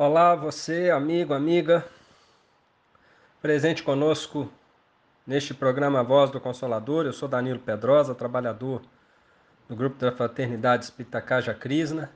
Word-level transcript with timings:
Olá, 0.00 0.36
você, 0.36 0.90
amigo, 0.90 1.34
amiga, 1.34 1.84
presente 3.42 3.82
conosco 3.82 4.48
neste 5.26 5.52
programa 5.52 6.04
Voz 6.04 6.30
do 6.30 6.40
Consolador. 6.40 7.04
Eu 7.04 7.12
sou 7.12 7.28
Danilo 7.28 7.58
Pedrosa, 7.58 8.14
trabalhador 8.14 8.80
do 9.68 9.74
grupo 9.74 9.98
da 9.98 10.12
Fraternidade 10.12 10.84
Espírita 10.84 11.20
Caja 11.20 11.52
Crisna. 11.52 12.12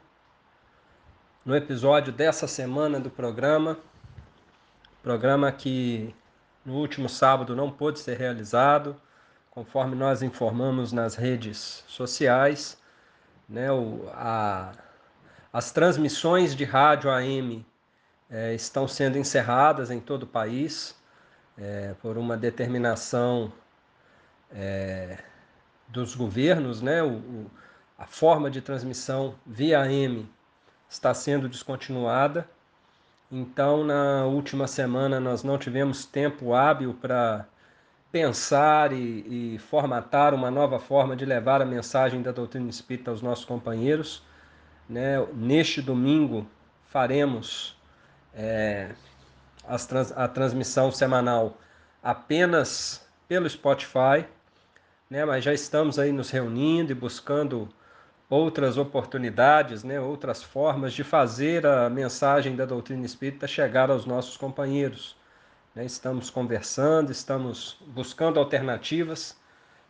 No 1.45 1.57
episódio 1.57 2.13
dessa 2.13 2.47
semana 2.47 3.01
do 3.01 3.11
programa, 3.11 3.77
programa 5.03 5.51
que 5.51 6.15
no 6.65 6.75
último 6.75 7.09
sábado 7.09 7.57
não 7.57 7.69
pôde 7.69 7.99
ser 7.99 8.17
realizado, 8.17 8.95
conforme 9.51 9.97
nós 9.97 10.23
informamos 10.23 10.93
nas 10.93 11.17
redes 11.17 11.83
sociais, 11.89 12.81
né, 13.49 13.73
o, 13.73 14.09
a, 14.13 14.71
as 15.53 15.73
transmissões 15.73 16.55
de 16.55 16.63
rádio 16.63 17.11
AM 17.11 17.67
é, 18.33 18.55
estão 18.55 18.89
sendo 18.89 19.19
encerradas 19.19 19.91
em 19.91 20.01
todo 20.01 20.23
o 20.23 20.27
país 20.27 20.97
é, 21.59 21.95
por 22.01 22.17
uma 22.17 22.35
determinação 22.35 23.53
é, 24.51 25.19
dos 25.87 26.15
governos, 26.15 26.81
né? 26.81 27.03
O, 27.03 27.17
o, 27.17 27.51
a 27.99 28.07
forma 28.07 28.51
de 28.51 28.63
transmissão 28.63 29.35
via 29.47 29.81
AM 29.81 30.29
está 30.89 31.13
sendo 31.13 31.49
descontinuada. 31.49 32.49
Então, 33.31 33.85
na 33.85 34.25
última 34.25 34.67
semana, 34.67 35.21
nós 35.21 35.45
não 35.45 35.59
tivemos 35.59 36.05
tempo 36.05 36.55
hábil 36.55 36.95
para 36.95 37.47
pensar 38.11 38.93
e, 38.93 39.55
e, 39.55 39.59
formatar 39.59 40.35
uma 40.35 40.51
nova 40.51 40.79
forma 40.79 41.17
de 41.17 41.25
levar 41.25 41.63
a 41.63 41.65
mensagem 41.65 42.21
da 42.21 42.31
doutrina 42.31 42.69
espírita 42.69 43.11
aos 43.11 43.23
nossos 43.23 43.45
companheiros. 43.45 44.23
Né? 44.89 45.25
Neste 45.35 45.81
domingo, 45.81 46.47
faremos 46.85 47.75
é, 48.35 48.91
trans, 49.89 50.13
a 50.17 50.29
transmissão 50.29 50.91
semanal 50.91 51.59
apenas 52.03 53.07
pelo 53.29 53.49
Spotify, 53.49 54.27
né? 55.09 55.25
mas 55.25 55.45
já 55.45 55.53
estamos 55.53 55.99
aí 55.99 56.13
nos 56.13 56.31
reunindo 56.31 56.93
e 56.93 56.95
buscando 56.95 57.69
outras 58.29 58.79
oportunidades, 58.79 59.85
né? 59.85 60.01
outras 60.01 60.43
formas 60.43 60.93
de 60.93 61.05
fazer 61.05 61.67
a 61.67 61.89
mensagem 61.91 62.57
da 62.57 62.65
doutrina 62.65 63.05
espírita 63.05 63.47
chegar 63.47 63.91
aos 63.91 64.07
nossos 64.07 64.37
companheiros. 64.37 65.17
Né? 65.75 65.85
Estamos 65.85 66.31
conversando, 66.31 67.13
estamos 67.13 67.79
buscando 67.87 68.41
alternativas 68.41 69.37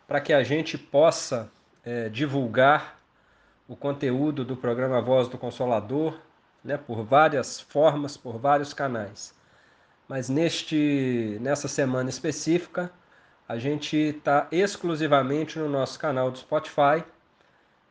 para 0.07 0.19
que 0.19 0.33
a 0.33 0.43
gente 0.43 0.77
possa 0.77 1.49
é, 1.83 2.09
divulgar 2.09 2.99
o 3.67 3.75
conteúdo 3.75 4.43
do 4.43 4.57
programa 4.57 5.01
Voz 5.01 5.27
do 5.27 5.37
Consolador 5.37 6.19
né, 6.63 6.77
por 6.77 7.03
várias 7.03 7.59
formas, 7.59 8.15
por 8.15 8.37
vários 8.37 8.73
canais. 8.73 9.33
Mas 10.07 10.29
neste, 10.29 11.37
nessa 11.41 11.67
semana 11.67 12.09
específica, 12.09 12.91
a 13.47 13.57
gente 13.57 13.97
está 13.97 14.47
exclusivamente 14.51 15.59
no 15.59 15.67
nosso 15.67 15.99
canal 15.99 16.31
do 16.31 16.37
Spotify, 16.37 17.03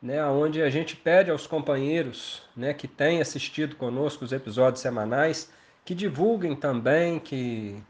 né, 0.01 0.25
onde 0.25 0.63
a 0.63 0.71
gente 0.71 0.97
pede 0.97 1.31
aos 1.31 1.47
companheiros 1.47 2.43
né, 2.57 2.73
que 2.75 2.89
têm 2.89 3.21
assistido 3.21 3.77
conosco 3.77 4.25
os 4.25 4.33
episódios 4.33 4.81
semanais 4.81 5.51
que 5.85 5.95
divulguem 5.95 6.57
também, 6.57 7.19
que 7.19 7.83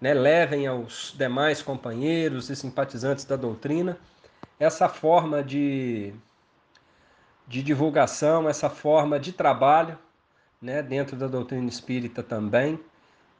né, 0.00 0.12
levem 0.12 0.66
aos 0.66 1.14
demais 1.16 1.62
companheiros 1.62 2.50
e 2.50 2.56
simpatizantes 2.56 3.24
da 3.24 3.36
doutrina 3.36 3.98
essa 4.58 4.88
forma 4.88 5.42
de, 5.42 6.14
de 7.46 7.62
divulgação, 7.62 8.48
essa 8.48 8.70
forma 8.70 9.20
de 9.20 9.32
trabalho 9.32 9.98
né, 10.60 10.82
dentro 10.82 11.16
da 11.16 11.26
doutrina 11.26 11.68
espírita 11.68 12.22
também. 12.22 12.78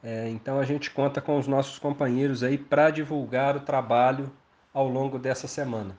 É, 0.03 0.29
então 0.29 0.59
a 0.59 0.63
gente 0.63 0.91
conta 0.91 1.19
com 1.19 1.37
os 1.37 1.47
nossos 1.47 1.79
companheiros 1.79 2.43
aí 2.43 2.57
para 2.57 2.89
divulgar 2.89 3.55
o 3.55 3.61
trabalho 3.61 4.31
ao 4.73 4.87
longo 4.87 5.17
dessa 5.17 5.47
semana. 5.47 5.97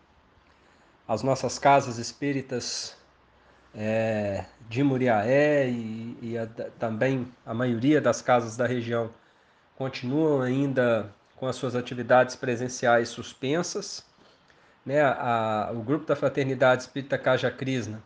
As 1.07 1.23
nossas 1.23 1.59
casas 1.59 1.99
espíritas 1.99 2.97
é, 3.75 4.45
de 4.69 4.83
Muriaé 4.83 5.69
e, 5.69 6.19
e 6.23 6.39
a, 6.39 6.47
também 6.79 7.27
a 7.45 7.53
maioria 7.53 8.01
das 8.01 8.23
casas 8.23 8.57
da 8.57 8.67
região 8.67 9.11
continuam 9.77 10.43
ainda 10.43 11.13
com 11.37 11.47
as 11.47 11.57
suas 11.57 11.75
atividades 11.75 12.37
presenciais 12.37 13.09
suspensas. 13.09 14.05
Né? 14.85 15.03
A, 15.03 15.71
o 15.73 15.83
grupo 15.83 16.07
da 16.07 16.17
Fraternidade 16.17 16.83
Espírita 16.83 17.19
Caja 17.19 17.51
Crisna 17.51 18.03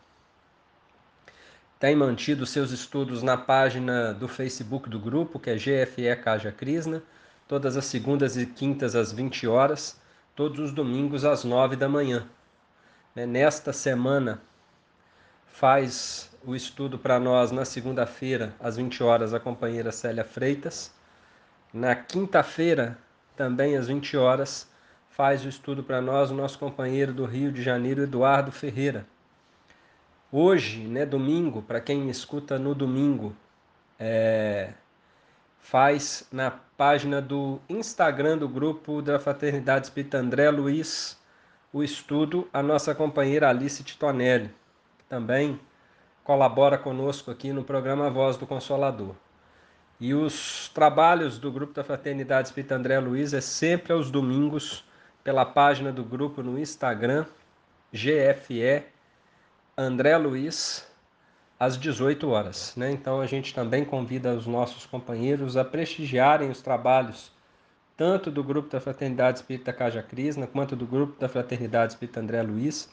tem 1.83 1.97
mantido 1.97 2.45
seus 2.45 2.71
estudos 2.71 3.21
na 3.21 3.35
página 3.35 4.13
do 4.13 4.25
Facebook 4.25 4.89
do 4.89 4.97
grupo, 4.97 5.37
que 5.37 5.49
é 5.49 5.55
GFE 5.55 6.15
Caja 6.23 6.49
Krishna, 6.49 7.03
todas 7.45 7.75
as 7.75 7.83
segundas 7.83 8.37
e 8.37 8.45
quintas 8.45 8.95
às 8.95 9.11
20 9.11 9.45
horas, 9.47 9.99
todos 10.33 10.59
os 10.59 10.71
domingos 10.71 11.25
às 11.25 11.43
9 11.43 11.75
da 11.75 11.89
manhã. 11.89 12.25
Né, 13.13 13.25
nesta 13.25 13.73
semana, 13.73 14.41
faz 15.45 16.31
o 16.45 16.55
estudo 16.55 16.97
para 16.97 17.19
nós 17.19 17.51
na 17.51 17.65
segunda-feira, 17.65 18.55
às 18.61 18.77
20 18.77 19.03
horas, 19.03 19.33
a 19.33 19.39
companheira 19.41 19.91
Célia 19.91 20.23
Freitas. 20.23 20.89
Na 21.73 21.93
quinta-feira, 21.93 22.97
também 23.35 23.75
às 23.75 23.87
20 23.87 24.15
horas, 24.15 24.69
faz 25.09 25.43
o 25.43 25.49
estudo 25.49 25.83
para 25.83 26.01
nós 26.01 26.31
o 26.31 26.33
nosso 26.33 26.57
companheiro 26.57 27.13
do 27.13 27.25
Rio 27.25 27.51
de 27.51 27.61
Janeiro, 27.61 28.03
Eduardo 28.03 28.53
Ferreira. 28.53 29.05
Hoje, 30.35 30.79
né, 30.79 31.05
domingo, 31.05 31.61
para 31.61 31.79
quem 31.79 32.01
me 32.01 32.09
escuta 32.09 32.57
no 32.57 32.73
domingo, 32.73 33.35
é, 33.99 34.71
faz 35.59 36.27
na 36.31 36.49
página 36.49 37.21
do 37.21 37.61
Instagram 37.69 38.39
do 38.39 38.49
grupo 38.49 38.99
da 38.99 39.19
Fraternidade 39.19 39.85
Espírita 39.85 40.17
André 40.17 40.49
Luiz 40.49 41.21
o 41.71 41.83
estudo 41.83 42.49
a 42.51 42.63
nossa 42.63 42.95
companheira 42.95 43.47
Alice 43.47 43.83
Titonelli, 43.83 44.49
que 44.97 45.05
também 45.05 45.59
colabora 46.23 46.79
conosco 46.79 47.29
aqui 47.29 47.53
no 47.53 47.63
programa 47.63 48.09
Voz 48.09 48.35
do 48.35 48.47
Consolador. 48.47 49.13
E 49.99 50.15
os 50.15 50.67
trabalhos 50.69 51.37
do 51.37 51.51
grupo 51.51 51.73
da 51.73 51.83
Fraternidade 51.83 52.47
Espírita 52.47 52.73
André 52.73 52.97
Luiz 52.97 53.35
é 53.35 53.41
sempre 53.41 53.93
aos 53.93 54.09
domingos 54.09 54.83
pela 55.23 55.45
página 55.45 55.91
do 55.91 56.03
grupo 56.03 56.41
no 56.41 56.57
Instagram, 56.57 57.23
GFE 57.91 58.92
André 59.77 60.15
Luiz, 60.17 60.87
às 61.59 61.77
18 61.77 62.29
horas. 62.29 62.75
Né? 62.75 62.91
Então 62.91 63.19
a 63.19 63.25
gente 63.25 63.53
também 63.53 63.83
convida 63.83 64.33
os 64.33 64.45
nossos 64.45 64.85
companheiros 64.85 65.57
a 65.57 65.65
prestigiarem 65.65 66.51
os 66.51 66.61
trabalhos 66.61 67.31
tanto 67.95 68.31
do 68.31 68.43
grupo 68.43 68.69
da 68.69 68.79
Fraternidade 68.79 69.39
Espírita 69.39 69.71
Caja 69.71 70.01
Crisna, 70.01 70.47
quanto 70.47 70.75
do 70.75 70.85
grupo 70.85 71.19
da 71.19 71.29
Fraternidade 71.29 71.93
Espírita 71.93 72.19
André 72.19 72.41
Luiz, 72.41 72.89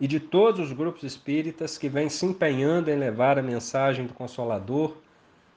e 0.00 0.06
de 0.06 0.18
todos 0.20 0.68
os 0.68 0.72
grupos 0.72 1.02
espíritas 1.02 1.76
que 1.78 1.88
vêm 1.88 2.08
se 2.08 2.24
empenhando 2.26 2.90
em 2.90 2.96
levar 2.96 3.38
a 3.38 3.42
mensagem 3.42 4.06
do 4.06 4.14
Consolador 4.14 4.96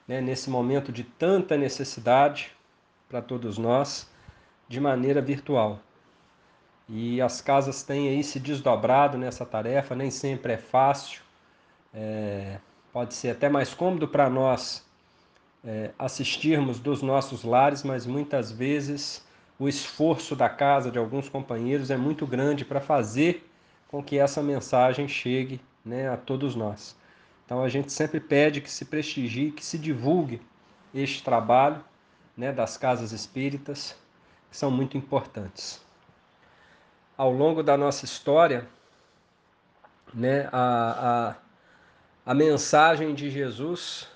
né, 0.08 0.22
nesse 0.22 0.50
momento 0.50 0.92
de 0.92 1.04
tanta 1.04 1.58
necessidade 1.58 2.52
para 3.10 3.22
todos 3.22 3.58
nós, 3.58 4.10
de 4.68 4.80
maneira 4.80 5.22
virtual. 5.22 5.80
E 6.90 7.22
as 7.22 7.42
casas 7.42 7.84
têm 7.84 8.08
aí 8.08 8.24
se 8.24 8.40
desdobrado 8.40 9.18
nessa 9.18 9.46
tarefa, 9.46 9.94
nem 9.94 10.10
sempre 10.10 10.54
é 10.54 10.58
fácil, 10.58 11.22
é, 11.94 12.60
pode 12.94 13.14
ser 13.14 13.32
até 13.32 13.50
mais 13.50 13.74
cômodo 13.74 14.08
para 14.08 14.30
nós 14.30 14.86
é, 15.66 15.92
assistirmos 16.00 16.80
dos 16.80 17.02
nossos 17.02 17.44
lares, 17.44 17.84
mas 17.84 18.06
muitas 18.06 18.52
vezes 18.52 19.26
o 19.60 19.68
esforço 19.68 20.34
da 20.34 20.48
casa 20.48 20.90
de 20.90 20.98
alguns 20.98 21.28
companheiros 21.28 21.92
é 21.92 21.98
muito 21.98 22.26
grande 22.26 22.64
para 22.64 22.80
fazer 22.80 23.50
com 23.90 24.02
que 24.02 24.18
essa 24.18 24.42
mensagem 24.42 25.10
chegue 25.10 25.60
né, 25.84 26.10
a 26.10 26.16
todos 26.16 26.56
nós. 26.56 26.96
Então 27.46 27.64
a 27.64 27.68
gente 27.68 27.92
sempre 27.92 28.22
pede 28.22 28.62
que 28.62 28.72
se 28.72 28.86
prestigie, 28.86 29.52
que 29.52 29.66
se 29.66 29.78
divulgue 29.78 30.42
este 30.94 31.22
trabalho 31.22 31.84
né, 32.36 32.54
das 32.54 32.78
casas 32.78 33.12
espíritas, 33.12 33.98
que 34.50 34.56
são 34.56 34.72
muito 34.72 34.98
importantes 34.98 35.86
ao 37.18 37.32
longo 37.32 37.64
da 37.64 37.76
nossa 37.76 38.06
história, 38.06 38.68
né, 40.14 40.48
a, 40.52 41.36
a, 42.26 42.32
a 42.32 42.34
mensagem 42.34 43.16
de 43.16 43.30
Jesus 43.30 44.08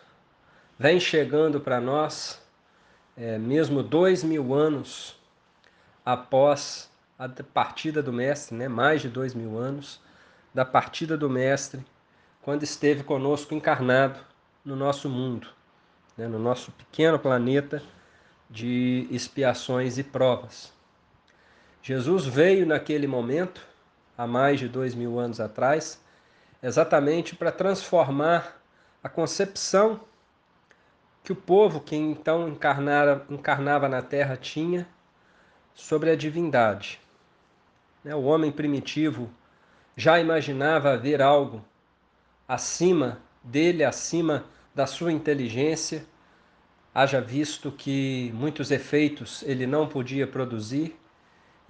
vem 0.77 0.99
chegando 0.99 1.59
para 1.59 1.81
nós, 1.81 2.41
é, 3.17 3.37
mesmo 3.37 3.81
dois 3.81 4.23
mil 4.23 4.53
anos 4.53 5.19
após 6.05 6.89
a 7.17 7.27
partida 7.27 8.01
do 8.01 8.13
Mestre, 8.13 8.55
né, 8.55 8.67
mais 8.67 9.01
de 9.01 9.09
dois 9.09 9.33
mil 9.33 9.57
anos 9.57 9.99
da 10.53 10.63
partida 10.63 11.17
do 11.17 11.29
Mestre, 11.29 11.83
quando 12.41 12.63
esteve 12.63 13.03
conosco 13.03 13.53
encarnado 13.53 14.19
no 14.63 14.75
nosso 14.75 15.09
mundo, 15.09 15.47
né, 16.17 16.27
no 16.27 16.39
nosso 16.39 16.71
pequeno 16.71 17.17
planeta 17.17 17.81
de 18.49 19.07
expiações 19.09 19.97
e 19.97 20.03
provas. 20.03 20.73
Jesus 21.83 22.25
veio 22.25 22.65
naquele 22.65 23.07
momento, 23.07 23.65
há 24.15 24.27
mais 24.27 24.59
de 24.59 24.69
dois 24.69 24.93
mil 24.93 25.17
anos 25.17 25.39
atrás, 25.39 25.99
exatamente 26.61 27.35
para 27.35 27.51
transformar 27.51 28.61
a 29.03 29.09
concepção 29.09 30.01
que 31.23 31.31
o 31.31 31.35
povo 31.35 31.79
que 31.79 31.95
então 31.95 32.47
encarnara, 32.47 33.25
encarnava 33.29 33.89
na 33.89 34.01
terra 34.01 34.37
tinha 34.37 34.87
sobre 35.73 36.11
a 36.11 36.15
divindade. 36.15 36.99
Né, 38.03 38.13
o 38.13 38.23
homem 38.23 38.51
primitivo 38.51 39.29
já 39.97 40.19
imaginava 40.19 40.91
haver 40.91 41.19
algo 41.19 41.65
acima 42.47 43.19
dele, 43.43 43.83
acima 43.83 44.45
da 44.73 44.85
sua 44.85 45.11
inteligência, 45.11 46.05
haja 46.93 47.19
visto 47.19 47.71
que 47.71 48.31
muitos 48.35 48.69
efeitos 48.69 49.43
ele 49.43 49.65
não 49.65 49.87
podia 49.87 50.27
produzir 50.27 51.00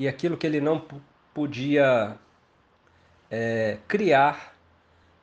e 0.01 0.07
aquilo 0.07 0.35
que 0.35 0.47
ele 0.47 0.59
não 0.59 0.83
podia 1.31 2.17
é, 3.29 3.77
criar, 3.87 4.55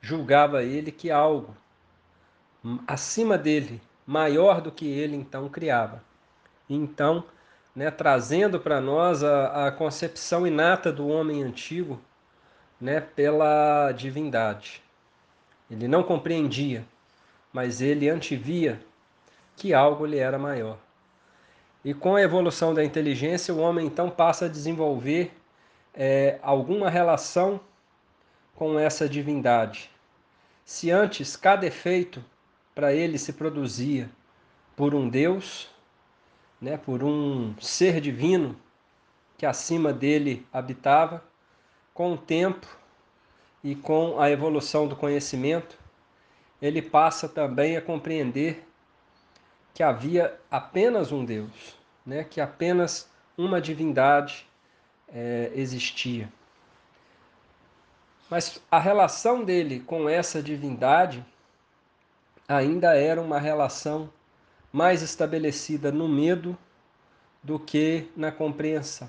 julgava 0.01 0.63
ele 0.63 0.93
que 0.93 1.11
algo 1.11 1.53
acima 2.87 3.37
dele, 3.37 3.83
maior 4.07 4.61
do 4.61 4.71
que 4.71 4.87
ele 4.87 5.17
então 5.17 5.49
criava. 5.49 6.01
Então, 6.71 7.25
né, 7.75 7.91
trazendo 7.91 8.61
para 8.61 8.81
nós 8.81 9.25
a, 9.25 9.67
a 9.67 9.73
concepção 9.73 10.47
inata 10.47 10.93
do 10.93 11.09
homem 11.09 11.43
antigo 11.43 12.01
né, 12.81 13.01
pela 13.01 13.91
divindade. 13.91 14.81
Ele 15.69 15.89
não 15.89 16.05
compreendia, 16.05 16.87
mas 17.53 17.81
ele 17.81 18.09
antevia 18.09 18.81
que 19.57 19.75
algo 19.75 20.07
lhe 20.07 20.19
era 20.19 20.39
maior. 20.39 20.79
E 21.85 21.95
com 21.95 22.17
a 22.17 22.23
evolução 22.23 22.75
da 22.75 22.85
inteligência, 22.85 23.55
o 23.55 23.59
homem 23.59 23.87
então 23.87 24.11
passa 24.11 24.47
a 24.47 24.49
desenvolver 24.49 25.33
é, 25.95 26.39
alguma 26.43 26.91
relação 26.91 27.61
com 28.55 28.79
essa 28.79 29.09
divindade. 29.09 29.91
Se 30.65 30.91
antes 30.91 31.37
cada 31.37 31.67
efeito 31.67 32.25
para 32.75 32.93
ele 32.93 33.19
se 33.19 33.33
produzia 33.33 34.11
por 34.77 34.95
um 34.95 35.09
Deus, 35.09 35.69
né, 36.61 36.77
por 36.77 37.03
um 37.03 37.55
ser 37.61 38.01
divino 38.01 38.57
que 39.37 39.47
acima 39.47 39.93
dele 39.93 40.47
habitava, 40.53 41.25
com 41.95 42.13
o 42.13 42.19
tempo 42.19 42.67
e 43.65 43.75
com 43.75 44.21
a 44.21 44.31
evolução 44.31 44.87
do 44.87 44.95
conhecimento, 44.95 45.77
ele 46.61 46.83
passa 46.83 47.29
também 47.29 47.77
a 47.77 47.83
compreender 47.83 48.68
que 49.79 49.83
havia 49.85 50.37
apenas 50.51 51.13
um 51.13 51.25
Deus, 51.25 51.79
né, 52.05 52.25
que 52.25 52.41
apenas 52.41 53.09
uma 53.37 53.61
divindade 53.61 54.45
é, 55.09 55.53
existia. 55.55 56.29
Mas 58.29 58.61
a 58.69 58.81
relação 58.81 59.45
dele 59.45 59.79
com 59.79 60.09
essa 60.09 60.43
divindade 60.43 61.25
ainda 62.49 62.97
era 62.97 63.23
uma 63.23 63.39
relação 63.39 64.11
mais 64.73 65.01
estabelecida 65.01 65.93
no 65.93 66.09
medo 66.09 66.59
do 67.41 67.57
que 67.57 68.11
na 68.17 68.33
compreensão. 68.33 69.09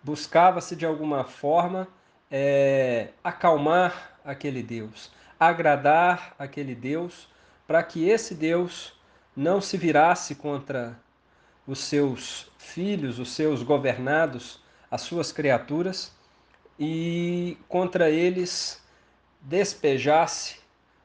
Buscava-se 0.00 0.76
de 0.76 0.86
alguma 0.86 1.24
forma 1.24 1.88
é, 2.30 3.08
acalmar 3.24 4.16
aquele 4.24 4.62
Deus, 4.62 5.10
agradar 5.40 6.36
aquele 6.38 6.76
Deus, 6.76 7.28
para 7.66 7.82
que 7.82 8.08
esse 8.08 8.32
Deus 8.32 8.99
não 9.40 9.58
se 9.58 9.78
virasse 9.78 10.34
contra 10.34 11.00
os 11.66 11.78
seus 11.78 12.52
filhos, 12.58 13.18
os 13.18 13.32
seus 13.32 13.62
governados, 13.62 14.62
as 14.90 15.00
suas 15.00 15.32
criaturas, 15.32 16.14
e 16.78 17.56
contra 17.66 18.10
eles 18.10 18.84
despejasse, 19.40 20.60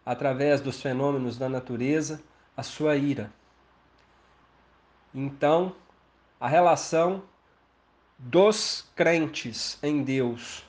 através 0.06 0.60
dos 0.60 0.82
fenômenos 0.82 1.38
da 1.38 1.48
natureza, 1.48 2.22
a 2.58 2.62
sua 2.62 2.98
ira. 2.98 3.32
Então, 5.14 5.74
a 6.38 6.50
relação 6.50 7.24
dos 8.20 8.86
crentes 8.98 9.80
em 9.82 10.04
Deus 10.04 10.62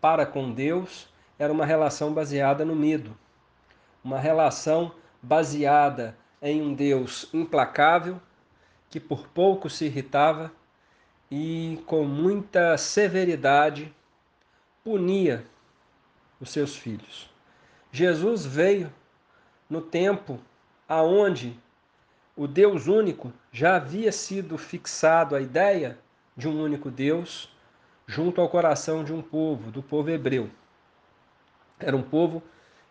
para 0.00 0.26
com 0.26 0.52
Deus 0.52 1.08
era 1.38 1.52
uma 1.52 1.64
relação 1.64 2.12
baseada 2.12 2.64
no 2.64 2.74
medo, 2.74 3.16
uma 4.02 4.18
relação 4.18 4.92
baseada 5.22 6.16
em 6.42 6.60
um 6.60 6.74
Deus 6.74 7.28
implacável 7.32 8.20
que 8.90 8.98
por 8.98 9.28
pouco 9.28 9.70
se 9.70 9.86
irritava 9.86 10.52
e 11.30 11.80
com 11.86 12.04
muita 12.04 12.76
severidade 12.76 13.94
punia 14.82 15.46
os 16.40 16.50
seus 16.50 16.76
filhos. 16.76 17.30
Jesus 17.92 18.44
veio 18.44 18.92
no 19.70 19.80
tempo 19.80 20.40
aonde 20.88 21.56
o 22.36 22.46
Deus 22.48 22.88
único 22.88 23.32
já 23.52 23.76
havia 23.76 24.10
sido 24.10 24.58
fixado 24.58 25.36
a 25.36 25.40
ideia 25.40 25.98
de 26.36 26.48
um 26.48 26.60
único 26.60 26.90
Deus 26.90 27.48
junto 28.06 28.40
ao 28.40 28.48
coração 28.48 29.04
de 29.04 29.12
um 29.12 29.22
povo, 29.22 29.70
do 29.70 29.82
povo 29.82 30.10
hebreu. 30.10 30.50
Era 31.78 31.96
um 31.96 32.02
povo 32.02 32.42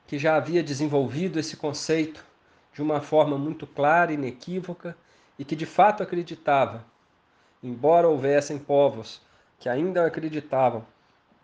que 0.07 0.17
já 0.17 0.35
havia 0.35 0.63
desenvolvido 0.63 1.39
esse 1.39 1.57
conceito 1.57 2.25
de 2.73 2.81
uma 2.81 3.01
forma 3.01 3.37
muito 3.37 3.67
clara 3.67 4.13
inequívoca 4.13 4.95
e 5.37 5.43
que 5.45 5.55
de 5.55 5.65
fato 5.65 6.03
acreditava, 6.03 6.85
embora 7.61 8.07
houvessem 8.07 8.57
povos 8.57 9.21
que 9.59 9.67
ainda 9.69 10.05
acreditavam 10.05 10.85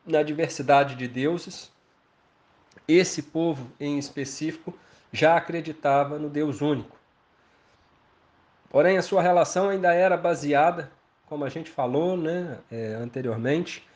na 0.06 0.24
diversidade 0.24 0.96
de 0.96 1.08
deuses, 1.08 1.72
esse 2.88 3.22
povo 3.22 3.70
em 3.80 3.98
específico 4.00 4.74
já 5.12 5.36
acreditava 5.36 6.18
no 6.18 6.30
Deus 6.30 6.62
único. 6.62 6.98
Porém, 8.70 8.98
a 8.98 9.02
sua 9.02 9.22
relação 9.22 9.70
ainda 9.70 9.94
era 9.94 10.18
baseada, 10.18 10.92
como 11.26 11.44
a 11.44 11.50
gente 11.50 11.70
falou 11.70 12.16
né, 12.18 12.60
é, 12.72 12.94
anteriormente, 12.94 13.88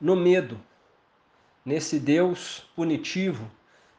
no 0.00 0.14
medo, 0.14 0.60
nesse 1.64 1.98
Deus 1.98 2.68
punitivo, 2.74 3.50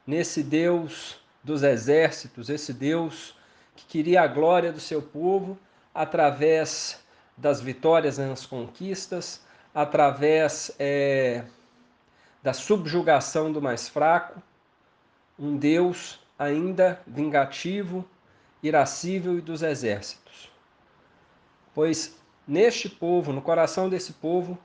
nesse 0.06 0.44
Deus 0.44 1.20
dos 1.48 1.64
exércitos, 1.64 2.50
esse 2.50 2.74
Deus 2.74 3.34
que 3.74 3.86
queria 3.86 4.22
a 4.22 4.28
glória 4.28 4.72
do 4.72 4.82
seu 4.82 5.02
povo 5.02 5.58
através 5.96 7.02
das 7.38 7.62
vitórias 7.62 8.18
nas 8.18 8.46
conquistas, 8.46 9.42
através 9.74 10.76
é, 10.78 11.46
da 12.44 12.52
subjugação 12.52 13.52
do 13.52 13.62
mais 13.62 13.88
fraco, 13.88 14.42
um 15.40 15.56
Deus 15.56 16.20
ainda 16.38 17.02
vingativo, 17.08 18.06
irascível 18.62 19.38
e 19.38 19.42
dos 19.42 19.62
exércitos. 19.62 20.52
Pois 21.74 22.20
neste 22.46 22.90
povo, 22.90 23.32
no 23.32 23.42
coração 23.42 23.88
desse 23.88 24.14
povo, 24.14 24.58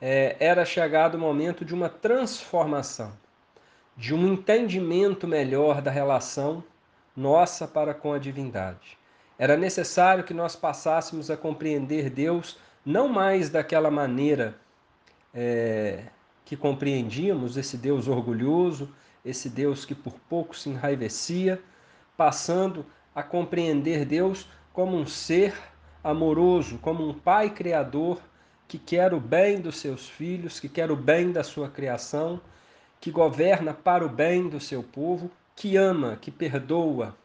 é, 0.00 0.34
era 0.40 0.64
chegado 0.64 1.16
o 1.16 1.18
momento 1.18 1.62
de 1.62 1.74
uma 1.74 1.90
transformação, 1.90 3.12
de 4.00 4.14
um 4.14 4.32
entendimento 4.32 5.28
melhor 5.28 5.82
da 5.82 5.90
relação 5.90 6.64
nossa 7.14 7.68
para 7.68 7.92
com 7.92 8.14
a 8.14 8.18
divindade. 8.18 8.96
Era 9.38 9.58
necessário 9.58 10.24
que 10.24 10.32
nós 10.32 10.56
passássemos 10.56 11.30
a 11.30 11.36
compreender 11.36 12.08
Deus 12.08 12.58
não 12.82 13.10
mais 13.10 13.50
daquela 13.50 13.90
maneira 13.90 14.56
é, 15.34 16.04
que 16.46 16.56
compreendíamos, 16.56 17.58
esse 17.58 17.76
Deus 17.76 18.08
orgulhoso, 18.08 18.88
esse 19.22 19.50
Deus 19.50 19.84
que 19.84 19.94
por 19.94 20.14
pouco 20.30 20.56
se 20.56 20.70
enraivecia, 20.70 21.60
passando 22.16 22.86
a 23.14 23.22
compreender 23.22 24.06
Deus 24.06 24.48
como 24.72 24.96
um 24.96 25.06
ser 25.06 25.54
amoroso, 26.02 26.78
como 26.78 27.06
um 27.06 27.12
pai 27.12 27.50
criador 27.50 28.18
que 28.66 28.78
quer 28.78 29.12
o 29.12 29.20
bem 29.20 29.60
dos 29.60 29.76
seus 29.76 30.08
filhos, 30.08 30.58
que 30.58 30.70
quer 30.70 30.90
o 30.90 30.96
bem 30.96 31.32
da 31.32 31.44
sua 31.44 31.68
criação, 31.68 32.40
que 33.00 33.10
governa 33.10 33.72
para 33.72 34.04
o 34.04 34.08
bem 34.08 34.48
do 34.48 34.60
seu 34.60 34.82
povo, 34.82 35.30
que 35.56 35.76
ama, 35.76 36.18
que 36.20 36.30
perdoa. 36.30 37.16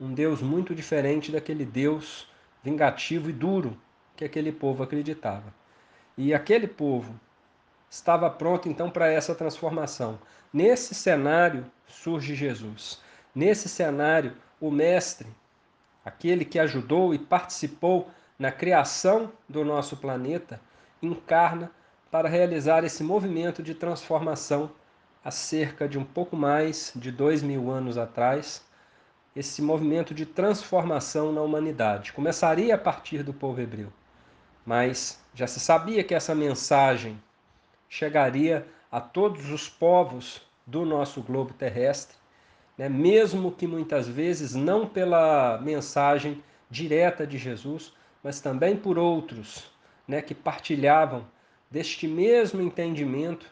Um 0.00 0.12
Deus 0.12 0.42
muito 0.42 0.74
diferente 0.74 1.30
daquele 1.30 1.64
Deus 1.64 2.28
vingativo 2.62 3.30
e 3.30 3.32
duro 3.32 3.78
que 4.16 4.24
aquele 4.24 4.50
povo 4.50 4.82
acreditava. 4.82 5.54
E 6.18 6.34
aquele 6.34 6.66
povo 6.66 7.14
estava 7.88 8.28
pronto 8.28 8.68
então 8.68 8.90
para 8.90 9.10
essa 9.10 9.34
transformação. 9.34 10.18
Nesse 10.52 10.94
cenário 10.94 11.64
surge 11.86 12.34
Jesus. 12.34 13.00
Nesse 13.34 13.68
cenário, 13.68 14.36
o 14.60 14.70
Mestre, 14.70 15.28
aquele 16.04 16.44
que 16.44 16.58
ajudou 16.58 17.14
e 17.14 17.18
participou 17.18 18.10
na 18.38 18.50
criação 18.50 19.32
do 19.48 19.64
nosso 19.64 19.96
planeta, 19.96 20.60
encarna 21.00 21.70
para 22.10 22.28
realizar 22.28 22.84
esse 22.84 23.02
movimento 23.02 23.62
de 23.62 23.74
transformação 23.74 24.70
há 25.24 25.30
cerca 25.30 25.88
de 25.88 25.98
um 25.98 26.04
pouco 26.04 26.36
mais 26.36 26.92
de 26.96 27.12
dois 27.12 27.42
mil 27.42 27.70
anos 27.70 27.96
atrás. 27.96 28.64
Esse 29.34 29.62
movimento 29.62 30.12
de 30.12 30.26
transformação 30.26 31.32
na 31.32 31.40
humanidade 31.40 32.12
começaria 32.12 32.74
a 32.74 32.78
partir 32.78 33.22
do 33.22 33.32
povo 33.32 33.60
hebreu, 33.60 33.90
mas 34.66 35.22
já 35.34 35.46
se 35.46 35.58
sabia 35.58 36.04
que 36.04 36.14
essa 36.14 36.34
mensagem 36.34 37.18
chegaria 37.88 38.66
a 38.90 39.00
todos 39.00 39.50
os 39.50 39.68
povos 39.68 40.42
do 40.66 40.84
nosso 40.84 41.22
globo 41.22 41.52
terrestre, 41.54 42.16
né? 42.76 42.88
mesmo 42.88 43.52
que 43.52 43.66
muitas 43.66 44.06
vezes 44.06 44.54
não 44.54 44.86
pela 44.86 45.58
mensagem 45.62 46.42
direta 46.70 47.26
de 47.26 47.38
Jesus, 47.38 47.92
mas 48.22 48.40
também 48.40 48.76
por 48.76 48.98
outros 48.98 49.70
né? 50.06 50.20
que 50.20 50.34
partilhavam 50.34 51.26
deste 51.70 52.06
mesmo 52.06 52.60
entendimento 52.60 53.46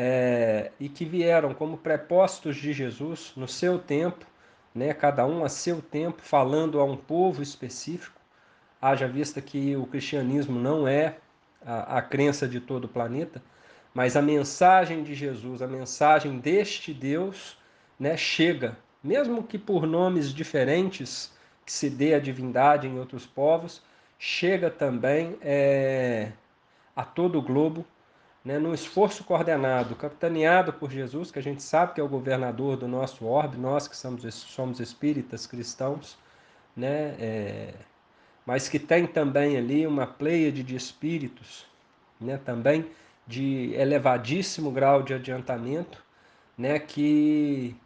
é, 0.00 0.70
e 0.78 0.88
que 0.88 1.04
vieram 1.04 1.52
como 1.52 1.76
prepostos 1.76 2.54
de 2.54 2.72
Jesus 2.72 3.32
no 3.36 3.48
seu 3.48 3.80
tempo, 3.80 4.24
né? 4.72 4.94
cada 4.94 5.26
um 5.26 5.44
a 5.44 5.48
seu 5.48 5.82
tempo, 5.82 6.22
falando 6.22 6.78
a 6.78 6.84
um 6.84 6.96
povo 6.96 7.42
específico. 7.42 8.20
Haja 8.80 9.08
vista 9.08 9.42
que 9.42 9.74
o 9.74 9.84
cristianismo 9.86 10.56
não 10.56 10.86
é 10.86 11.16
a, 11.66 11.98
a 11.98 12.02
crença 12.02 12.46
de 12.46 12.60
todo 12.60 12.84
o 12.84 12.88
planeta, 12.88 13.42
mas 13.92 14.16
a 14.16 14.22
mensagem 14.22 15.02
de 15.02 15.16
Jesus, 15.16 15.62
a 15.62 15.66
mensagem 15.66 16.38
deste 16.38 16.94
Deus, 16.94 17.58
né, 17.98 18.16
chega, 18.16 18.78
mesmo 19.02 19.42
que 19.42 19.58
por 19.58 19.84
nomes 19.84 20.32
diferentes 20.32 21.36
que 21.66 21.72
se 21.72 21.90
dê 21.90 22.14
a 22.14 22.20
divindade 22.20 22.86
em 22.86 23.00
outros 23.00 23.26
povos, 23.26 23.82
chega 24.16 24.70
também 24.70 25.36
é, 25.42 26.30
a 26.94 27.02
todo 27.02 27.40
o 27.40 27.42
globo, 27.42 27.84
né, 28.44 28.58
num 28.58 28.72
esforço 28.72 29.24
coordenado, 29.24 29.94
capitaneado 29.94 30.72
por 30.72 30.90
Jesus, 30.90 31.30
que 31.30 31.38
a 31.38 31.42
gente 31.42 31.62
sabe 31.62 31.94
que 31.94 32.00
é 32.00 32.04
o 32.04 32.08
governador 32.08 32.76
do 32.76 32.88
nosso 32.88 33.26
orbe, 33.26 33.56
nós 33.56 33.88
que 33.88 33.96
somos, 33.96 34.34
somos 34.34 34.80
espíritas 34.80 35.46
cristãos, 35.46 36.16
né, 36.76 37.16
é, 37.18 37.74
mas 38.46 38.68
que 38.68 38.78
tem 38.78 39.06
também 39.06 39.56
ali 39.56 39.86
uma 39.86 40.06
pleiade 40.06 40.62
de 40.62 40.76
espíritos, 40.76 41.66
né, 42.20 42.38
também 42.44 42.90
de 43.26 43.74
elevadíssimo 43.74 44.70
grau 44.70 45.02
de 45.02 45.12
adiantamento, 45.12 46.02
né, 46.56 46.78
que 46.78 47.76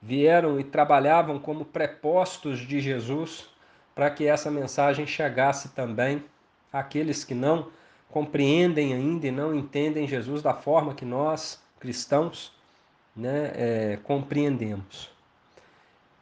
vieram 0.00 0.58
e 0.58 0.64
trabalhavam 0.64 1.38
como 1.38 1.64
prepostos 1.64 2.60
de 2.60 2.80
Jesus 2.80 3.48
para 3.94 4.10
que 4.10 4.26
essa 4.26 4.50
mensagem 4.50 5.06
chegasse 5.06 5.70
também 5.70 6.24
àqueles 6.72 7.24
que 7.24 7.34
não 7.34 7.68
compreendem 8.10 8.94
ainda 8.94 9.26
e 9.26 9.30
não 9.30 9.54
entendem 9.54 10.08
Jesus 10.08 10.42
da 10.42 10.54
forma 10.54 10.94
que 10.94 11.04
nós, 11.04 11.60
cristãos, 11.78 12.52
né, 13.14 13.52
é, 13.54 13.98
compreendemos. 14.02 15.10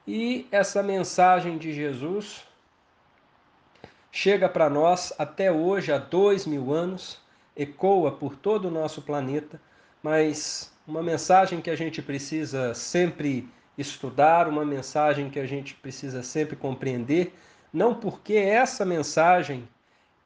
E 0.06 0.46
essa 0.50 0.82
mensagem 0.82 1.58
de 1.58 1.72
Jesus 1.72 2.44
chega 4.10 4.48
para 4.48 4.70
nós 4.70 5.12
até 5.18 5.50
hoje, 5.50 5.92
há 5.92 5.98
dois 5.98 6.46
mil 6.46 6.72
anos, 6.72 7.20
ecoa 7.56 8.12
por 8.12 8.36
todo 8.36 8.66
o 8.66 8.70
nosso 8.70 9.02
planeta, 9.02 9.60
mas 10.02 10.72
uma 10.86 11.02
mensagem 11.02 11.60
que 11.60 11.70
a 11.70 11.76
gente 11.76 12.00
precisa 12.00 12.72
sempre 12.74 13.48
estudar, 13.76 14.48
uma 14.48 14.64
mensagem 14.64 15.28
que 15.28 15.38
a 15.38 15.46
gente 15.46 15.74
precisa 15.74 16.22
sempre 16.22 16.56
compreender, 16.56 17.34
não 17.72 17.94
porque 17.94 18.34
essa 18.34 18.84
mensagem 18.84 19.68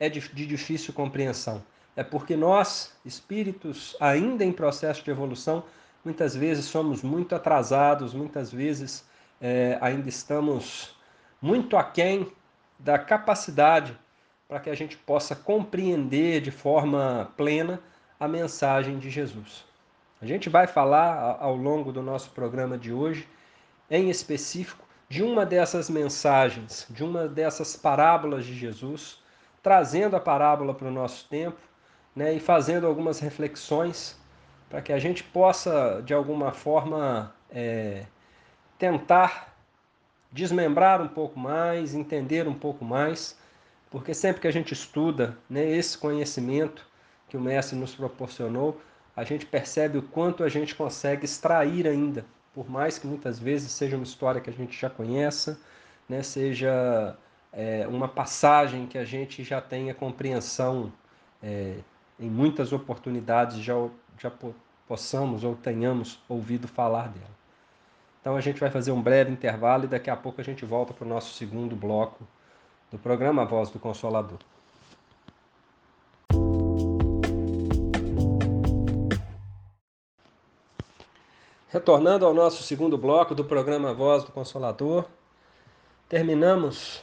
é 0.00 0.08
de, 0.08 0.20
de 0.20 0.46
difícil 0.46 0.92
compreensão, 0.94 1.62
é 1.94 2.02
porque 2.02 2.34
nós, 2.34 2.98
espíritos 3.04 3.96
ainda 4.00 4.44
em 4.44 4.52
processo 4.52 5.04
de 5.04 5.10
evolução, 5.10 5.62
muitas 6.04 6.34
vezes 6.34 6.64
somos 6.64 7.02
muito 7.02 7.34
atrasados, 7.34 8.14
muitas 8.14 8.50
vezes 8.50 9.04
é, 9.40 9.78
ainda 9.80 10.08
estamos 10.08 10.96
muito 11.40 11.76
aquém 11.76 12.32
da 12.78 12.98
capacidade 12.98 13.96
para 14.48 14.58
que 14.58 14.70
a 14.70 14.74
gente 14.74 14.96
possa 14.96 15.36
compreender 15.36 16.40
de 16.40 16.50
forma 16.50 17.30
plena 17.36 17.80
a 18.18 18.26
mensagem 18.26 18.98
de 18.98 19.08
Jesus. 19.10 19.64
A 20.20 20.26
gente 20.26 20.48
vai 20.48 20.66
falar 20.66 21.38
ao 21.40 21.56
longo 21.56 21.92
do 21.92 22.02
nosso 22.02 22.30
programa 22.30 22.76
de 22.76 22.92
hoje, 22.92 23.28
em 23.90 24.10
específico, 24.10 24.84
de 25.08 25.22
uma 25.22 25.46
dessas 25.46 25.88
mensagens, 25.88 26.86
de 26.90 27.02
uma 27.02 27.26
dessas 27.26 27.74
parábolas 27.76 28.44
de 28.44 28.54
Jesus, 28.54 29.19
trazendo 29.62 30.16
a 30.16 30.20
parábola 30.20 30.74
para 30.74 30.88
o 30.88 30.90
nosso 30.90 31.28
tempo 31.28 31.58
né, 32.14 32.34
e 32.34 32.40
fazendo 32.40 32.86
algumas 32.86 33.20
reflexões 33.20 34.18
para 34.68 34.80
que 34.80 34.92
a 34.92 34.98
gente 34.98 35.22
possa, 35.22 36.00
de 36.04 36.14
alguma 36.14 36.52
forma, 36.52 37.34
é, 37.50 38.04
tentar 38.78 39.54
desmembrar 40.30 41.02
um 41.02 41.08
pouco 41.08 41.38
mais, 41.38 41.94
entender 41.94 42.46
um 42.46 42.54
pouco 42.54 42.84
mais 42.84 43.38
porque 43.90 44.14
sempre 44.14 44.40
que 44.40 44.46
a 44.46 44.52
gente 44.52 44.72
estuda 44.72 45.36
né, 45.48 45.68
esse 45.68 45.98
conhecimento 45.98 46.86
que 47.28 47.36
o 47.36 47.40
Mestre 47.40 47.76
nos 47.76 47.94
proporcionou, 47.94 48.80
a 49.16 49.24
gente 49.24 49.44
percebe 49.44 49.98
o 49.98 50.02
quanto 50.02 50.44
a 50.44 50.48
gente 50.48 50.74
consegue 50.74 51.24
extrair 51.24 51.86
ainda, 51.86 52.24
por 52.54 52.70
mais 52.70 52.98
que 52.98 53.06
muitas 53.06 53.38
vezes 53.38 53.72
seja 53.72 53.96
uma 53.96 54.04
história 54.04 54.40
que 54.40 54.48
a 54.48 54.52
gente 54.52 54.78
já 54.80 54.88
conheça, 54.88 55.60
né, 56.08 56.22
seja 56.22 57.16
é, 57.52 57.86
uma 57.88 58.08
passagem 58.08 58.86
que 58.86 58.96
a 58.96 59.04
gente 59.04 59.42
já 59.42 59.60
tenha 59.60 59.94
compreensão 59.94 60.92
é, 61.42 61.78
em 62.18 62.28
muitas 62.28 62.72
oportunidades, 62.72 63.58
já, 63.58 63.74
já 64.18 64.32
possamos 64.86 65.44
ou 65.44 65.54
tenhamos 65.54 66.20
ouvido 66.28 66.68
falar 66.68 67.08
dela. 67.08 67.40
Então 68.20 68.36
a 68.36 68.40
gente 68.40 68.60
vai 68.60 68.70
fazer 68.70 68.92
um 68.92 69.00
breve 69.00 69.32
intervalo 69.32 69.84
e 69.84 69.88
daqui 69.88 70.10
a 70.10 70.16
pouco 70.16 70.40
a 70.40 70.44
gente 70.44 70.64
volta 70.64 70.92
para 70.92 71.06
o 71.06 71.08
nosso 71.08 71.32
segundo 71.34 71.74
bloco 71.74 72.26
do 72.90 72.98
programa 72.98 73.44
Voz 73.46 73.70
do 73.70 73.78
Consolador. 73.78 74.38
Retornando 81.68 82.26
ao 82.26 82.34
nosso 82.34 82.64
segundo 82.64 82.98
bloco 82.98 83.34
do 83.34 83.44
programa 83.44 83.94
Voz 83.94 84.24
do 84.24 84.32
Consolador, 84.32 85.06
terminamos 86.08 87.02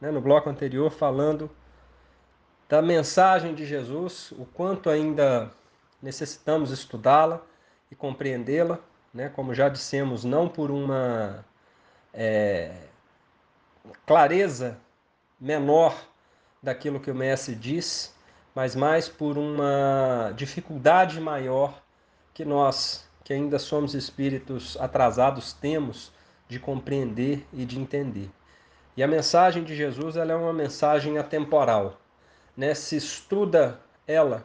né, 0.00 0.10
no 0.10 0.20
bloco 0.20 0.48
anterior 0.48 0.90
falando 0.90 1.50
da 2.68 2.82
mensagem 2.82 3.54
de 3.54 3.64
Jesus, 3.64 4.32
o 4.32 4.44
quanto 4.44 4.90
ainda 4.90 5.50
necessitamos 6.02 6.70
estudá-la 6.70 7.40
e 7.90 7.94
compreendê-la, 7.94 8.78
né, 9.12 9.28
como 9.30 9.54
já 9.54 9.68
dissemos, 9.68 10.22
não 10.22 10.48
por 10.48 10.70
uma 10.70 11.44
é, 12.12 12.74
clareza 14.06 14.78
menor 15.40 15.96
daquilo 16.62 17.00
que 17.00 17.10
o 17.10 17.14
Mestre 17.14 17.54
diz, 17.54 18.14
mas 18.54 18.74
mais 18.74 19.08
por 19.08 19.38
uma 19.38 20.32
dificuldade 20.36 21.20
maior 21.20 21.80
que 22.34 22.44
nós, 22.44 23.08
que 23.24 23.32
ainda 23.32 23.58
somos 23.58 23.94
espíritos 23.94 24.76
atrasados, 24.78 25.52
temos 25.52 26.12
de 26.48 26.58
compreender 26.58 27.46
e 27.52 27.64
de 27.64 27.78
entender. 27.78 28.30
E 28.98 29.02
a 29.04 29.06
mensagem 29.06 29.62
de 29.62 29.76
Jesus 29.76 30.16
ela 30.16 30.32
é 30.32 30.34
uma 30.34 30.52
mensagem 30.52 31.18
atemporal. 31.18 32.00
Né? 32.56 32.74
Se 32.74 32.96
estuda 32.96 33.78
ela 34.08 34.44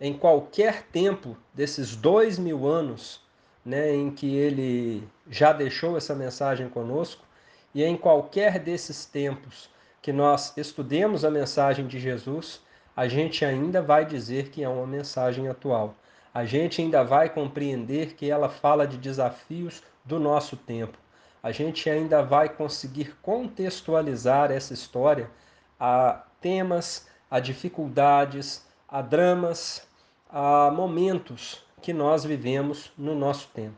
em 0.00 0.12
qualquer 0.12 0.82
tempo 0.90 1.36
desses 1.54 1.94
dois 1.94 2.36
mil 2.36 2.66
anos 2.66 3.20
né, 3.64 3.94
em 3.94 4.10
que 4.10 4.34
ele 4.34 5.06
já 5.30 5.52
deixou 5.52 5.96
essa 5.96 6.16
mensagem 6.16 6.68
conosco, 6.68 7.24
e 7.72 7.84
em 7.84 7.96
qualquer 7.96 8.58
desses 8.58 9.04
tempos 9.04 9.70
que 10.02 10.12
nós 10.12 10.52
estudemos 10.56 11.24
a 11.24 11.30
mensagem 11.30 11.86
de 11.86 12.00
Jesus, 12.00 12.60
a 12.96 13.06
gente 13.06 13.44
ainda 13.44 13.80
vai 13.80 14.04
dizer 14.04 14.48
que 14.48 14.64
é 14.64 14.68
uma 14.68 14.84
mensagem 14.84 15.46
atual. 15.46 15.94
A 16.34 16.44
gente 16.44 16.82
ainda 16.82 17.04
vai 17.04 17.30
compreender 17.30 18.14
que 18.14 18.28
ela 18.28 18.48
fala 18.48 18.84
de 18.84 18.96
desafios 18.96 19.80
do 20.04 20.18
nosso 20.18 20.56
tempo. 20.56 20.98
A 21.46 21.52
gente 21.52 21.88
ainda 21.88 22.24
vai 22.24 22.48
conseguir 22.48 23.14
contextualizar 23.22 24.50
essa 24.50 24.74
história 24.74 25.30
a 25.78 26.24
temas, 26.40 27.06
a 27.30 27.38
dificuldades, 27.38 28.66
a 28.88 29.00
dramas, 29.00 29.86
a 30.28 30.72
momentos 30.72 31.64
que 31.80 31.92
nós 31.92 32.24
vivemos 32.24 32.92
no 32.98 33.14
nosso 33.14 33.46
tempo. 33.54 33.76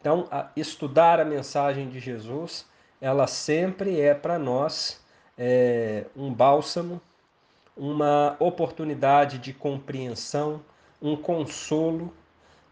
Então, 0.00 0.26
a 0.30 0.48
estudar 0.56 1.20
a 1.20 1.26
mensagem 1.26 1.90
de 1.90 2.00
Jesus, 2.00 2.64
ela 3.02 3.26
sempre 3.26 4.00
é 4.00 4.14
para 4.14 4.38
nós 4.38 4.98
é, 5.36 6.06
um 6.16 6.32
bálsamo, 6.32 7.02
uma 7.76 8.34
oportunidade 8.40 9.36
de 9.36 9.52
compreensão, 9.52 10.62
um 11.02 11.14
consolo, 11.16 12.14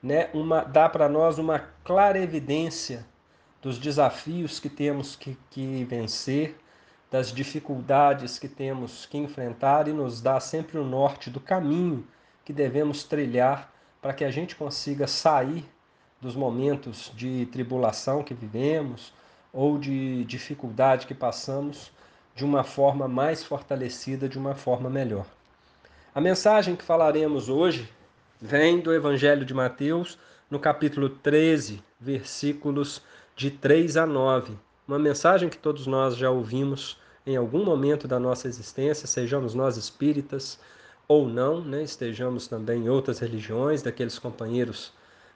né? 0.02 0.30
uma, 0.32 0.64
dá 0.64 0.88
para 0.88 1.06
nós 1.06 1.36
uma 1.36 1.68
clara 1.84 2.18
evidência 2.18 3.04
dos 3.66 3.80
desafios 3.80 4.60
que 4.60 4.68
temos 4.68 5.16
que, 5.16 5.36
que 5.50 5.84
vencer, 5.86 6.56
das 7.10 7.32
dificuldades 7.32 8.38
que 8.38 8.46
temos 8.46 9.06
que 9.06 9.18
enfrentar 9.18 9.88
e 9.88 9.92
nos 9.92 10.20
dá 10.20 10.38
sempre 10.38 10.78
o 10.78 10.84
norte 10.84 11.30
do 11.30 11.40
caminho 11.40 12.06
que 12.44 12.52
devemos 12.52 13.02
trilhar 13.02 13.72
para 14.00 14.14
que 14.14 14.24
a 14.24 14.30
gente 14.30 14.54
consiga 14.54 15.08
sair 15.08 15.68
dos 16.20 16.36
momentos 16.36 17.12
de 17.16 17.46
tribulação 17.46 18.22
que 18.22 18.34
vivemos 18.34 19.12
ou 19.52 19.78
de 19.78 20.24
dificuldade 20.26 21.04
que 21.04 21.14
passamos 21.14 21.90
de 22.36 22.44
uma 22.44 22.62
forma 22.62 23.08
mais 23.08 23.42
fortalecida, 23.42 24.28
de 24.28 24.38
uma 24.38 24.54
forma 24.54 24.88
melhor. 24.88 25.26
A 26.14 26.20
mensagem 26.20 26.76
que 26.76 26.84
falaremos 26.84 27.48
hoje 27.48 27.92
vem 28.40 28.78
do 28.78 28.94
Evangelho 28.94 29.44
de 29.44 29.52
Mateus, 29.52 30.16
no 30.48 30.60
capítulo 30.60 31.08
13, 31.08 31.82
versículos 31.98 33.02
de 33.36 33.50
3 33.50 33.98
a 33.98 34.06
9. 34.06 34.56
Uma 34.88 34.98
mensagem 34.98 35.50
que 35.50 35.58
todos 35.58 35.86
nós 35.86 36.16
já 36.16 36.30
ouvimos 36.30 36.98
em 37.26 37.36
algum 37.36 37.62
momento 37.62 38.08
da 38.08 38.18
nossa 38.18 38.48
existência, 38.48 39.06
sejamos 39.06 39.54
nós 39.54 39.76
espíritas 39.76 40.58
ou 41.06 41.28
não, 41.28 41.60
né? 41.60 41.82
estejamos 41.82 42.48
também 42.48 42.84
em 42.84 42.88
outras 42.88 43.18
religiões, 43.18 43.82
daqueles 43.82 44.18
companheiros 44.18 44.90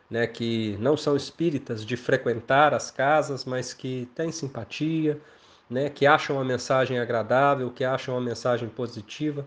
né, 0.09 0.27
que 0.27 0.79
não 0.81 0.97
são 0.97 1.15
espíritas 1.15 1.85
de 1.85 1.97
frequentar 1.97 2.73
as 2.73 2.91
casas, 2.91 3.45
mas 3.45 3.75
que 3.75 4.09
têm 4.15 4.33
simpatia, 4.33 5.21
né, 5.69 5.91
que 5.91 6.07
acham 6.07 6.41
a 6.41 6.45
mensagem 6.45 6.99
agradável, 6.99 7.71
que 7.71 7.85
acham 7.85 8.17
a 8.17 8.21
mensagem 8.21 8.69
positiva 8.69 9.47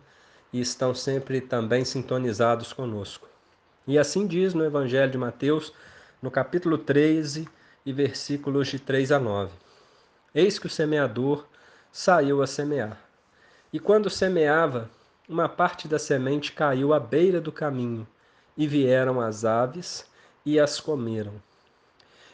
e 0.54 0.62
estão 0.62 0.94
sempre 0.94 1.42
também 1.42 1.84
sintonizados 1.84 2.72
conosco. 2.72 3.28
E 3.88 3.98
assim 3.98 4.28
diz 4.28 4.54
no 4.54 4.64
Evangelho 4.64 5.12
de 5.12 5.18
Mateus, 5.18 5.74
no 6.22 6.30
capítulo 6.30 6.78
13 6.78 7.50
e 7.86 7.92
versículos 7.92 8.68
de 8.68 8.80
3 8.80 9.12
a 9.12 9.20
9. 9.20 9.52
Eis 10.34 10.58
que 10.58 10.68
o 10.68 10.70
semeador 10.70 11.46
saiu 11.92 12.42
a 12.42 12.48
semear. 12.48 13.00
E 13.72 13.80
quando 13.80 14.10
semeava, 14.10 14.90
uma 15.28 15.48
parte 15.48 15.88
da 15.88 16.00
semente 16.00 16.52
caiu 16.52 16.94
à 16.94 17.00
beira 17.00 17.40
do 17.40 17.52
caminho, 17.52 18.08
e 18.58 18.68
vieram 18.68 19.20
as 19.20 19.46
aves 19.46 20.06
e 20.46 20.60
as 20.60 20.80
comeram. 20.80 21.34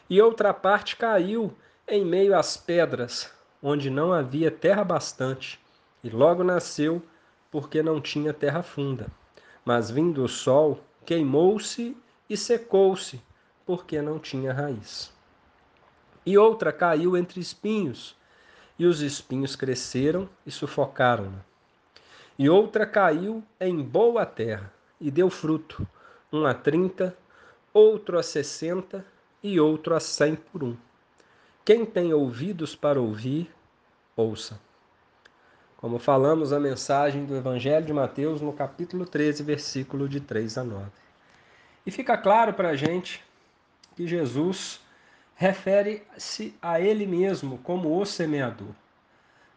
E 0.08 0.20
outra 0.20 0.52
parte 0.52 0.96
caiu 0.96 1.54
em 1.86 2.04
meio 2.04 2.36
às 2.36 2.56
pedras, 2.56 3.30
onde 3.62 3.90
não 3.90 4.12
havia 4.12 4.50
terra 4.50 4.84
bastante, 4.84 5.58
e 6.02 6.10
logo 6.10 6.42
nasceu, 6.42 7.02
porque 7.50 7.82
não 7.82 8.00
tinha 8.00 8.32
terra 8.32 8.62
funda. 8.62 9.06
Mas 9.64 9.90
vindo 9.90 10.24
o 10.24 10.28
sol, 10.28 10.82
queimou-se 11.04 11.96
e 12.28 12.36
secou-se, 12.36 13.20
porque 13.66 14.00
não 14.00 14.18
tinha 14.18 14.52
raiz. 14.52 15.12
E 16.30 16.38
outra 16.38 16.72
caiu 16.72 17.16
entre 17.16 17.40
espinhos, 17.40 18.16
e 18.78 18.86
os 18.86 19.00
espinhos 19.00 19.56
cresceram 19.56 20.30
e 20.46 20.50
sufocaram-na. 20.52 21.40
E 22.38 22.48
outra 22.48 22.86
caiu 22.86 23.42
em 23.60 23.82
boa 23.82 24.24
terra, 24.24 24.72
e 25.00 25.10
deu 25.10 25.28
fruto, 25.28 25.84
um 26.32 26.46
a 26.46 26.54
trinta, 26.54 27.18
outro 27.74 28.16
a 28.16 28.22
sessenta 28.22 29.04
e 29.42 29.58
outro 29.58 29.92
a 29.92 29.98
cem 29.98 30.36
por 30.36 30.62
um. 30.62 30.76
Quem 31.64 31.84
tem 31.84 32.14
ouvidos 32.14 32.76
para 32.76 33.00
ouvir, 33.00 33.50
ouça. 34.14 34.60
Como 35.78 35.98
falamos 35.98 36.52
a 36.52 36.60
mensagem 36.60 37.24
do 37.24 37.34
Evangelho 37.34 37.86
de 37.86 37.92
Mateus 37.92 38.40
no 38.40 38.52
capítulo 38.52 39.04
13, 39.04 39.42
versículo 39.42 40.08
de 40.08 40.20
3 40.20 40.58
a 40.58 40.62
9. 40.62 40.86
E 41.84 41.90
fica 41.90 42.16
claro 42.16 42.54
para 42.54 42.68
a 42.68 42.76
gente 42.76 43.20
que 43.96 44.06
Jesus 44.06 44.80
refere-se 45.40 46.54
a 46.60 46.78
ele 46.78 47.06
mesmo 47.06 47.56
como 47.64 47.98
o 47.98 48.04
semeador, 48.04 48.74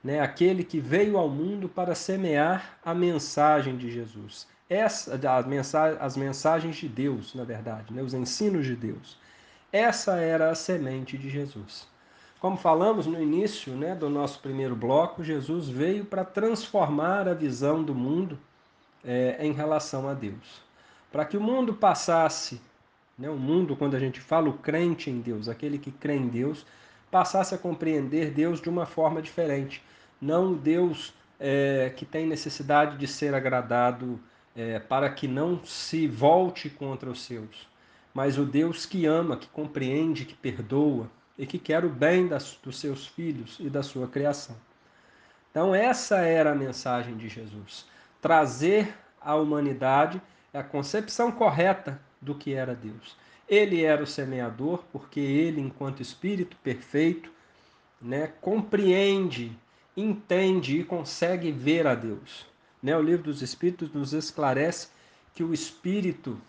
né? 0.01 0.21
aquele 0.21 0.63
que 0.63 0.79
veio 0.79 1.17
ao 1.17 1.27
mundo 1.27 1.67
para 1.67 1.93
semear 1.93 2.77
a 2.85 2.93
mensagem 2.93 3.75
de 3.75 3.91
Jesus 3.91 4.47
essa, 4.69 5.19
as 5.99 6.15
mensagens 6.15 6.77
de 6.77 6.87
Deus, 6.87 7.35
na 7.35 7.43
verdade, 7.43 7.93
né? 7.93 8.01
os 8.01 8.13
ensinos 8.13 8.65
de 8.65 8.77
Deus. 8.77 9.17
Essa 9.73 10.15
era 10.15 10.51
a 10.51 10.55
semente 10.55 11.17
de 11.17 11.29
Jesus. 11.29 11.85
Como 12.39 12.55
falamos 12.55 13.05
no 13.05 13.21
início 13.21 13.73
né, 13.73 13.93
do 13.93 14.09
nosso 14.09 14.39
primeiro 14.39 14.77
bloco, 14.77 15.21
Jesus 15.21 15.67
veio 15.67 16.05
para 16.05 16.23
transformar 16.23 17.27
a 17.27 17.33
visão 17.33 17.83
do 17.83 17.93
mundo 17.93 18.39
é, 19.03 19.35
em 19.45 19.51
relação 19.51 20.07
a 20.07 20.13
Deus. 20.13 20.61
Para 21.11 21.25
que 21.25 21.35
o 21.35 21.41
mundo 21.41 21.73
passasse, 21.73 22.61
né, 23.17 23.29
o 23.29 23.35
mundo, 23.35 23.75
quando 23.75 23.95
a 23.95 23.99
gente 23.99 24.19
fala 24.19 24.49
o 24.49 24.57
crente 24.57 25.09
em 25.09 25.19
Deus, 25.21 25.47
aquele 25.47 25.77
que 25.77 25.91
crê 25.91 26.15
em 26.15 26.27
Deus, 26.27 26.65
passasse 27.11 27.53
a 27.53 27.57
compreender 27.57 28.31
Deus 28.31 28.61
de 28.61 28.69
uma 28.69 28.85
forma 28.85 29.21
diferente. 29.21 29.83
Não 30.19 30.53
o 30.53 30.55
Deus 30.55 31.13
é, 31.39 31.91
que 31.95 32.05
tem 32.05 32.25
necessidade 32.25 32.97
de 32.97 33.07
ser 33.07 33.33
agradado 33.35 34.19
é, 34.55 34.79
para 34.79 35.09
que 35.09 35.27
não 35.27 35.63
se 35.63 36.07
volte 36.07 36.69
contra 36.69 37.09
os 37.09 37.23
seus, 37.23 37.67
mas 38.13 38.37
o 38.37 38.45
Deus 38.45 38.85
que 38.85 39.05
ama, 39.05 39.37
que 39.37 39.47
compreende, 39.47 40.25
que 40.25 40.35
perdoa 40.35 41.09
e 41.37 41.45
que 41.45 41.57
quer 41.57 41.83
o 41.83 41.89
bem 41.89 42.27
das, 42.27 42.57
dos 42.63 42.79
seus 42.79 43.07
filhos 43.07 43.57
e 43.59 43.69
da 43.69 43.83
sua 43.83 44.07
criação. 44.07 44.55
Então, 45.51 45.73
essa 45.73 46.17
era 46.17 46.51
a 46.51 46.55
mensagem 46.55 47.15
de 47.15 47.27
Jesus: 47.27 47.85
trazer 48.21 48.95
à 49.21 49.35
humanidade 49.35 50.21
a 50.53 50.63
concepção 50.63 51.31
correta 51.31 51.99
do 52.23 52.33
que 52.35 52.53
era 52.53 52.73
Deus. 52.73 53.15
Ele 53.47 53.83
era 53.83 54.01
o 54.01 54.07
semeador, 54.07 54.83
porque 54.91 55.19
ele, 55.19 55.61
enquanto 55.61 56.01
espírito 56.01 56.55
perfeito, 56.63 57.29
né, 58.01 58.31
compreende, 58.41 59.55
entende 59.95 60.79
e 60.79 60.83
consegue 60.83 61.51
ver 61.51 61.85
a 61.85 61.93
Deus. 61.93 62.45
Né? 62.81 62.97
O 62.97 63.01
livro 63.01 63.23
dos 63.23 63.41
Espíritos 63.41 63.91
nos 63.93 64.13
esclarece 64.13 64.89
que 65.33 65.43
o 65.43 65.53
Espírito 65.53 66.39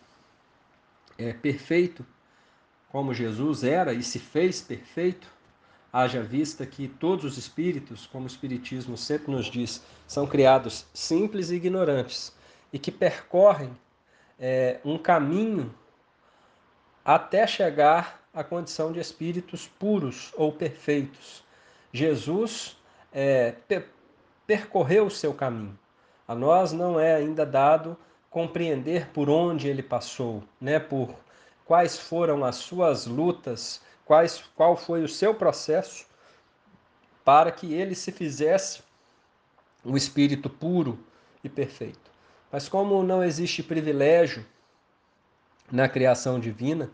é 1.17 1.33
perfeito, 1.33 2.05
como 2.89 3.15
Jesus 3.15 3.65
era 3.65 3.93
e 3.93 4.03
se 4.03 4.19
fez 4.19 4.61
perfeito, 4.61 5.29
haja 5.93 6.23
vista 6.23 6.67
que 6.67 6.89
todos 6.89 7.25
os 7.25 7.39
espíritos, 7.39 8.07
como 8.07 8.25
o 8.25 8.29
Espiritismo 8.29 8.97
sempre 8.97 9.31
nos 9.31 9.47
diz, 9.47 9.83
são 10.07 10.27
criados 10.27 10.87
simples 10.93 11.51
e 11.51 11.57
ignorantes 11.57 12.35
e 12.73 12.79
que 12.79 12.91
percorrem 12.91 13.71
é, 14.39 14.81
um 14.85 14.99
caminho 14.99 15.75
até 17.05 17.47
chegar 17.47 18.23
à 18.33 18.43
condição 18.43 18.93
de 18.93 18.99
espíritos 18.99 19.67
puros 19.67 20.33
ou 20.37 20.53
perfeitos. 20.53 21.45
Jesus 21.93 22.77
é, 23.13 23.55
percorreu 24.47 25.07
o 25.07 25.11
seu 25.11 25.33
caminho. 25.35 25.79
A 26.27 26.35
nós 26.35 26.73
não 26.73 26.99
é 26.99 27.15
ainda 27.15 27.45
dado 27.45 27.97
compreender 28.31 29.09
por 29.11 29.29
onde 29.31 29.69
ele 29.69 29.83
passou, 29.83 30.43
né? 30.61 30.81
Por 30.81 31.15
quais 31.65 31.99
foram 31.99 32.45
as 32.45 32.57
suas 32.57 33.07
lutas, 33.07 33.81
quais, 34.05 34.43
qual 34.57 34.77
foi 34.77 35.03
o 35.03 35.09
seu 35.09 35.35
processo 35.35 36.07
para 37.25 37.53
que 37.53 37.73
ele 37.73 37.95
se 37.95 38.11
fizesse 38.11 38.83
um 39.85 39.97
espírito 39.97 40.51
puro 40.51 40.99
e 41.43 41.49
perfeito. 41.49 42.11
Mas 42.55 42.69
como 42.69 43.03
não 43.03 43.21
existe 43.21 43.65
privilégio 43.65 44.47
na 45.73 45.89
criação 45.89 46.39
divina, 46.39 46.89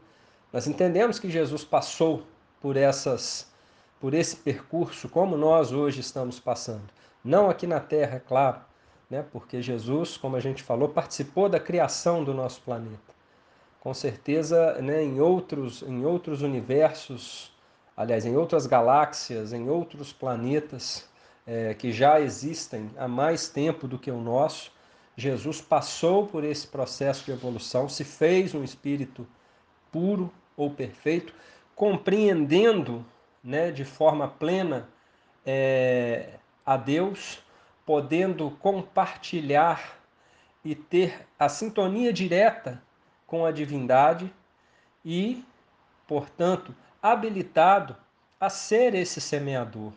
nós 0.50 0.66
entendemos 0.66 1.18
que 1.18 1.28
Jesus 1.28 1.62
passou 1.64 2.22
por 2.62 2.78
essas 2.78 3.52
por 4.00 4.14
esse 4.14 4.36
percurso 4.36 5.06
como 5.06 5.36
nós 5.36 5.70
hoje 5.70 6.00
estamos 6.00 6.40
passando. 6.40 6.88
Não 7.22 7.50
aqui 7.50 7.66
na 7.66 7.78
terra, 7.78 8.16
é 8.16 8.20
claro, 8.20 8.58
né? 9.10 9.22
porque 9.30 9.60
Jesus, 9.60 10.16
como 10.16 10.34
a 10.34 10.40
gente 10.40 10.62
falou, 10.62 10.88
participou 10.88 11.46
da 11.46 11.60
criação 11.60 12.24
do 12.24 12.32
nosso 12.32 12.62
planeta. 12.62 13.12
Com 13.80 13.92
certeza, 13.92 14.80
né, 14.80 15.04
em, 15.04 15.20
outros, 15.20 15.82
em 15.82 16.06
outros 16.06 16.40
universos, 16.40 17.54
aliás, 17.94 18.24
em 18.24 18.34
outras 18.34 18.66
galáxias, 18.66 19.52
em 19.52 19.68
outros 19.68 20.10
planetas 20.10 21.06
é, 21.46 21.74
que 21.74 21.92
já 21.92 22.18
existem 22.18 22.90
há 22.96 23.06
mais 23.06 23.50
tempo 23.50 23.86
do 23.86 23.98
que 23.98 24.10
o 24.10 24.22
nosso, 24.22 24.72
Jesus 25.20 25.60
passou 25.60 26.26
por 26.26 26.44
esse 26.44 26.66
processo 26.66 27.26
de 27.26 27.30
evolução, 27.30 27.90
se 27.90 28.04
fez 28.04 28.54
um 28.54 28.64
espírito 28.64 29.28
puro 29.92 30.32
ou 30.56 30.70
perfeito, 30.70 31.34
compreendendo 31.76 33.04
né, 33.44 33.70
de 33.70 33.84
forma 33.84 34.26
plena 34.26 34.88
é, 35.44 36.38
a 36.64 36.78
Deus, 36.78 37.42
podendo 37.84 38.50
compartilhar 38.52 40.00
e 40.64 40.74
ter 40.74 41.26
a 41.38 41.50
sintonia 41.50 42.14
direta 42.14 42.82
com 43.26 43.44
a 43.44 43.52
divindade 43.52 44.32
e, 45.04 45.44
portanto, 46.06 46.74
habilitado 47.02 47.94
a 48.40 48.48
ser 48.48 48.94
esse 48.94 49.20
semeador, 49.20 49.92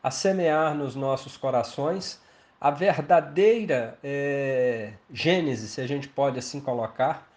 a 0.00 0.12
semear 0.12 0.76
nos 0.76 0.94
nossos 0.94 1.36
corações 1.36 2.20
a 2.60 2.70
verdadeira 2.70 3.98
é, 4.04 4.92
gênese, 5.12 5.68
se 5.68 5.80
a 5.80 5.86
gente 5.86 6.08
pode 6.08 6.38
assim 6.38 6.60
colocar, 6.60 7.28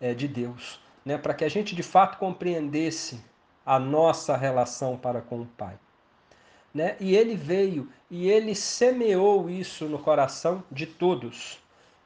é, 0.00 0.12
de 0.14 0.26
Deus, 0.26 0.80
né? 1.04 1.16
para 1.16 1.34
que 1.34 1.44
a 1.44 1.48
gente 1.48 1.74
de 1.74 1.82
fato 1.82 2.18
compreendesse 2.18 3.22
a 3.64 3.78
nossa 3.78 4.36
relação 4.36 4.96
para 4.96 5.20
com 5.20 5.42
o 5.42 5.46
Pai 5.46 5.78
né? 6.74 6.96
E 6.98 7.14
ele 7.14 7.34
veio 7.34 7.88
e 8.10 8.30
ele 8.30 8.54
semeou 8.54 9.48
isso 9.50 9.86
no 9.86 9.98
coração 9.98 10.62
de 10.70 10.86
todos. 10.86 11.58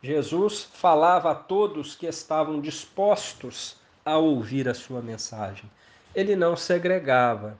Jesus 0.02 0.68
falava 0.72 1.32
a 1.32 1.34
todos 1.34 1.94
que 1.94 2.06
estavam 2.06 2.60
dispostos 2.60 3.76
a 4.04 4.16
ouvir 4.16 4.68
a 4.68 4.74
sua 4.74 5.00
mensagem. 5.00 5.70
Ele 6.14 6.36
não 6.36 6.56
segregava, 6.56 7.58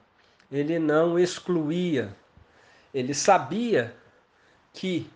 ele 0.51 0.79
não 0.79 1.19
excluía. 1.19 2.15
Ele 2.93 3.13
sabia 3.13 3.95
que 4.77 5.09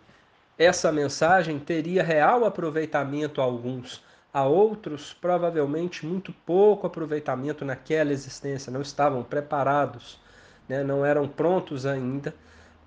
essa 0.58 0.92
mensagem 0.92 1.60
teria 1.60 2.02
real 2.02 2.46
aproveitamento 2.46 3.40
a 3.40 3.44
alguns, 3.44 4.04
a 4.34 4.44
outros 4.44 5.14
provavelmente 5.14 6.04
muito 6.04 6.34
pouco 6.34 6.88
aproveitamento 6.88 7.64
naquela 7.64 8.12
existência, 8.12 8.72
não 8.72 8.82
estavam 8.82 9.24
preparados, 9.24 10.20
né? 10.68 10.84
não 10.84 11.06
eram 11.06 11.28
prontos 11.28 11.86
ainda 11.86 12.34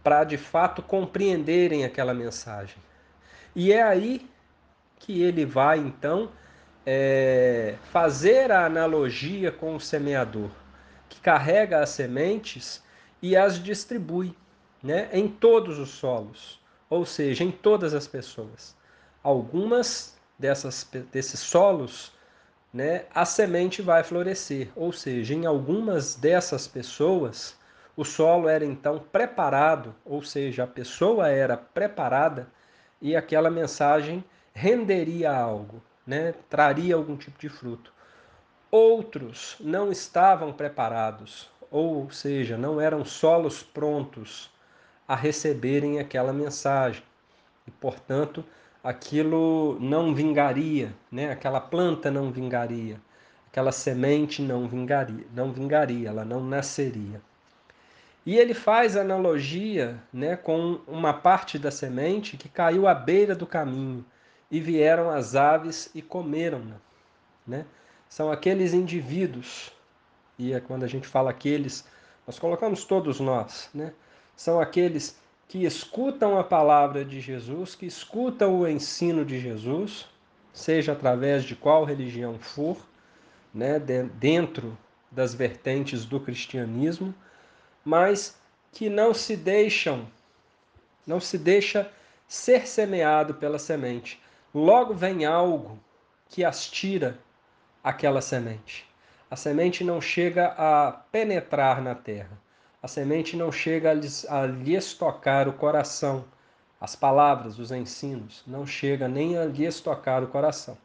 para 0.02 0.24
de 0.24 0.36
fato 0.36 0.82
compreenderem 0.82 1.84
aquela 1.84 2.12
mensagem. 2.12 2.76
E 3.54 3.72
é 3.72 3.80
aí 3.80 4.28
que 4.98 5.22
ele 5.22 5.46
vai 5.46 5.78
então 5.78 6.28
é, 6.84 7.76
fazer 7.92 8.50
a 8.50 8.66
analogia 8.66 9.52
com 9.52 9.76
o 9.76 9.80
semeador, 9.80 10.50
que 11.08 11.20
carrega 11.20 11.80
as 11.80 11.90
sementes 11.90 12.82
e 13.22 13.36
as 13.36 13.62
distribui 13.62 14.34
né, 14.82 15.08
em 15.12 15.28
todos 15.28 15.78
os 15.78 15.90
solos, 15.90 16.60
ou 16.94 17.04
seja, 17.04 17.42
em 17.42 17.50
todas 17.50 17.92
as 17.92 18.06
pessoas. 18.06 18.76
Algumas 19.20 20.16
dessas, 20.38 20.88
desses 21.10 21.40
solos, 21.40 22.12
né, 22.72 23.06
a 23.12 23.24
semente 23.24 23.82
vai 23.82 24.04
florescer. 24.04 24.70
Ou 24.76 24.92
seja, 24.92 25.34
em 25.34 25.44
algumas 25.44 26.14
dessas 26.14 26.68
pessoas, 26.68 27.56
o 27.96 28.04
solo 28.04 28.48
era 28.48 28.64
então 28.64 29.00
preparado, 29.10 29.92
ou 30.04 30.22
seja, 30.22 30.62
a 30.62 30.68
pessoa 30.68 31.28
era 31.28 31.56
preparada 31.56 32.46
e 33.02 33.16
aquela 33.16 33.50
mensagem 33.50 34.24
renderia 34.52 35.32
algo, 35.32 35.82
né, 36.06 36.32
traria 36.48 36.94
algum 36.94 37.16
tipo 37.16 37.40
de 37.40 37.48
fruto. 37.48 37.92
Outros 38.70 39.56
não 39.58 39.90
estavam 39.90 40.52
preparados, 40.52 41.50
ou 41.72 42.08
seja, 42.12 42.56
não 42.56 42.80
eram 42.80 43.04
solos 43.04 43.64
prontos 43.64 44.53
a 45.06 45.14
receberem 45.14 45.98
aquela 45.98 46.32
mensagem. 46.32 47.02
E, 47.66 47.70
portanto, 47.70 48.44
aquilo 48.82 49.78
não 49.80 50.14
vingaria, 50.14 50.94
né? 51.10 51.30
Aquela 51.30 51.60
planta 51.60 52.10
não 52.10 52.30
vingaria, 52.30 53.00
aquela 53.48 53.72
semente 53.72 54.42
não 54.42 54.68
vingaria, 54.68 55.26
não 55.34 55.52
vingaria, 55.52 56.08
ela 56.08 56.24
não 56.24 56.44
nasceria. 56.44 57.20
E 58.26 58.36
ele 58.36 58.54
faz 58.54 58.96
analogia, 58.96 60.02
né, 60.10 60.34
com 60.34 60.80
uma 60.86 61.12
parte 61.12 61.58
da 61.58 61.70
semente 61.70 62.38
que 62.38 62.48
caiu 62.48 62.88
à 62.88 62.94
beira 62.94 63.34
do 63.34 63.46
caminho 63.46 64.04
e 64.50 64.60
vieram 64.60 65.10
as 65.10 65.34
aves 65.34 65.90
e 65.94 66.00
comeram-na, 66.00 66.76
né? 67.46 67.66
São 68.08 68.32
aqueles 68.32 68.72
indivíduos 68.72 69.72
e 70.38 70.52
é 70.52 70.60
quando 70.60 70.84
a 70.84 70.88
gente 70.88 71.06
fala 71.06 71.30
aqueles, 71.30 71.86
nós 72.26 72.38
colocamos 72.38 72.84
todos 72.84 73.20
nós, 73.20 73.68
né? 73.74 73.92
São 74.36 74.60
aqueles 74.60 75.16
que 75.48 75.64
escutam 75.64 76.38
a 76.38 76.44
palavra 76.44 77.04
de 77.04 77.20
Jesus, 77.20 77.74
que 77.74 77.86
escutam 77.86 78.58
o 78.58 78.66
ensino 78.66 79.24
de 79.24 79.38
Jesus, 79.38 80.08
seja 80.52 80.92
através 80.92 81.44
de 81.44 81.54
qual 81.54 81.84
religião 81.84 82.38
for, 82.38 82.76
né, 83.52 83.78
dentro 83.78 84.76
das 85.10 85.34
vertentes 85.34 86.04
do 86.04 86.18
cristianismo, 86.18 87.14
mas 87.84 88.36
que 88.72 88.90
não 88.90 89.14
se 89.14 89.36
deixam, 89.36 90.06
não 91.06 91.20
se 91.20 91.38
deixa 91.38 91.90
ser 92.26 92.66
semeado 92.66 93.34
pela 93.34 93.58
semente. 93.58 94.20
Logo 94.52 94.94
vem 94.94 95.24
algo 95.24 95.78
que 96.28 96.44
as 96.44 96.68
tira 96.68 97.18
aquela 97.82 98.20
semente. 98.20 98.84
A 99.30 99.36
semente 99.36 99.84
não 99.84 100.00
chega 100.00 100.54
a 100.58 100.90
penetrar 101.12 101.80
na 101.80 101.94
terra 101.94 102.43
a 102.84 102.86
semente 102.86 103.34
não 103.34 103.50
chega 103.50 103.92
a 103.92 103.94
lhes, 103.94 104.26
a 104.28 104.44
lhes 104.44 104.92
tocar 104.92 105.48
o 105.48 105.54
coração. 105.54 106.22
As 106.78 106.94
palavras, 106.94 107.58
os 107.58 107.72
ensinos, 107.72 108.44
não 108.46 108.66
chega 108.66 109.08
nem 109.08 109.38
a 109.38 109.46
lhes 109.46 109.80
tocar 109.80 110.22
o 110.22 110.26
coração. 110.26 110.76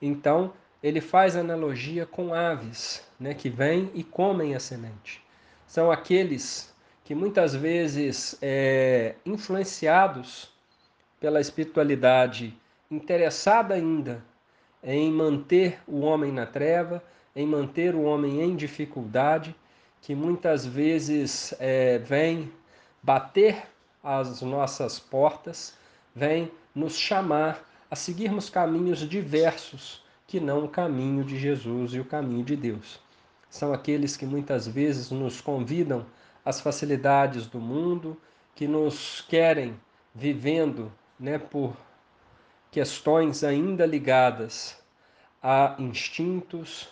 Então, 0.00 0.52
ele 0.80 1.00
faz 1.00 1.34
analogia 1.34 2.06
com 2.06 2.32
aves, 2.32 3.02
né, 3.18 3.34
que 3.34 3.50
vêm 3.50 3.90
e 3.92 4.04
comem 4.04 4.54
a 4.54 4.60
semente. 4.60 5.20
São 5.66 5.90
aqueles 5.90 6.72
que 7.02 7.12
muitas 7.12 7.56
vezes, 7.56 8.38
é, 8.40 9.16
influenciados 9.26 10.52
pela 11.18 11.40
espiritualidade, 11.40 12.56
interessada 12.88 13.74
ainda 13.74 14.24
em 14.80 15.10
manter 15.10 15.80
o 15.88 16.02
homem 16.02 16.30
na 16.30 16.46
treva, 16.46 17.02
em 17.34 17.44
manter 17.44 17.96
o 17.96 18.02
homem 18.04 18.42
em 18.42 18.54
dificuldade, 18.54 19.56
que 20.06 20.14
muitas 20.14 20.64
vezes 20.64 21.52
é, 21.58 21.98
vem 21.98 22.52
bater 23.02 23.64
as 24.04 24.40
nossas 24.40 25.00
portas, 25.00 25.74
vem 26.14 26.48
nos 26.72 26.96
chamar 26.96 27.60
a 27.90 27.96
seguirmos 27.96 28.48
caminhos 28.48 29.00
diversos 29.00 30.04
que 30.24 30.38
não 30.38 30.64
o 30.64 30.68
caminho 30.68 31.24
de 31.24 31.36
Jesus 31.36 31.92
e 31.92 31.98
o 31.98 32.04
caminho 32.04 32.44
de 32.44 32.54
Deus. 32.54 33.00
São 33.50 33.72
aqueles 33.72 34.16
que 34.16 34.24
muitas 34.24 34.68
vezes 34.68 35.10
nos 35.10 35.40
convidam 35.40 36.06
às 36.44 36.60
facilidades 36.60 37.48
do 37.48 37.58
mundo, 37.58 38.16
que 38.54 38.68
nos 38.68 39.22
querem 39.22 39.76
vivendo 40.14 40.92
né, 41.18 41.36
por 41.36 41.76
questões 42.70 43.42
ainda 43.42 43.84
ligadas 43.84 44.78
a 45.42 45.74
instintos, 45.80 46.88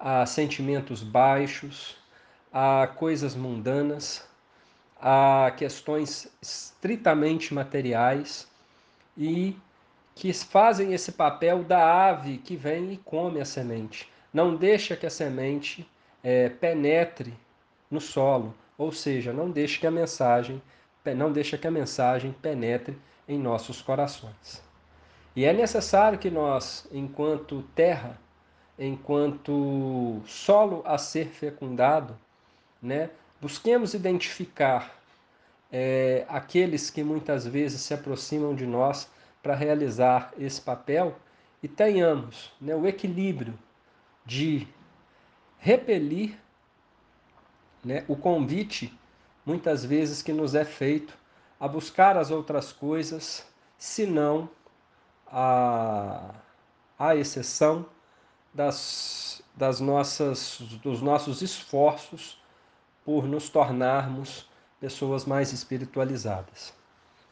a 0.00 0.24
sentimentos 0.24 1.02
baixos, 1.02 2.02
a 2.56 2.86
coisas 2.86 3.34
mundanas, 3.34 4.24
a 5.00 5.52
questões 5.56 6.32
estritamente 6.40 7.52
materiais 7.52 8.48
e 9.18 9.56
que 10.14 10.32
fazem 10.32 10.94
esse 10.94 11.10
papel 11.10 11.64
da 11.64 12.08
ave 12.08 12.38
que 12.38 12.54
vem 12.54 12.92
e 12.92 12.96
come 12.96 13.40
a 13.40 13.44
semente. 13.44 14.08
Não 14.32 14.54
deixa 14.54 14.94
que 14.94 15.04
a 15.04 15.10
semente 15.10 15.84
é, 16.22 16.48
penetre 16.48 17.34
no 17.90 18.00
solo, 18.00 18.54
ou 18.78 18.92
seja, 18.92 19.32
não 19.32 19.50
deixa 19.50 19.80
que 19.80 19.86
a 19.88 19.90
mensagem 19.90 20.62
não 21.12 21.32
deixa 21.32 21.58
que 21.58 21.66
a 21.66 21.70
mensagem 21.70 22.32
penetre 22.40 22.96
em 23.28 23.38
nossos 23.38 23.82
corações. 23.82 24.62
E 25.36 25.44
é 25.44 25.52
necessário 25.52 26.18
que 26.18 26.30
nós, 26.30 26.88
enquanto 26.92 27.62
terra, 27.74 28.18
enquanto 28.78 30.22
solo 30.24 30.82
a 30.86 30.96
ser 30.96 31.26
fecundado, 31.26 32.16
né? 32.84 33.10
Busquemos 33.40 33.94
identificar 33.94 34.94
é, 35.72 36.24
aqueles 36.28 36.90
que 36.90 37.02
muitas 37.02 37.46
vezes 37.46 37.80
se 37.80 37.94
aproximam 37.94 38.54
de 38.54 38.66
nós 38.66 39.10
para 39.42 39.54
realizar 39.54 40.32
esse 40.38 40.60
papel 40.60 41.16
e 41.62 41.66
tenhamos 41.66 42.52
né, 42.60 42.76
o 42.76 42.86
equilíbrio 42.86 43.58
de 44.24 44.68
repelir 45.58 46.38
né, 47.82 48.04
o 48.06 48.16
convite, 48.16 48.96
muitas 49.44 49.84
vezes, 49.84 50.22
que 50.22 50.32
nos 50.32 50.54
é 50.54 50.64
feito 50.64 51.16
a 51.58 51.66
buscar 51.66 52.16
as 52.18 52.30
outras 52.30 52.72
coisas, 52.72 53.46
senão 53.78 54.48
a, 55.26 56.34
a 56.98 57.16
exceção 57.16 57.86
das, 58.52 59.42
das 59.56 59.80
nossas, 59.80 60.58
dos 60.82 61.00
nossos 61.00 61.42
esforços 61.42 62.43
por 63.04 63.26
nos 63.26 63.48
tornarmos 63.48 64.48
pessoas 64.80 65.24
mais 65.24 65.52
espiritualizadas. 65.52 66.74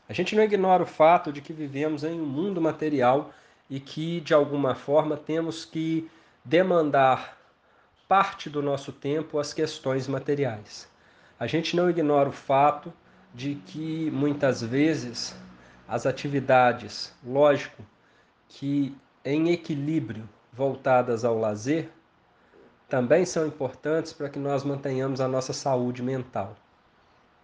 A 0.08 0.12
gente 0.12 0.36
não 0.36 0.42
ignora 0.42 0.82
o 0.82 0.86
fato 0.86 1.32
de 1.32 1.40
que 1.40 1.52
vivemos 1.52 2.04
em 2.04 2.20
um 2.20 2.26
mundo 2.26 2.60
material 2.60 3.32
e 3.70 3.80
que, 3.80 4.20
de 4.20 4.34
alguma 4.34 4.74
forma, 4.74 5.16
temos 5.16 5.64
que 5.64 6.10
demandar 6.44 7.38
parte 8.06 8.50
do 8.50 8.60
nosso 8.60 8.92
tempo 8.92 9.38
às 9.38 9.54
questões 9.54 10.06
materiais. 10.06 10.88
A 11.40 11.46
gente 11.46 11.74
não 11.74 11.88
ignora 11.88 12.28
o 12.28 12.32
fato 12.32 12.92
de 13.34 13.54
que, 13.66 14.10
muitas 14.10 14.62
vezes, 14.62 15.34
as 15.88 16.04
atividades, 16.04 17.14
lógico, 17.24 17.82
que 18.48 18.94
em 19.24 19.50
equilíbrio 19.50 20.28
voltadas 20.52 21.24
ao 21.24 21.38
lazer, 21.38 21.90
também 22.92 23.24
são 23.24 23.46
importantes 23.46 24.12
para 24.12 24.28
que 24.28 24.38
nós 24.38 24.64
mantenhamos 24.64 25.18
a 25.22 25.26
nossa 25.26 25.54
saúde 25.54 26.02
mental. 26.02 26.54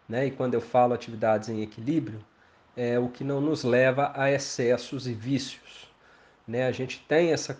Né? 0.07 0.27
E 0.27 0.31
quando 0.31 0.53
eu 0.53 0.61
falo 0.61 0.93
atividades 0.93 1.49
em 1.49 1.63
equilíbrio, 1.63 2.23
é 2.77 2.99
o 2.99 3.09
que 3.09 3.25
não 3.25 3.41
nos 3.41 3.65
leva 3.65 4.13
a 4.15 4.31
excessos 4.31 5.07
e 5.07 5.15
vícios. 5.15 5.91
Né? 6.47 6.67
A 6.67 6.71
gente 6.71 7.03
tem 7.09 7.33
essa 7.33 7.59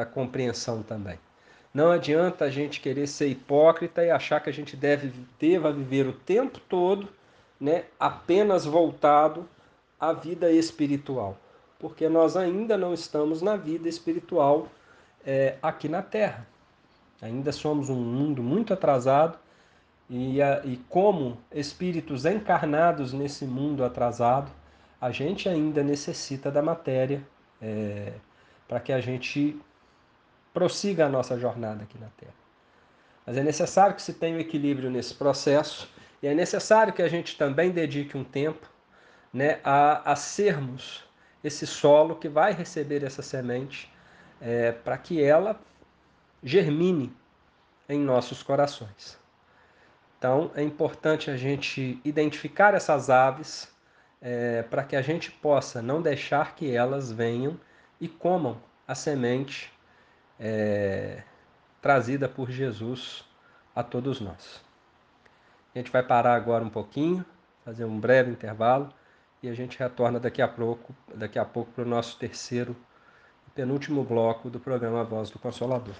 a 0.00 0.04
compreensão 0.04 0.80
também. 0.80 1.18
Não 1.74 1.90
adianta 1.90 2.44
a 2.44 2.50
gente 2.50 2.80
querer 2.80 3.08
ser 3.08 3.26
hipócrita 3.26 4.04
e 4.04 4.12
achar 4.12 4.38
que 4.38 4.48
a 4.48 4.52
gente 4.52 4.76
deve 4.76 5.12
deva 5.36 5.72
viver 5.72 6.06
o 6.06 6.12
tempo 6.12 6.60
todo 6.60 7.08
né, 7.60 7.82
apenas 7.98 8.64
voltado 8.64 9.44
à 9.98 10.12
vida 10.12 10.52
espiritual, 10.52 11.36
porque 11.80 12.08
nós 12.08 12.36
ainda 12.36 12.78
não 12.78 12.94
estamos 12.94 13.42
na 13.42 13.56
vida 13.56 13.88
espiritual 13.88 14.68
é, 15.26 15.56
aqui 15.60 15.88
na 15.88 16.00
Terra. 16.00 16.53
Ainda 17.22 17.52
somos 17.52 17.88
um 17.88 17.96
mundo 17.96 18.42
muito 18.42 18.72
atrasado 18.72 19.38
e, 20.08 20.38
e 20.64 20.76
como 20.88 21.38
espíritos 21.52 22.24
encarnados 22.24 23.12
nesse 23.12 23.44
mundo 23.46 23.84
atrasado, 23.84 24.50
a 25.00 25.10
gente 25.10 25.48
ainda 25.48 25.82
necessita 25.82 26.50
da 26.50 26.62
matéria 26.62 27.22
é, 27.60 28.12
para 28.68 28.80
que 28.80 28.92
a 28.92 29.00
gente 29.00 29.58
prossiga 30.52 31.06
a 31.06 31.08
nossa 31.08 31.38
jornada 31.38 31.82
aqui 31.82 31.98
na 31.98 32.08
Terra. 32.16 32.34
Mas 33.26 33.36
é 33.36 33.42
necessário 33.42 33.94
que 33.94 34.02
se 34.02 34.14
tenha 34.14 34.36
um 34.36 34.40
equilíbrio 34.40 34.90
nesse 34.90 35.14
processo 35.14 35.88
e 36.22 36.26
é 36.26 36.34
necessário 36.34 36.92
que 36.92 37.02
a 37.02 37.08
gente 37.08 37.36
também 37.36 37.70
dedique 37.70 38.16
um 38.16 38.24
tempo 38.24 38.68
né, 39.32 39.58
a, 39.64 40.12
a 40.12 40.16
sermos 40.16 41.04
esse 41.42 41.66
solo 41.66 42.16
que 42.16 42.28
vai 42.28 42.52
receber 42.52 43.02
essa 43.02 43.20
semente 43.20 43.92
é, 44.40 44.72
para 44.72 44.96
que 44.96 45.22
ela 45.22 45.60
germine 46.44 47.10
em 47.88 47.98
nossos 47.98 48.42
corações. 48.42 49.18
Então 50.18 50.50
é 50.54 50.62
importante 50.62 51.30
a 51.30 51.36
gente 51.36 51.98
identificar 52.04 52.74
essas 52.74 53.08
aves 53.10 53.72
é, 54.20 54.62
para 54.62 54.84
que 54.84 54.94
a 54.94 55.02
gente 55.02 55.30
possa 55.30 55.82
não 55.82 56.00
deixar 56.00 56.54
que 56.54 56.70
elas 56.70 57.10
venham 57.10 57.58
e 58.00 58.08
comam 58.08 58.60
a 58.86 58.94
semente 58.94 59.72
é, 60.38 61.22
trazida 61.80 62.28
por 62.28 62.50
Jesus 62.50 63.24
a 63.74 63.82
todos 63.82 64.20
nós. 64.20 64.62
A 65.74 65.78
gente 65.78 65.90
vai 65.90 66.02
parar 66.02 66.34
agora 66.34 66.64
um 66.64 66.70
pouquinho, 66.70 67.24
fazer 67.64 67.84
um 67.84 67.98
breve 67.98 68.30
intervalo 68.30 68.92
e 69.42 69.48
a 69.48 69.54
gente 69.54 69.78
retorna 69.78 70.20
daqui 70.20 70.40
a 70.40 70.48
pouco, 70.48 70.94
daqui 71.14 71.38
a 71.38 71.44
pouco 71.44 71.72
para 71.72 71.84
o 71.84 71.88
nosso 71.88 72.18
terceiro 72.18 72.76
penúltimo 73.54 74.02
bloco 74.02 74.50
do 74.50 74.58
programa 74.58 75.04
Voz 75.04 75.30
do 75.30 75.38
Consolador. 75.38 75.94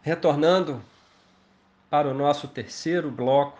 Retornando 0.00 0.80
para 1.90 2.08
o 2.08 2.14
nosso 2.14 2.48
terceiro 2.48 3.10
bloco 3.10 3.58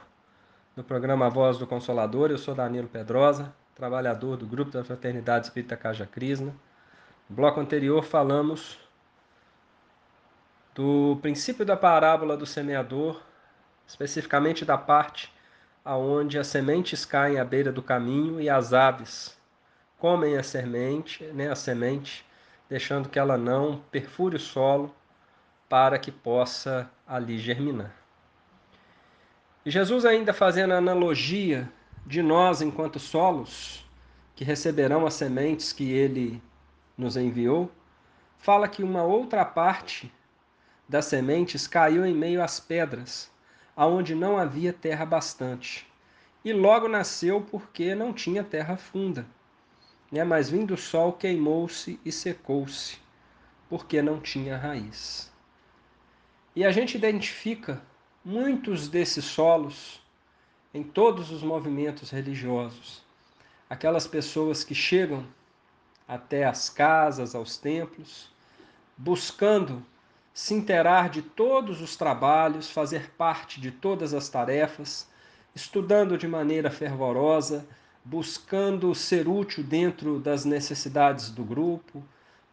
do 0.74 0.82
programa 0.82 1.28
Voz 1.28 1.58
do 1.58 1.66
Consolador, 1.66 2.30
eu 2.30 2.38
sou 2.38 2.54
Danilo 2.54 2.88
Pedrosa, 2.88 3.54
trabalhador 3.74 4.38
do 4.38 4.46
Grupo 4.46 4.70
da 4.70 4.82
Fraternidade 4.82 5.46
Espírita 5.46 5.76
Caja 5.76 6.06
Crisna. 6.06 6.54
No 7.28 7.36
bloco 7.36 7.60
anterior 7.60 8.02
falamos 8.04 8.78
do 10.74 11.18
princípio 11.20 11.64
da 11.64 11.76
parábola 11.76 12.36
do 12.36 12.46
semeador, 12.46 13.20
especificamente 13.86 14.64
da 14.64 14.78
parte 14.78 15.35
aonde 15.86 16.36
as 16.36 16.48
sementes 16.48 17.04
caem 17.04 17.38
à 17.38 17.44
beira 17.44 17.70
do 17.70 17.80
caminho 17.80 18.40
e 18.40 18.50
as 18.50 18.72
aves 18.72 19.38
comem 19.98 20.36
a 20.36 20.42
semente, 20.42 21.22
né, 21.26 21.48
a 21.48 21.54
semente, 21.54 22.26
deixando 22.68 23.08
que 23.08 23.20
ela 23.20 23.38
não 23.38 23.80
perfure 23.88 24.34
o 24.34 24.40
solo 24.40 24.92
para 25.68 25.96
que 25.96 26.10
possa 26.10 26.90
ali 27.06 27.38
germinar. 27.38 27.94
E 29.64 29.70
Jesus, 29.70 30.04
ainda 30.04 30.34
fazendo 30.34 30.74
a 30.74 30.78
analogia 30.78 31.70
de 32.04 32.20
nós, 32.20 32.60
enquanto 32.60 32.98
solos, 32.98 33.88
que 34.34 34.44
receberão 34.44 35.06
as 35.06 35.14
sementes 35.14 35.72
que 35.72 35.92
ele 35.92 36.42
nos 36.98 37.16
enviou, 37.16 37.70
fala 38.38 38.66
que 38.66 38.82
uma 38.82 39.04
outra 39.04 39.44
parte 39.44 40.12
das 40.88 41.04
sementes 41.04 41.68
caiu 41.68 42.04
em 42.04 42.14
meio 42.14 42.42
às 42.42 42.58
pedras, 42.58 43.30
aonde 43.76 44.14
não 44.14 44.38
havia 44.38 44.72
terra 44.72 45.04
bastante. 45.04 45.86
E 46.42 46.52
logo 46.52 46.88
nasceu 46.88 47.42
porque 47.42 47.94
não 47.94 48.12
tinha 48.12 48.42
terra 48.42 48.76
funda. 48.76 49.26
Né? 50.10 50.24
Mas 50.24 50.48
vindo 50.48 50.74
o 50.74 50.78
sol 50.78 51.12
queimou-se 51.12 52.00
e 52.04 52.10
secou-se, 52.10 52.98
porque 53.68 54.00
não 54.00 54.18
tinha 54.18 54.56
raiz. 54.56 55.30
E 56.54 56.64
a 56.64 56.70
gente 56.70 56.96
identifica 56.96 57.82
muitos 58.24 58.88
desses 58.88 59.24
solos 59.24 60.00
em 60.72 60.82
todos 60.82 61.30
os 61.30 61.42
movimentos 61.42 62.10
religiosos. 62.10 63.04
Aquelas 63.68 64.06
pessoas 64.06 64.64
que 64.64 64.74
chegam 64.74 65.26
até 66.08 66.44
as 66.44 66.70
casas, 66.70 67.34
aos 67.34 67.58
templos, 67.58 68.30
buscando 68.96 69.84
se 70.36 70.52
interar 70.52 71.08
de 71.08 71.22
todos 71.22 71.80
os 71.80 71.96
trabalhos, 71.96 72.70
fazer 72.70 73.10
parte 73.12 73.58
de 73.58 73.70
todas 73.70 74.12
as 74.12 74.28
tarefas, 74.28 75.08
estudando 75.54 76.18
de 76.18 76.28
maneira 76.28 76.70
fervorosa, 76.70 77.66
buscando 78.04 78.94
ser 78.94 79.26
útil 79.26 79.64
dentro 79.64 80.18
das 80.18 80.44
necessidades 80.44 81.30
do 81.30 81.42
grupo 81.42 82.04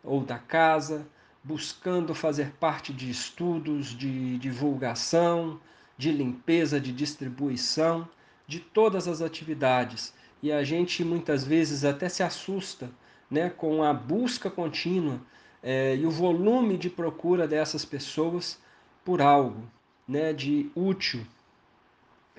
ou 0.01 0.21
da 0.21 0.39
casa, 0.39 1.05
buscando 1.43 2.15
fazer 2.15 2.51
parte 2.51 2.93
de 2.93 3.09
estudos 3.09 3.87
de 3.87 4.37
divulgação, 4.37 5.59
de 5.97 6.09
limpeza, 6.09 6.79
de 6.79 6.93
distribuição, 6.93 8.07
de 8.47 8.61
todas 8.61 9.09
as 9.09 9.21
atividades. 9.21 10.13
E 10.41 10.53
a 10.53 10.63
gente 10.63 11.03
muitas 11.03 11.43
vezes 11.43 11.83
até 11.83 12.07
se 12.07 12.23
assusta 12.23 12.89
né, 13.29 13.49
com 13.49 13.83
a 13.83 13.93
busca 13.93 14.49
contínua 14.49 15.19
é, 15.63 15.95
e 15.95 16.05
o 16.05 16.11
volume 16.11 16.77
de 16.77 16.89
procura 16.89 17.47
dessas 17.47 17.85
pessoas 17.85 18.59
por 19.05 19.21
algo 19.21 19.63
né, 20.05 20.33
de 20.33 20.69
útil 20.75 21.25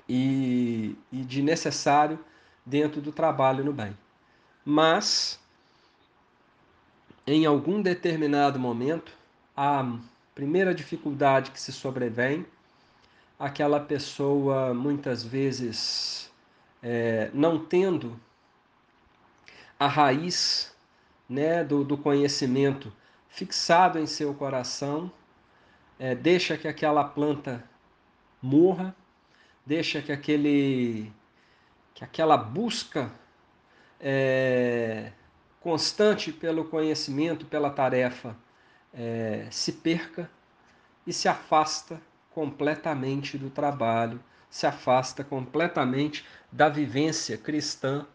e, 0.07 0.95
e 1.11 1.23
de 1.23 1.41
necessário 1.41 2.19
dentro 2.63 3.01
do 3.01 3.11
trabalho 3.11 3.63
no 3.63 3.73
bem. 3.73 3.97
Mas 4.63 5.39
em 7.25 7.45
algum 7.45 7.81
determinado 7.81 8.59
momento, 8.59 9.11
a 9.57 9.97
primeira 10.35 10.75
dificuldade 10.75 11.49
que 11.49 11.59
se 11.59 11.71
sobrevém, 11.71 12.45
aquela 13.39 13.79
pessoa 13.79 14.73
muitas 14.73 15.23
vezes 15.23 16.31
é, 16.83 17.31
não 17.33 17.57
tendo 17.57 18.19
a 19.79 19.87
raiz 19.87 20.75
né, 21.27 21.63
do, 21.63 21.83
do 21.83 21.97
conhecimento 21.97 22.93
fixado 23.35 23.99
em 23.99 24.07
seu 24.07 24.33
coração, 24.33 25.11
é, 25.99 26.15
deixa 26.15 26.57
que 26.57 26.69
aquela 26.69 27.03
planta 27.03 27.61
morra, 28.41 28.95
deixa 29.65 30.01
que 30.01 30.11
aquele 30.11 31.11
que 31.93 32.03
aquela 32.03 32.37
busca 32.37 33.11
é, 33.99 35.11
constante 35.59 36.31
pelo 36.31 36.65
conhecimento, 36.65 37.45
pela 37.45 37.69
tarefa, 37.69 38.37
é, 38.93 39.47
se 39.51 39.73
perca 39.73 40.29
e 41.05 41.11
se 41.11 41.27
afasta 41.27 42.01
completamente 42.31 43.37
do 43.37 43.49
trabalho, 43.49 44.23
se 44.49 44.65
afasta 44.65 45.25
completamente 45.25 46.25
da 46.49 46.69
vivência 46.69 47.37
cristã 47.37 48.05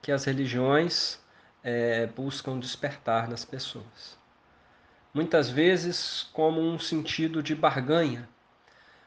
que 0.00 0.12
as 0.12 0.24
religiões 0.24 1.20
é, 1.64 2.06
buscam 2.06 2.60
despertar 2.60 3.28
nas 3.28 3.44
pessoas. 3.44 4.25
Muitas 5.16 5.48
vezes, 5.48 6.28
como 6.30 6.60
um 6.60 6.78
sentido 6.78 7.42
de 7.42 7.54
barganha, 7.54 8.28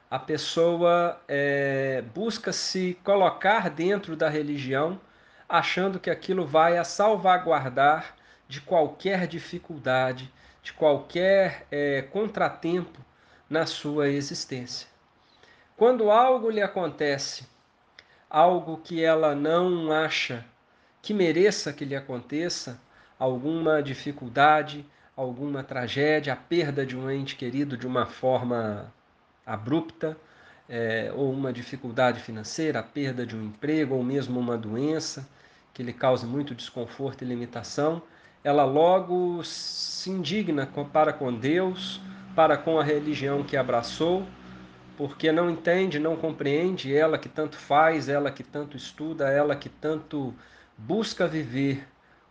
a 0.09 0.17
pessoa 0.17 1.21
é, 1.27 2.01
busca 2.15 2.51
se 2.51 2.97
colocar 3.03 3.69
dentro 3.69 4.15
da 4.15 4.27
religião 4.27 4.99
achando 5.47 5.99
que 5.99 6.09
aquilo 6.09 6.47
vai 6.47 6.79
a 6.79 6.83
salvaguardar 6.83 8.15
de 8.47 8.59
qualquer 8.59 9.27
dificuldade, 9.27 10.33
de 10.63 10.73
qualquer 10.73 11.67
é, 11.69 12.01
contratempo 12.01 13.05
na 13.47 13.67
sua 13.67 14.09
existência. 14.09 14.87
Quando 15.77 16.09
algo 16.09 16.49
lhe 16.49 16.63
acontece, 16.63 17.47
algo 18.27 18.77
que 18.77 19.03
ela 19.03 19.35
não 19.35 19.91
acha 19.91 20.43
que 21.03 21.13
mereça 21.13 21.71
que 21.71 21.85
lhe 21.85 21.95
aconteça, 21.95 22.81
alguma 23.19 23.83
dificuldade, 23.83 24.83
alguma 25.21 25.63
tragédia, 25.63 26.31
a 26.31 26.35
perda 26.35 26.85
de 26.85 26.95
um 26.95 27.11
ente 27.11 27.35
querido 27.35 27.75
de 27.75 27.85
uma 27.85 28.05
forma 28.05 28.91
abrupta, 29.45 30.17
é, 30.69 31.11
ou 31.13 31.29
uma 31.33 31.51
dificuldade 31.51 32.21
financeira, 32.21 32.79
a 32.79 32.83
perda 32.83 33.25
de 33.25 33.35
um 33.35 33.43
emprego, 33.43 33.95
ou 33.95 34.03
mesmo 34.03 34.39
uma 34.39 34.57
doença, 34.57 35.27
que 35.73 35.83
lhe 35.83 35.91
cause 35.91 36.25
muito 36.25 36.55
desconforto 36.55 37.23
e 37.23 37.27
limitação, 37.27 38.01
ela 38.43 38.63
logo 38.63 39.43
se 39.43 40.09
indigna 40.09 40.65
para 40.93 41.11
com 41.11 41.33
Deus, 41.33 41.99
para 42.33 42.57
com 42.57 42.79
a 42.79 42.83
religião 42.83 43.43
que 43.43 43.57
abraçou, 43.57 44.25
porque 44.95 45.33
não 45.33 45.49
entende, 45.49 45.99
não 45.99 46.15
compreende, 46.15 46.95
ela 46.95 47.17
que 47.17 47.27
tanto 47.27 47.57
faz, 47.57 48.07
ela 48.07 48.31
que 48.31 48.43
tanto 48.43 48.77
estuda, 48.77 49.29
ela 49.29 49.53
que 49.53 49.67
tanto 49.67 50.33
busca 50.77 51.27
viver 51.27 51.85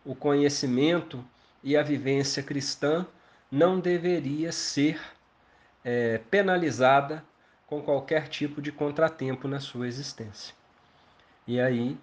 o 0.06 0.14
conhecimento 0.14 1.22
e 1.68 1.76
a 1.76 1.82
vivência 1.82 2.42
cristã, 2.42 3.06
não 3.50 3.78
deveria 3.78 4.50
ser 4.52 4.98
é, 5.84 6.16
penalizada 6.30 7.22
com 7.66 7.82
qualquer 7.82 8.26
tipo 8.28 8.62
de 8.62 8.72
contratempo 8.72 9.46
na 9.46 9.60
sua 9.60 9.86
existência. 9.86 10.54
E 11.46 11.60
aí 11.60 11.98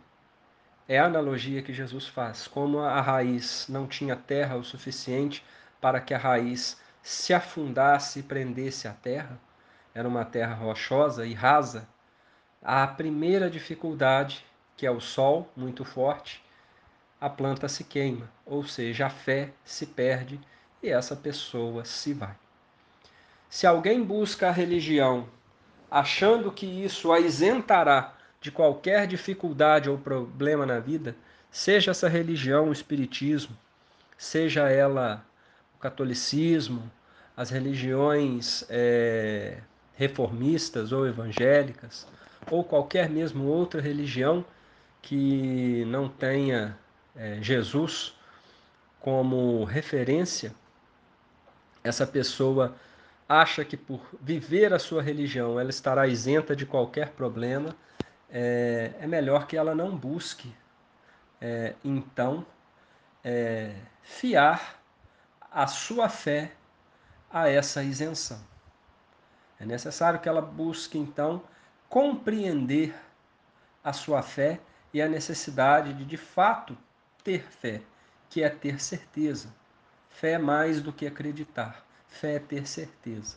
é 0.87 0.99
a 0.99 1.07
analogia 1.07 1.63
que 1.63 1.73
Jesus 1.73 2.05
faz. 2.05 2.47
Como 2.47 2.77
a 2.77 3.01
raiz 3.01 3.65
não 3.67 3.87
tinha 3.87 4.15
terra 4.15 4.55
o 4.55 4.63
suficiente 4.63 5.43
para 5.81 5.99
que 5.99 6.13
a 6.13 6.19
raiz 6.19 6.79
se 7.01 7.33
afundasse 7.33 8.19
e 8.19 8.23
prendesse 8.23 8.87
a 8.87 8.93
terra, 8.93 9.35
era 9.95 10.07
uma 10.07 10.23
terra 10.23 10.53
rochosa 10.53 11.25
e 11.25 11.33
rasa, 11.33 11.89
a 12.61 12.85
primeira 12.85 13.49
dificuldade 13.49 14.45
que 14.77 14.85
é 14.85 14.91
o 14.91 15.01
sol 15.01 15.51
muito 15.57 15.83
forte, 15.83 16.44
a 17.19 17.29
planta 17.29 17.67
se 17.67 17.83
queima, 17.83 18.29
ou 18.45 18.65
seja, 18.65 19.07
a 19.07 19.09
fé 19.09 19.51
se 19.63 19.85
perde 19.85 20.39
e 20.81 20.89
essa 20.89 21.15
pessoa 21.15 21.85
se 21.85 22.13
vai. 22.13 22.35
Se 23.49 23.65
alguém 23.65 24.03
busca 24.03 24.49
a 24.49 24.51
religião 24.51 25.27
achando 25.89 26.51
que 26.51 26.65
isso 26.65 27.11
a 27.11 27.19
isentará 27.19 28.13
de 28.41 28.51
qualquer 28.51 29.07
dificuldade 29.07 29.89
ou 29.89 29.97
problema 29.97 30.65
na 30.65 30.79
vida, 30.79 31.15
seja 31.49 31.91
essa 31.91 32.09
religião 32.09 32.69
o 32.69 32.73
espiritismo, 32.73 33.55
seja 34.17 34.69
ela 34.69 35.25
o 35.75 35.79
catolicismo, 35.79 36.91
as 37.35 37.49
religiões 37.49 38.65
é, 38.69 39.59
reformistas 39.95 40.91
ou 40.91 41.07
evangélicas, 41.07 42.07
ou 42.51 42.63
qualquer 42.63 43.09
mesmo 43.09 43.45
outra 43.45 43.81
religião 43.81 44.45
que 45.01 45.83
não 45.85 46.07
tenha 46.07 46.77
é, 47.15 47.41
Jesus 47.41 48.15
como 48.99 49.63
referência, 49.65 50.51
essa 51.83 52.07
pessoa 52.07 52.75
acha 53.29 53.63
que 53.63 53.77
por 53.77 54.01
viver 54.19 54.73
a 54.73 54.79
sua 54.79 55.01
religião 55.01 55.59
ela 55.59 55.69
estará 55.69 56.07
isenta 56.07 56.55
de 56.55 56.65
qualquer 56.65 57.09
problema, 57.09 57.75
é, 58.29 58.93
é 58.99 59.05
melhor 59.05 59.45
que 59.45 59.55
ela 59.55 59.75
não 59.75 59.95
busque, 59.95 60.51
é, 61.39 61.75
então, 61.83 62.45
é, 63.23 63.75
fiar 64.01 64.81
a 65.51 65.67
sua 65.67 66.09
fé 66.09 66.53
a 67.31 67.47
essa 67.47 67.83
isenção. 67.83 68.39
É 69.59 69.65
necessário 69.65 70.19
que 70.19 70.27
ela 70.27 70.41
busque, 70.41 70.97
então, 70.97 71.43
compreender 71.87 72.95
a 73.83 73.93
sua 73.93 74.23
fé 74.23 74.59
e 74.91 75.01
a 75.01 75.07
necessidade 75.07 75.93
de, 75.93 76.05
de 76.05 76.17
fato, 76.17 76.75
ter 77.25 77.41
fé, 77.41 77.81
que 78.29 78.43
é 78.43 78.49
ter 78.49 78.79
certeza. 78.79 79.49
Fé 80.11 80.33
é 80.33 80.37
mais 80.37 80.79
do 80.79 80.93
que 80.93 81.07
acreditar. 81.07 81.83
Fé 82.07 82.35
é 82.35 82.39
ter 82.39 82.67
certeza. 82.67 83.35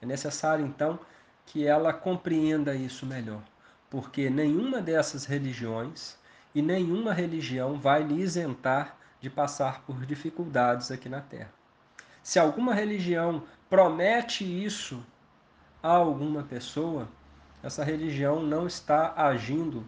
É 0.00 0.06
necessário, 0.06 0.64
então, 0.64 0.98
que 1.44 1.66
ela 1.66 1.92
compreenda 1.92 2.74
isso 2.74 3.04
melhor, 3.04 3.42
porque 3.90 4.30
nenhuma 4.30 4.80
dessas 4.80 5.26
religiões 5.26 6.16
e 6.54 6.62
nenhuma 6.62 7.12
religião 7.12 7.78
vai 7.78 8.02
lhe 8.02 8.22
isentar 8.22 8.96
de 9.20 9.28
passar 9.28 9.82
por 9.82 10.06
dificuldades 10.06 10.90
aqui 10.90 11.08
na 11.08 11.20
Terra. 11.20 11.52
Se 12.22 12.38
alguma 12.38 12.72
religião 12.72 13.44
promete 13.68 14.44
isso 14.44 15.04
a 15.82 15.90
alguma 15.90 16.42
pessoa, 16.42 17.06
essa 17.62 17.84
religião 17.84 18.42
não 18.42 18.66
está 18.66 19.12
agindo 19.14 19.86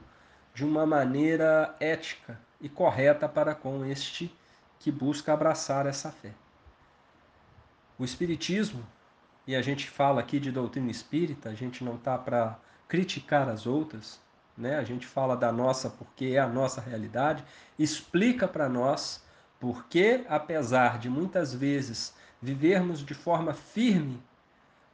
de 0.52 0.64
uma 0.64 0.84
maneira 0.84 1.74
ética 1.80 2.38
e 2.62 2.68
correta 2.68 3.29
para 3.29 3.55
com 3.55 3.85
este 3.85 4.35
que 4.79 4.90
busca 4.90 5.33
abraçar 5.33 5.85
essa 5.87 6.11
fé. 6.11 6.33
O 7.98 8.05
Espiritismo, 8.05 8.87
e 9.46 9.55
a 9.55 9.61
gente 9.61 9.90
fala 9.90 10.20
aqui 10.20 10.40
de 10.40 10.51
doutrina 10.51 10.90
espírita, 10.90 11.51
a 11.51 11.55
gente 11.55 11.85
não 11.85 11.96
está 11.96 12.16
para 12.16 12.59
criticar 12.88 13.48
as 13.48 13.66
outras, 13.66 14.20
né? 14.57 14.77
a 14.77 14.85
gente 14.85 15.07
fala 15.07 15.37
da 15.37 15.51
nossa 15.51 15.90
porque 15.90 16.27
é 16.37 16.38
a 16.38 16.46
nossa 16.46 16.81
realidade, 16.81 17.44
explica 17.79 18.46
para 18.46 18.68
nós 18.68 19.22
porque, 19.59 20.25
apesar 20.29 20.98
de 20.98 21.09
muitas 21.09 21.55
vezes 21.55 22.14
vivermos 22.40 23.05
de 23.05 23.14
forma 23.14 23.55
firme 23.55 24.20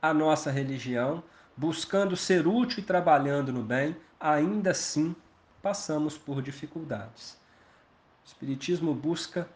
a 0.00 0.12
nossa 0.12 0.50
religião, 0.50 1.22
buscando 1.56 2.16
ser 2.16 2.46
útil 2.46 2.80
e 2.80 2.86
trabalhando 2.86 3.52
no 3.52 3.62
bem, 3.62 3.96
ainda 4.20 4.70
assim 4.70 5.16
passamos 5.62 6.16
por 6.16 6.40
dificuldades. 6.42 7.38
Espiritismo 8.28 8.94
busca 8.94 9.48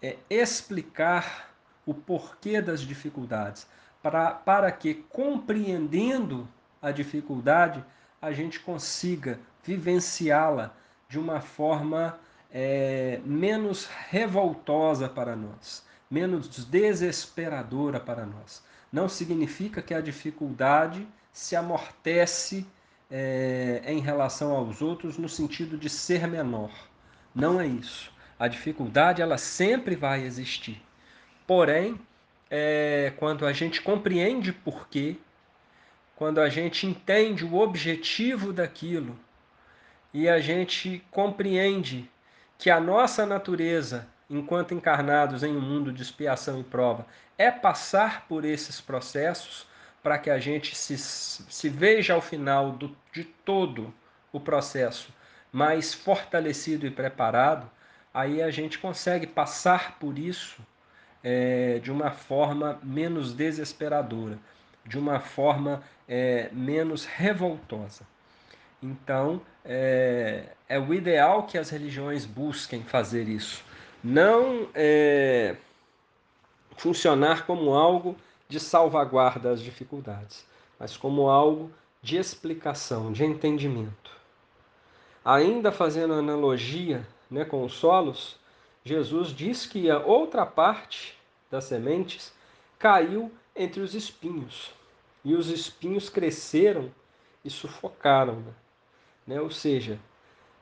é, 0.00 0.16
explicar 0.30 1.54
o 1.84 1.92
porquê 1.92 2.62
das 2.62 2.80
dificuldades, 2.80 3.66
para, 4.02 4.30
para 4.30 4.72
que, 4.72 4.94
compreendendo 4.94 6.48
a 6.80 6.90
dificuldade, 6.90 7.84
a 8.22 8.32
gente 8.32 8.60
consiga 8.60 9.38
vivenciá-la 9.62 10.74
de 11.06 11.18
uma 11.18 11.42
forma 11.42 12.18
é, 12.50 13.20
menos 13.26 13.84
revoltosa 14.08 15.06
para 15.06 15.36
nós, 15.36 15.86
menos 16.10 16.48
desesperadora 16.64 18.00
para 18.00 18.24
nós. 18.24 18.64
Não 18.90 19.06
significa 19.06 19.82
que 19.82 19.92
a 19.92 20.00
dificuldade 20.00 21.06
se 21.30 21.54
amortece 21.54 22.66
é, 23.10 23.82
em 23.86 24.00
relação 24.00 24.56
aos 24.56 24.80
outros 24.80 25.18
no 25.18 25.28
sentido 25.28 25.76
de 25.76 25.90
ser 25.90 26.26
menor. 26.26 26.70
Não 27.34 27.60
é 27.60 27.66
isso. 27.66 28.13
A 28.38 28.48
dificuldade 28.48 29.22
ela 29.22 29.38
sempre 29.38 29.94
vai 29.94 30.22
existir. 30.22 30.82
Porém, 31.46 32.00
é, 32.50 33.12
quando 33.16 33.46
a 33.46 33.52
gente 33.52 33.80
compreende 33.80 34.52
por 34.52 34.88
quê, 34.88 35.16
quando 36.16 36.40
a 36.40 36.48
gente 36.48 36.86
entende 36.86 37.44
o 37.44 37.56
objetivo 37.56 38.52
daquilo 38.52 39.18
e 40.12 40.28
a 40.28 40.40
gente 40.40 41.04
compreende 41.10 42.08
que 42.56 42.70
a 42.70 42.80
nossa 42.80 43.26
natureza, 43.26 44.08
enquanto 44.30 44.74
encarnados 44.74 45.42
em 45.42 45.56
um 45.56 45.60
mundo 45.60 45.92
de 45.92 46.02
expiação 46.02 46.60
e 46.60 46.64
prova, 46.64 47.06
é 47.36 47.50
passar 47.50 48.26
por 48.28 48.44
esses 48.44 48.80
processos 48.80 49.66
para 50.02 50.18
que 50.18 50.30
a 50.30 50.38
gente 50.38 50.76
se, 50.76 50.96
se 50.96 51.68
veja 51.68 52.14
ao 52.14 52.20
final 52.20 52.72
do, 52.72 52.96
de 53.12 53.24
todo 53.24 53.92
o 54.32 54.38
processo 54.38 55.12
mais 55.50 55.94
fortalecido 55.94 56.86
e 56.86 56.90
preparado, 56.90 57.70
aí 58.14 58.40
a 58.40 58.50
gente 58.50 58.78
consegue 58.78 59.26
passar 59.26 59.98
por 59.98 60.16
isso 60.16 60.62
é, 61.22 61.80
de 61.80 61.90
uma 61.90 62.12
forma 62.12 62.78
menos 62.82 63.34
desesperadora, 63.34 64.38
de 64.86 64.96
uma 64.96 65.18
forma 65.18 65.82
é, 66.08 66.48
menos 66.52 67.04
revoltosa. 67.04 68.06
Então, 68.80 69.40
é, 69.64 70.50
é, 70.68 70.78
o 70.78 70.92
ideal 70.94 71.44
que 71.44 71.58
as 71.58 71.70
religiões 71.70 72.24
busquem 72.24 72.82
fazer 72.82 73.26
isso. 73.28 73.64
Não 74.02 74.68
é, 74.74 75.56
funcionar 76.76 77.46
como 77.46 77.72
algo 77.72 78.14
de 78.46 78.60
salvaguarda 78.60 79.50
às 79.50 79.62
dificuldades, 79.62 80.46
mas 80.78 80.96
como 80.96 81.30
algo 81.30 81.72
de 82.02 82.18
explicação, 82.18 83.10
de 83.10 83.24
entendimento. 83.24 84.14
Ainda 85.24 85.72
fazendo 85.72 86.12
analogia 86.12 87.06
né, 87.34 87.44
com 87.44 87.64
os 87.64 87.74
solos, 87.74 88.36
Jesus 88.84 89.30
diz 89.30 89.66
que 89.66 89.90
a 89.90 89.98
outra 89.98 90.46
parte 90.46 91.18
das 91.50 91.64
sementes 91.64 92.32
caiu 92.78 93.30
entre 93.56 93.80
os 93.80 93.92
espinhos, 93.92 94.72
e 95.24 95.34
os 95.34 95.48
espinhos 95.48 96.08
cresceram 96.08 96.92
e 97.44 97.50
sufocaram. 97.50 98.36
Né? 98.36 98.52
né? 99.26 99.40
Ou 99.40 99.50
seja, 99.50 99.98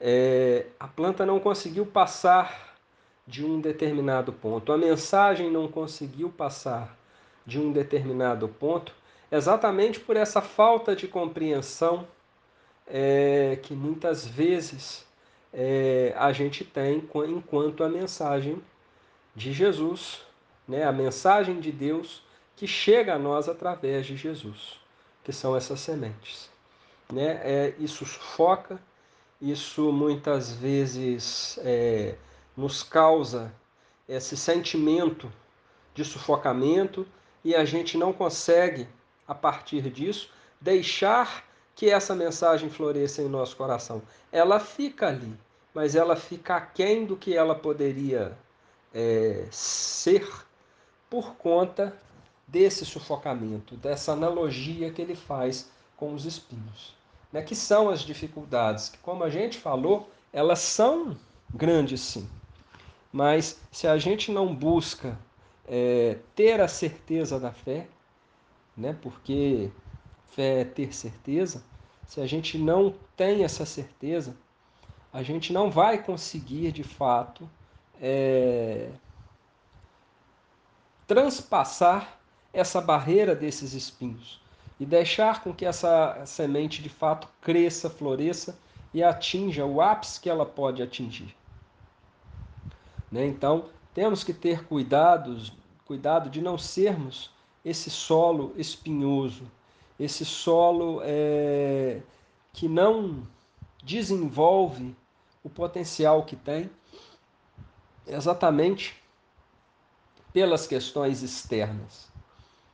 é, 0.01 0.67
a 0.81 0.89
planta 0.89 1.27
não 1.27 1.39
conseguiu 1.39 1.85
passar 1.85 2.75
de 3.27 3.45
um 3.45 3.61
determinado 3.61 4.33
ponto, 4.33 4.73
a 4.73 4.79
mensagem 4.79 5.51
não 5.51 5.69
conseguiu 5.69 6.31
passar 6.31 6.97
de 7.47 7.61
um 7.61 7.71
determinado 7.71 8.49
ponto, 8.49 8.95
exatamente 9.31 10.01
por 10.01 10.17
essa 10.17 10.41
falta 10.41 10.97
de 10.97 11.07
compreensão 11.07 12.07
é, 12.87 13.59
que 13.63 13.75
muitas 13.75 14.27
vezes 14.27 15.07
é, 15.53 16.15
a 16.17 16.33
gente 16.33 16.65
tem 16.65 17.05
enquanto 17.27 17.85
a 17.85 17.89
mensagem 17.89 18.63
de 19.35 19.53
Jesus, 19.53 20.23
né, 20.67 20.85
a 20.85 20.93
mensagem 20.93 21.61
de 21.61 21.71
Deus 21.71 22.23
que 22.57 22.67
chega 22.67 23.15
a 23.15 23.19
nós 23.19 23.49
através 23.49 24.07
de 24.07 24.17
Jesus, 24.17 24.79
que 25.23 25.33
são 25.33 25.57
essas 25.57 25.81
sementes. 25.81 26.51
Né? 27.13 27.41
É, 27.43 27.75
isso 27.79 28.07
sufoca, 28.07 28.81
isso 29.41 29.93
muitas 29.93 30.53
vezes 30.53 31.59
é, 31.63 32.15
nos 32.57 32.83
causa 32.83 33.53
esse 34.09 34.37
sentimento 34.37 35.31
de 35.95 36.05
sufocamento 36.05 37.07
e 37.45 37.55
a 37.55 37.65
gente 37.65 37.99
não 37.99 38.13
consegue, 38.13 38.89
a 39.27 39.35
partir 39.35 39.91
disso, 39.91 40.31
deixar 40.61 41.45
que 41.75 41.91
essa 41.91 42.15
mensagem 42.15 42.69
floresça 42.69 43.23
em 43.23 43.29
nosso 43.29 43.57
coração. 43.57 44.03
Ela 44.31 44.61
fica 44.61 45.09
ali, 45.09 45.35
mas 45.75 45.95
ela 45.95 46.17
fica 46.17 46.57
aquém 46.57 47.05
do 47.05 47.17
que 47.17 47.37
ela 47.37 47.55
poderia 47.55 48.37
é, 48.95 49.47
ser 49.51 50.29
por 51.09 51.35
conta 51.35 51.97
desse 52.47 52.85
sufocamento, 52.85 53.77
dessa 53.77 54.13
analogia 54.13 54.91
que 54.91 55.01
ele 55.01 55.17
faz 55.17 55.71
com 55.97 56.15
os 56.15 56.25
espinhos. 56.25 56.95
Né? 57.33 57.43
Que 57.43 57.55
são 57.55 57.89
as 57.89 58.01
dificuldades, 58.01 58.91
que, 58.91 58.99
como 58.99 59.25
a 59.25 59.31
gente 59.31 59.59
falou, 59.59 60.11
elas 60.33 60.59
são 60.59 61.17
grandes 61.55 62.01
sim. 62.01 62.29
Mas 63.11 63.61
se 63.71 63.87
a 63.87 63.97
gente 63.99 64.31
não 64.31 64.55
busca 64.55 65.19
é, 65.67 66.19
ter 66.35 66.61
a 66.61 66.69
certeza 66.69 67.39
da 67.39 67.53
fé, 67.53 67.87
né? 68.77 68.97
porque 69.01 69.71
fé 70.33 70.61
é 70.61 70.65
ter 70.65 70.95
certeza, 70.95 71.63
se 72.07 72.21
a 72.21 72.27
gente 72.27 72.59
não 72.59 72.95
tem 73.17 73.45
essa 73.45 73.65
certeza, 73.65 74.37
a 75.13 75.23
gente 75.23 75.53
não 75.53 75.71
vai 75.71 76.03
conseguir 76.03 76.73
de 76.73 76.83
fato 76.83 77.49
é, 78.01 78.91
transpassar 81.07 82.19
essa 82.53 82.81
barreira 82.81 83.35
desses 83.35 83.73
espinhos 83.73 84.41
e 84.81 84.85
deixar 84.85 85.43
com 85.43 85.55
que 85.55 85.65
essa 85.65 86.21
semente 86.27 86.83
de 86.83 86.89
fato 86.89 87.29
cresça, 87.41 87.89
floresça 87.89 88.59
e 88.93 89.03
atinja 89.03 89.65
o 89.65 89.81
ápice 89.81 90.21
que 90.21 90.29
ela 90.29 90.45
pode 90.45 90.83
atingir. 90.83 91.35
Né? 93.11 93.27
Então, 93.27 93.67
temos 93.95 94.25
que 94.25 94.33
ter 94.33 94.65
cuidados, 94.65 95.53
cuidado 95.85 96.29
de 96.29 96.41
não 96.41 96.59
sermos 96.59 97.31
esse 97.65 97.91
solo 97.91 98.53
espinhoso, 98.57 99.45
esse 100.03 100.25
solo 100.25 101.01
é, 101.05 102.01
que 102.53 102.67
não 102.67 103.25
desenvolve 103.85 104.97
o 105.45 105.49
potencial 105.49 106.25
que 106.25 106.35
tem, 106.35 106.69
exatamente 108.07 109.01
pelas 110.33 110.67
questões 110.67 111.23
externas, 111.23 112.11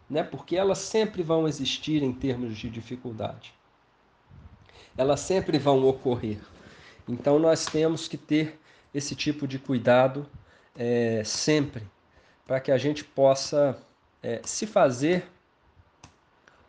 né? 0.09 0.23
Porque 0.23 0.57
elas 0.57 0.79
sempre 0.79 1.23
vão 1.23 1.47
existir 1.47 2.03
em 2.03 2.15
termos 2.15 2.57
de 2.57 2.71
dificuldade. 2.71 3.53
Elas 4.97 5.21
sempre 5.21 5.59
vão 5.59 5.87
ocorrer. 5.87 6.41
Então 7.07 7.39
nós 7.39 7.67
temos 7.67 8.09
que 8.09 8.17
ter 8.17 8.59
esse 8.95 9.15
tipo 9.15 9.47
de 9.47 9.59
cuidado 9.59 10.27
é, 10.75 11.23
sempre, 11.25 11.87
para 12.47 12.59
que 12.59 12.73
a 12.73 12.79
gente 12.79 13.05
possa 13.05 13.79
é, 14.23 14.41
se 14.45 14.67
fazer 14.67 15.29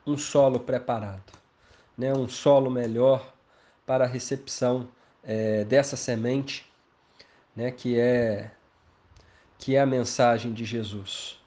um 0.10 0.18
solo 0.18 0.60
preparado, 0.60 1.32
né? 1.98 2.14
um 2.14 2.28
solo 2.28 2.70
melhor 2.70 3.34
para 3.86 4.06
a 4.06 4.08
recepção 4.08 4.88
é, 5.24 5.64
dessa 5.64 5.96
semente, 5.96 6.66
né? 7.56 7.72
que, 7.72 8.00
é, 8.00 8.52
que 9.58 9.76
é 9.76 9.82
a 9.82 9.86
mensagem 9.86 10.54
de 10.54 10.66
Jesus, 10.66 11.40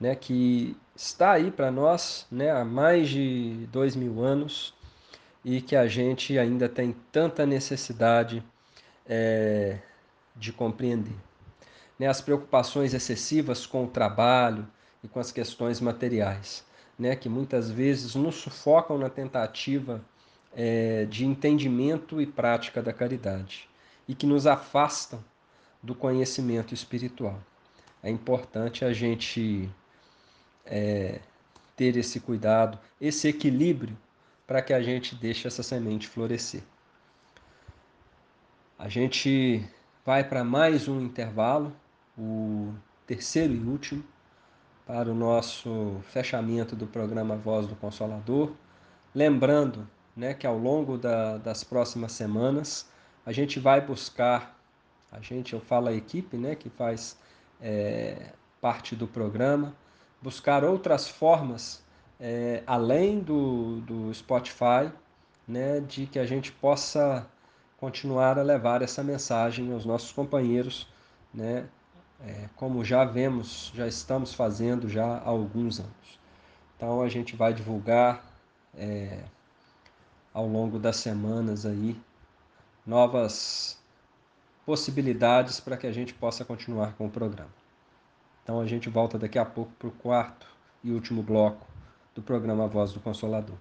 né? 0.00 0.14
que 0.14 0.76
está 0.96 1.32
aí 1.32 1.50
para 1.50 1.70
nós 1.70 2.26
né? 2.30 2.50
há 2.50 2.64
mais 2.64 3.08
de 3.08 3.66
dois 3.70 3.94
mil 3.94 4.22
anos 4.22 4.74
e 5.44 5.60
que 5.60 5.74
a 5.74 5.86
gente 5.86 6.38
ainda 6.38 6.68
tem 6.68 6.94
tanta 7.10 7.46
necessidade 7.46 8.42
é, 9.06 9.78
de 10.36 10.52
compreender. 10.52 11.16
Né, 11.98 12.06
as 12.06 12.20
preocupações 12.20 12.94
excessivas 12.94 13.66
com 13.66 13.84
o 13.84 13.88
trabalho 13.88 14.66
e 15.02 15.08
com 15.08 15.20
as 15.20 15.30
questões 15.30 15.80
materiais, 15.80 16.64
né, 17.00 17.16
que 17.16 17.30
muitas 17.30 17.70
vezes 17.70 18.14
nos 18.14 18.34
sufocam 18.34 18.98
na 18.98 19.08
tentativa 19.08 20.04
é, 20.54 21.06
de 21.06 21.24
entendimento 21.24 22.20
e 22.20 22.26
prática 22.26 22.82
da 22.82 22.92
caridade 22.92 23.66
e 24.06 24.14
que 24.14 24.26
nos 24.26 24.46
afastam 24.46 25.24
do 25.82 25.94
conhecimento 25.94 26.74
espiritual. 26.74 27.40
É 28.02 28.10
importante 28.10 28.84
a 28.84 28.92
gente 28.92 29.70
é, 30.66 31.20
ter 31.74 31.96
esse 31.96 32.20
cuidado, 32.20 32.78
esse 33.00 33.28
equilíbrio 33.28 33.96
para 34.46 34.60
que 34.60 34.74
a 34.74 34.82
gente 34.82 35.14
deixe 35.14 35.48
essa 35.48 35.62
semente 35.62 36.06
florescer. 36.06 36.62
A 38.78 38.90
gente 38.90 39.66
vai 40.04 40.22
para 40.22 40.44
mais 40.44 40.86
um 40.86 41.00
intervalo, 41.00 41.74
o 42.18 42.74
terceiro 43.06 43.54
e 43.54 43.60
último, 43.60 44.04
para 44.92 45.08
o 45.08 45.14
nosso 45.14 46.00
fechamento 46.02 46.74
do 46.74 46.84
programa 46.84 47.36
Voz 47.36 47.64
do 47.64 47.76
Consolador. 47.76 48.50
Lembrando 49.14 49.88
né, 50.16 50.34
que 50.34 50.44
ao 50.44 50.58
longo 50.58 50.98
da, 50.98 51.38
das 51.38 51.62
próximas 51.62 52.10
semanas 52.10 52.90
a 53.24 53.30
gente 53.30 53.60
vai 53.60 53.80
buscar, 53.80 54.58
a 55.12 55.20
gente, 55.20 55.52
eu 55.52 55.60
falo 55.60 55.86
a 55.86 55.92
equipe 55.92 56.36
né, 56.36 56.56
que 56.56 56.68
faz 56.68 57.16
é, 57.60 58.32
parte 58.60 58.96
do 58.96 59.06
programa, 59.06 59.76
buscar 60.20 60.64
outras 60.64 61.08
formas 61.08 61.84
é, 62.18 62.64
além 62.66 63.20
do, 63.20 63.80
do 63.82 64.12
Spotify, 64.12 64.90
né, 65.46 65.78
de 65.78 66.06
que 66.06 66.18
a 66.18 66.26
gente 66.26 66.50
possa 66.50 67.28
continuar 67.78 68.40
a 68.40 68.42
levar 68.42 68.82
essa 68.82 69.04
mensagem 69.04 69.72
aos 69.72 69.86
nossos 69.86 70.10
companheiros, 70.10 70.88
né, 71.32 71.68
é, 72.26 72.48
como 72.56 72.84
já 72.84 73.04
vemos, 73.04 73.72
já 73.74 73.86
estamos 73.86 74.34
fazendo 74.34 74.88
já 74.88 75.04
há 75.04 75.28
alguns 75.28 75.80
anos. 75.80 76.18
Então 76.76 77.02
a 77.02 77.08
gente 77.08 77.36
vai 77.36 77.52
divulgar 77.52 78.24
é, 78.74 79.22
ao 80.32 80.46
longo 80.46 80.78
das 80.78 80.96
semanas 80.96 81.66
aí 81.66 82.00
novas 82.86 83.78
possibilidades 84.64 85.60
para 85.60 85.76
que 85.76 85.86
a 85.86 85.92
gente 85.92 86.14
possa 86.14 86.44
continuar 86.44 86.94
com 86.94 87.06
o 87.06 87.10
programa. 87.10 87.50
Então 88.42 88.60
a 88.60 88.66
gente 88.66 88.88
volta 88.88 89.18
daqui 89.18 89.38
a 89.38 89.44
pouco 89.44 89.72
para 89.78 89.88
o 89.88 89.92
quarto 89.92 90.46
e 90.82 90.90
último 90.90 91.22
bloco 91.22 91.66
do 92.14 92.22
programa 92.22 92.66
Voz 92.66 92.92
do 92.92 93.00
Consolador. 93.00 93.56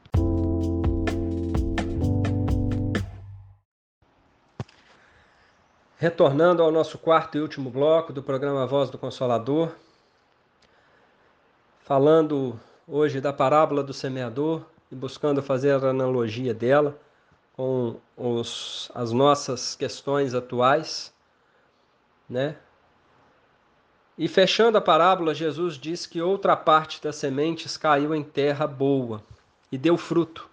Retornando 6.01 6.63
ao 6.63 6.71
nosso 6.71 6.97
quarto 6.97 7.37
e 7.37 7.41
último 7.41 7.69
bloco 7.69 8.13
do 8.13 8.23
programa 8.23 8.65
Voz 8.65 8.89
do 8.89 8.97
Consolador, 8.97 9.69
falando 11.81 12.57
hoje 12.87 13.19
da 13.19 13.33
parábola 13.33 13.83
do 13.83 13.91
semeador 13.91 14.61
e 14.89 14.95
buscando 14.95 15.43
fazer 15.43 15.71
a 15.73 15.89
analogia 15.89 16.53
dela 16.53 16.97
com 17.51 17.97
os, 18.15 18.89
as 18.95 19.11
nossas 19.11 19.75
questões 19.75 20.33
atuais, 20.33 21.13
né? 22.29 22.55
E 24.17 24.29
fechando 24.29 24.77
a 24.77 24.81
parábola, 24.81 25.35
Jesus 25.35 25.75
diz 25.75 26.05
que 26.05 26.21
outra 26.21 26.55
parte 26.55 27.03
das 27.03 27.17
sementes 27.17 27.75
caiu 27.75 28.15
em 28.15 28.23
terra 28.23 28.65
boa 28.65 29.21
e 29.69 29.77
deu 29.77 29.97
fruto, 29.97 30.49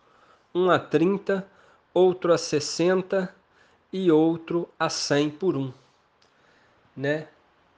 um 0.52 0.72
a 0.72 0.78
trinta, 0.80 1.46
outro 1.94 2.32
a 2.32 2.36
sessenta 2.36 3.32
e 3.92 4.10
outro 4.10 4.68
a 4.78 4.88
cem 4.88 5.30
por 5.30 5.56
um. 5.56 5.72
Né? 6.96 7.28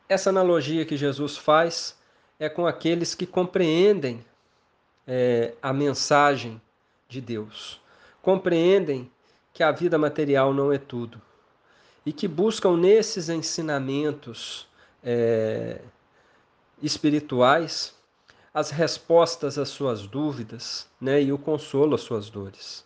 Essa 0.08 0.30
analogia 0.30 0.84
que 0.84 0.96
Jesus 0.96 1.36
faz 1.36 1.96
é 2.38 2.48
com 2.48 2.66
aqueles 2.66 3.14
que 3.14 3.26
compreendem 3.26 4.24
é, 5.06 5.54
a 5.60 5.72
mensagem 5.72 6.60
de 7.08 7.20
Deus, 7.20 7.80
compreendem 8.22 9.10
que 9.52 9.62
a 9.62 9.72
vida 9.72 9.98
material 9.98 10.52
não 10.54 10.72
é 10.72 10.78
tudo 10.78 11.20
e 12.04 12.12
que 12.12 12.28
buscam 12.28 12.76
nesses 12.76 13.28
ensinamentos 13.28 14.68
é, 15.02 15.80
espirituais 16.82 17.94
as 18.52 18.70
respostas 18.70 19.58
às 19.58 19.68
suas 19.68 20.06
dúvidas 20.06 20.88
né, 21.00 21.22
e 21.22 21.32
o 21.32 21.38
consolo 21.38 21.94
às 21.94 22.00
suas 22.00 22.30
dores, 22.30 22.84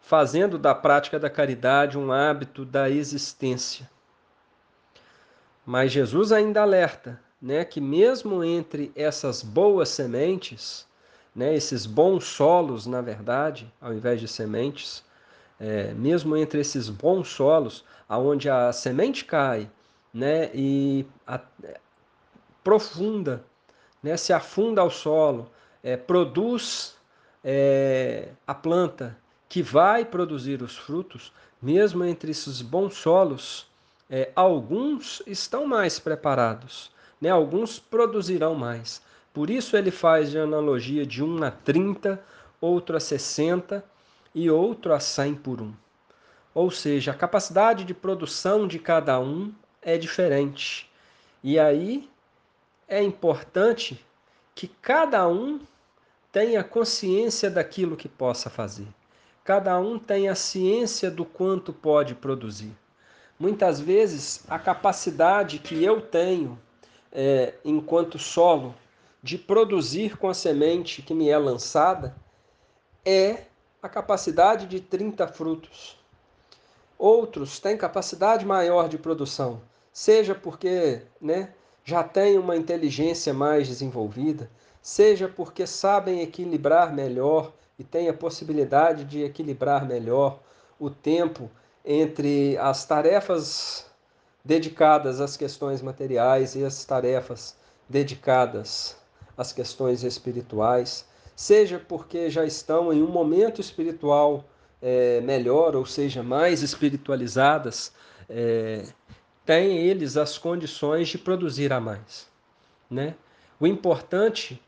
fazendo 0.00 0.58
da 0.58 0.74
prática 0.74 1.18
da 1.18 1.30
caridade 1.30 1.98
um 1.98 2.10
hábito 2.12 2.64
da 2.64 2.88
existência. 2.90 3.88
Mas 5.64 5.92
Jesus 5.92 6.32
ainda 6.32 6.62
alerta 6.62 7.20
né, 7.40 7.64
que, 7.64 7.80
mesmo 7.80 8.42
entre 8.42 8.90
essas 8.94 9.42
boas 9.42 9.88
sementes, 9.88 10.86
né, 11.34 11.54
esses 11.54 11.86
bons 11.86 12.24
solos, 12.24 12.86
na 12.86 13.00
verdade, 13.00 13.72
ao 13.80 13.92
invés 13.92 14.20
de 14.20 14.28
sementes, 14.28 15.04
é, 15.58 15.92
mesmo 15.94 16.36
entre 16.36 16.60
esses 16.60 16.88
bons 16.88 17.28
solos, 17.28 17.84
aonde 18.08 18.50
a 18.50 18.72
semente 18.72 19.24
cai 19.24 19.70
né, 20.12 20.50
e 20.52 21.06
a, 21.26 21.40
profunda, 22.64 23.44
né, 24.02 24.16
se 24.16 24.32
afunda 24.32 24.80
ao 24.80 24.90
solo, 24.90 25.50
é, 25.82 25.96
produz 25.96 26.96
é, 27.44 28.28
a 28.46 28.54
planta 28.54 29.16
que 29.50 29.64
vai 29.64 30.04
produzir 30.04 30.62
os 30.62 30.78
frutos, 30.78 31.32
mesmo 31.60 32.04
entre 32.04 32.30
esses 32.30 32.62
bons 32.62 32.94
solos, 32.94 33.66
é, 34.08 34.30
alguns 34.36 35.20
estão 35.26 35.66
mais 35.66 35.98
preparados, 35.98 36.88
né, 37.20 37.30
alguns 37.30 37.76
produzirão 37.76 38.54
mais. 38.54 39.02
Por 39.34 39.50
isso 39.50 39.76
ele 39.76 39.90
faz 39.90 40.30
de 40.30 40.38
analogia 40.38 41.04
de 41.04 41.20
um 41.24 41.42
a 41.42 41.50
30, 41.50 42.22
outro 42.60 42.96
a 42.96 43.00
60 43.00 43.84
e 44.32 44.48
outro 44.48 44.94
a 44.94 45.00
100 45.00 45.34
por 45.34 45.60
um. 45.60 45.74
Ou 46.54 46.70
seja, 46.70 47.10
a 47.10 47.14
capacidade 47.14 47.82
de 47.82 47.92
produção 47.92 48.68
de 48.68 48.78
cada 48.78 49.18
um 49.18 49.52
é 49.82 49.98
diferente. 49.98 50.88
E 51.42 51.58
aí 51.58 52.08
é 52.86 53.02
importante 53.02 54.00
que 54.54 54.68
cada 54.68 55.26
um 55.26 55.58
tenha 56.30 56.62
consciência 56.62 57.50
daquilo 57.50 57.96
que 57.96 58.08
possa 58.08 58.48
fazer. 58.48 58.86
Cada 59.44 59.78
um 59.78 59.98
tenha 59.98 60.34
ciência 60.34 61.10
do 61.10 61.24
quanto 61.24 61.72
pode 61.72 62.14
produzir. 62.14 62.76
Muitas 63.38 63.80
vezes, 63.80 64.44
a 64.48 64.58
capacidade 64.58 65.58
que 65.58 65.82
eu 65.82 66.00
tenho, 66.00 66.58
é, 67.10 67.54
enquanto 67.64 68.18
solo, 68.18 68.74
de 69.22 69.38
produzir 69.38 70.18
com 70.18 70.28
a 70.28 70.34
semente 70.34 71.00
que 71.02 71.14
me 71.14 71.28
é 71.30 71.38
lançada, 71.38 72.14
é 73.04 73.44
a 73.82 73.88
capacidade 73.88 74.66
de 74.66 74.78
30 74.78 75.26
frutos. 75.28 75.98
Outros 76.98 77.58
têm 77.58 77.78
capacidade 77.78 78.44
maior 78.44 78.88
de 78.90 78.98
produção, 78.98 79.62
seja 79.90 80.34
porque 80.34 81.00
né, 81.18 81.54
já 81.82 82.04
têm 82.04 82.38
uma 82.38 82.56
inteligência 82.56 83.32
mais 83.32 83.68
desenvolvida, 83.68 84.50
seja 84.82 85.28
porque 85.28 85.66
sabem 85.66 86.20
equilibrar 86.20 86.92
melhor 86.92 87.52
e 87.80 87.84
têm 87.84 88.10
a 88.10 88.12
possibilidade 88.12 89.04
de 89.04 89.22
equilibrar 89.22 89.86
melhor 89.86 90.38
o 90.78 90.90
tempo 90.90 91.50
entre 91.82 92.58
as 92.58 92.84
tarefas 92.84 93.86
dedicadas 94.44 95.18
às 95.18 95.34
questões 95.34 95.80
materiais 95.80 96.54
e 96.54 96.62
as 96.62 96.84
tarefas 96.84 97.56
dedicadas 97.88 98.98
às 99.34 99.50
questões 99.50 100.04
espirituais, 100.04 101.06
seja 101.34 101.78
porque 101.78 102.28
já 102.28 102.44
estão 102.44 102.92
em 102.92 103.02
um 103.02 103.08
momento 103.08 103.62
espiritual 103.62 104.44
é, 104.82 105.22
melhor, 105.22 105.74
ou 105.74 105.86
seja, 105.86 106.22
mais 106.22 106.62
espiritualizadas, 106.62 107.94
é, 108.28 108.84
têm 109.46 109.78
eles 109.78 110.18
as 110.18 110.36
condições 110.36 111.08
de 111.08 111.16
produzir 111.16 111.72
a 111.72 111.80
mais. 111.80 112.28
Né? 112.90 113.14
O 113.58 113.66
importante 113.66 114.62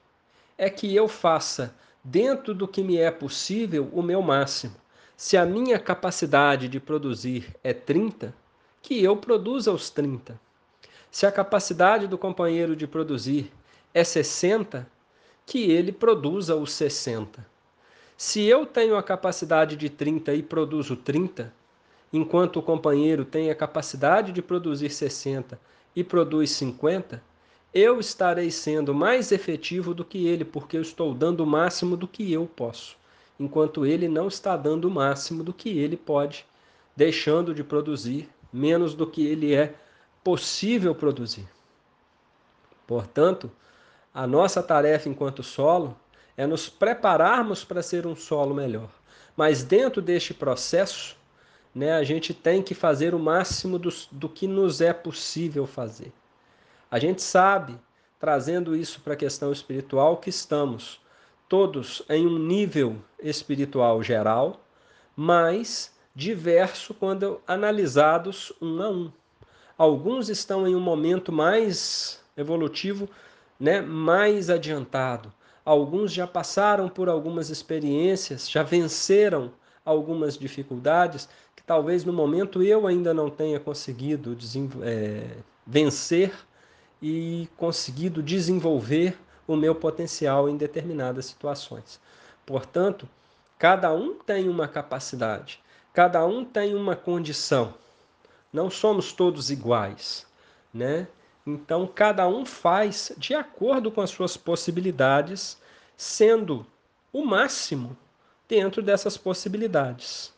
é 0.57 0.71
que 0.71 0.97
eu 0.97 1.07
faça, 1.09 1.75
dentro 2.03 2.55
do 2.55 2.67
que 2.67 2.83
me 2.83 2.97
é 2.97 3.11
possível, 3.11 3.89
o 3.93 4.03
meu 4.03 4.23
máximo. 4.23 4.75
Se 5.17 5.37
a 5.37 5.47
minha 5.47 5.79
capacidade 5.79 6.69
de 6.69 6.81
produzir 6.81 7.55
é 7.63 7.73
30, 7.73 8.35
que 8.81 9.03
eu 9.03 9.17
produza 9.17 9.73
os 9.73 9.89
30. 9.91 10.39
Se 11.11 11.27
a 11.27 11.33
capacidade 11.33 12.09
do 12.09 12.19
companheiro 12.19 12.75
de 12.75 12.87
produzir 12.87 13.53
é 13.95 14.03
60, 14.03 14.89
que 15.47 15.71
ele 15.71 15.93
produza 15.93 16.57
os 16.57 16.73
60. 16.73 17.47
Se 18.17 18.43
eu 18.45 18.65
tenho 18.65 18.97
a 18.97 19.03
capacidade 19.03 19.77
de 19.77 19.89
30 19.89 20.35
e 20.35 20.43
produzo 20.43 20.97
30, 20.97 21.53
enquanto 22.13 22.59
o 22.59 22.63
companheiro 22.63 23.25
tem 23.25 23.51
a 23.51 23.55
capacidade 23.55 24.33
de 24.33 24.43
produzir 24.43 24.91
60 24.91 25.61
e 25.95 26.03
produz 26.03 26.51
50, 26.53 27.23
eu 27.75 27.99
estarei 27.99 28.51
sendo 28.51 28.95
mais 28.95 29.33
efetivo 29.33 29.95
do 29.95 30.05
que 30.05 30.27
ele, 30.27 30.45
porque 30.45 30.77
eu 30.77 30.83
estou 30.83 31.15
dando 31.15 31.41
o 31.41 31.47
máximo 31.47 31.97
do 31.97 32.07
que 32.07 32.31
eu 32.31 32.47
posso, 32.47 32.97
enquanto 33.41 33.87
ele 33.87 34.09
não 34.09 34.29
está 34.29 34.57
dando 34.57 34.87
o 34.87 34.91
máximo 34.91 35.43
do 35.43 35.55
que 35.55 35.79
ele 35.79 35.97
pode, 35.97 36.45
deixando 36.95 37.55
de 37.55 37.65
produzir 37.65 38.29
menos 38.53 38.95
do 38.95 39.07
que 39.07 39.27
ele 39.27 39.55
é 39.55 39.75
possível 40.23 40.95
produzir. 40.95 41.49
Portanto, 42.87 43.51
a 44.13 44.27
nossa 44.27 44.63
tarefa 44.63 45.09
enquanto 45.09 45.43
solo 45.43 45.97
é 46.37 46.47
nos 46.47 46.69
prepararmos 46.69 47.65
para 47.65 47.83
ser 47.83 48.07
um 48.07 48.15
solo 48.15 48.55
melhor. 48.55 48.91
Mas 49.35 49.65
dentro 49.65 50.03
deste 50.03 50.35
processo, 50.35 51.17
né, 51.75 51.95
a 51.95 52.05
gente 52.05 52.35
tem 52.35 52.63
que 52.63 52.75
fazer 52.75 53.15
o 53.15 53.19
máximo 53.19 53.79
do, 53.79 53.89
do 54.11 54.29
que 54.29 54.47
nos 54.47 54.83
é 54.83 54.93
possível 54.93 55.67
fazer. 55.67 56.13
A 56.93 56.99
gente 56.99 57.23
sabe, 57.23 57.75
trazendo 58.21 58.77
isso 58.77 59.01
para 59.01 59.15
a 59.15 59.17
questão 59.17 59.51
espiritual, 59.51 60.19
que 60.19 60.29
estamos 60.29 61.01
todos 61.49 62.03
em 62.07 62.27
um 62.27 62.39
nível 62.39 62.99
espiritual 63.19 64.03
geral, 64.03 64.61
mas 65.17 65.91
diverso 66.15 66.93
quando 66.93 67.41
analisados 67.49 68.53
um 68.61 68.83
a 68.83 68.91
um. 68.91 69.13
Alguns 69.79 70.29
estão 70.29 70.69
em 70.69 70.75
um 70.77 70.81
momento 70.81 71.33
mais 71.33 72.23
evolutivo, 72.37 73.09
né, 73.59 73.81
mais 73.81 74.51
adiantado. 74.51 75.33
Alguns 75.65 76.13
já 76.13 76.27
passaram 76.27 76.91
por 76.91 77.09
algumas 77.09 77.49
experiências, 77.49 78.51
já 78.51 78.63
venceram 78.63 79.51
algumas 79.83 80.37
dificuldades 80.37 81.27
que 81.57 81.63
talvez 81.63 82.05
no 82.05 82.13
momento 82.13 82.63
eu 82.63 82.87
ainda 82.87 83.15
não 83.15 83.31
tenha 83.31 83.59
conseguido 83.59 84.37
é, 84.83 85.39
vencer 85.67 86.31
e 87.03 87.49
conseguido 87.57 88.23
desenvolver 88.23 89.19
o 89.47 89.57
meu 89.57 89.75
potencial 89.75 90.49
em 90.49 90.57
determinadas 90.57 91.27
situações. 91.27 92.01
Portanto, 92.47 93.09
cada 93.59 93.93
um 93.93 94.15
tem 94.15 94.49
uma 94.49 94.69
capacidade, 94.69 95.61
cada 95.93 96.25
um 96.25 96.45
tem 96.45 96.75
uma 96.75 96.95
condição. 96.95 97.75
Não 98.53 98.71
somos 98.71 99.13
todos 99.13 99.51
iguais, 99.51 100.27
né? 100.73 101.09
Então, 101.45 101.89
cada 101.89 102.29
um 102.29 102.47
faz 102.47 103.13
de 103.19 103.35
acordo 103.35 103.91
com 103.91 104.01
as 104.01 104.11
suas 104.11 104.37
possibilidades, 104.37 105.61
sendo 105.97 106.65
o 107.13 107.25
máximo 107.25 107.97
dentro 108.49 108.81
dessas 108.81 109.17
possibilidades. 109.17 110.33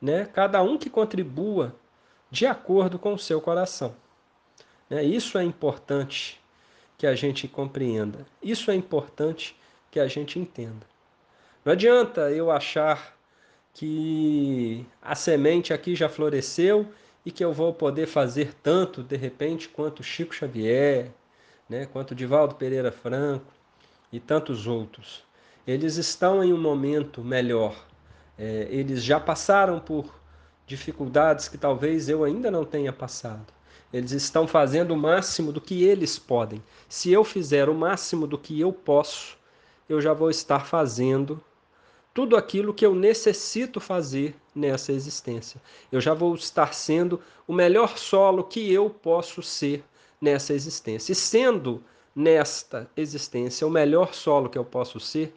Né? 0.00 0.26
Cada 0.26 0.62
um 0.62 0.76
que 0.76 0.90
contribua 0.90 1.74
de 2.30 2.44
acordo 2.44 2.98
com 2.98 3.14
o 3.14 3.18
seu 3.18 3.40
coração. 3.40 3.94
Né? 4.92 5.02
Isso 5.02 5.38
é 5.38 5.42
importante 5.42 6.38
que 6.98 7.06
a 7.06 7.14
gente 7.14 7.48
compreenda. 7.48 8.26
Isso 8.42 8.70
é 8.70 8.74
importante 8.74 9.56
que 9.90 9.98
a 9.98 10.06
gente 10.06 10.38
entenda. 10.38 10.86
Não 11.64 11.72
adianta 11.72 12.30
eu 12.30 12.50
achar 12.50 13.16
que 13.72 14.84
a 15.00 15.14
semente 15.14 15.72
aqui 15.72 15.96
já 15.96 16.10
floresceu 16.10 16.86
e 17.24 17.30
que 17.30 17.42
eu 17.42 17.54
vou 17.54 17.72
poder 17.72 18.06
fazer 18.06 18.52
tanto, 18.62 19.02
de 19.02 19.16
repente, 19.16 19.66
quanto 19.66 20.02
Chico 20.02 20.34
Xavier, 20.34 21.10
né, 21.70 21.86
quanto 21.86 22.14
Divaldo 22.14 22.56
Pereira 22.56 22.92
Franco 22.92 23.50
e 24.12 24.20
tantos 24.20 24.66
outros. 24.66 25.24
Eles 25.66 25.96
estão 25.96 26.44
em 26.44 26.52
um 26.52 26.60
momento 26.60 27.24
melhor. 27.24 27.86
É, 28.36 28.66
eles 28.70 29.02
já 29.02 29.18
passaram 29.18 29.80
por 29.80 30.20
dificuldades 30.66 31.48
que 31.48 31.56
talvez 31.56 32.10
eu 32.10 32.24
ainda 32.24 32.50
não 32.50 32.64
tenha 32.64 32.92
passado. 32.92 33.46
Eles 33.92 34.12
estão 34.12 34.46
fazendo 34.46 34.92
o 34.92 34.96
máximo 34.96 35.52
do 35.52 35.60
que 35.60 35.84
eles 35.84 36.18
podem. 36.18 36.62
Se 36.88 37.12
eu 37.12 37.24
fizer 37.24 37.68
o 37.68 37.74
máximo 37.74 38.26
do 38.26 38.38
que 38.38 38.58
eu 38.58 38.72
posso, 38.72 39.36
eu 39.88 40.00
já 40.00 40.12
vou 40.12 40.30
estar 40.30 40.66
fazendo 40.66 41.42
tudo 42.14 42.36
aquilo 42.36 42.74
que 42.74 42.84
eu 42.84 42.94
necessito 42.94 43.80
fazer 43.80 44.34
nessa 44.54 44.92
existência. 44.92 45.60
Eu 45.90 46.00
já 46.00 46.14
vou 46.14 46.34
estar 46.34 46.74
sendo 46.74 47.20
o 47.46 47.52
melhor 47.52 47.96
solo 47.98 48.44
que 48.44 48.72
eu 48.72 48.88
posso 48.90 49.42
ser 49.42 49.84
nessa 50.20 50.52
existência. 50.52 51.12
E 51.12 51.14
sendo 51.14 51.82
nesta 52.14 52.88
existência 52.96 53.66
o 53.66 53.70
melhor 53.70 54.14
solo 54.14 54.48
que 54.48 54.58
eu 54.58 54.64
posso 54.64 55.00
ser, 55.00 55.34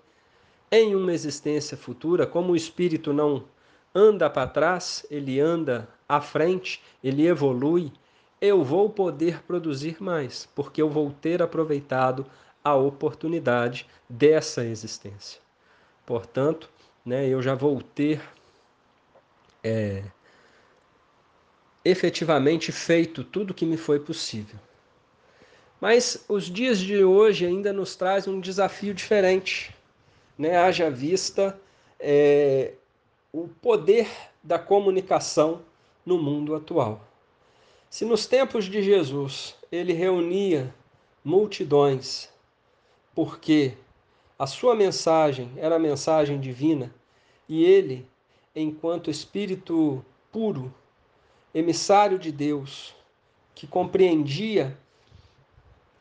em 0.72 0.96
uma 0.96 1.14
existência 1.14 1.78
futura, 1.78 2.28
como 2.28 2.52
o 2.52 2.56
espírito 2.56 3.14
não 3.14 3.46
anda 3.94 4.30
para 4.30 4.48
trás, 4.48 5.06
ele 5.10 5.40
anda 5.40 5.88
à 6.08 6.20
frente, 6.20 6.82
ele 7.02 7.26
evolui, 7.26 7.92
eu 8.42 8.64
vou 8.64 8.90
poder 8.90 9.42
produzir 9.44 10.02
mais, 10.02 10.48
porque 10.56 10.82
eu 10.82 10.90
vou 10.90 11.12
ter 11.12 11.42
aproveitado 11.42 12.26
a 12.64 12.76
oportunidade 12.76 13.88
dessa 14.10 14.66
existência. 14.66 15.40
Portanto, 16.06 16.70
né, 17.06 17.28
eu 17.28 17.42
já 17.42 17.56
vou 17.56 17.82
ter 17.82 18.22
é, 19.64 20.04
efetivamente 21.84 22.72
feito 22.72 23.24
tudo 23.24 23.52
o 23.52 23.54
que 23.54 23.66
me 23.66 23.78
foi 23.78 24.00
possível. 24.00 24.60
Mas 25.80 26.26
os 26.28 26.46
dias 26.46 26.80
de 26.80 27.04
hoje 27.04 27.46
ainda 27.46 27.72
nos 27.72 27.96
trazem 27.96 28.34
um 28.34 28.40
desafio 28.40 28.94
diferente, 28.94 29.76
né? 30.38 30.58
haja 30.58 30.90
vista 30.90 31.60
é, 32.00 32.74
o 33.32 33.48
poder 33.48 34.08
da 34.42 34.58
comunicação 34.58 35.62
no 36.06 36.18
mundo 36.18 36.56
atual. 36.56 37.06
Se 37.96 38.04
nos 38.04 38.26
tempos 38.26 38.66
de 38.66 38.84
Jesus 38.84 39.56
ele 39.72 39.94
reunia 39.94 40.76
multidões, 41.24 42.28
porque 43.16 43.78
a 44.38 44.46
sua 44.46 44.76
mensagem 44.76 45.54
era 45.56 45.78
a 45.78 45.80
mensagem 45.80 46.38
divina 46.38 46.94
e 47.48 47.64
ele, 47.64 48.06
enquanto 48.54 49.10
espírito 49.10 50.04
puro, 50.30 50.76
emissário 51.54 52.20
de 52.20 52.34
Deus, 52.34 52.94
que 53.56 53.66
compreendia 53.66 54.78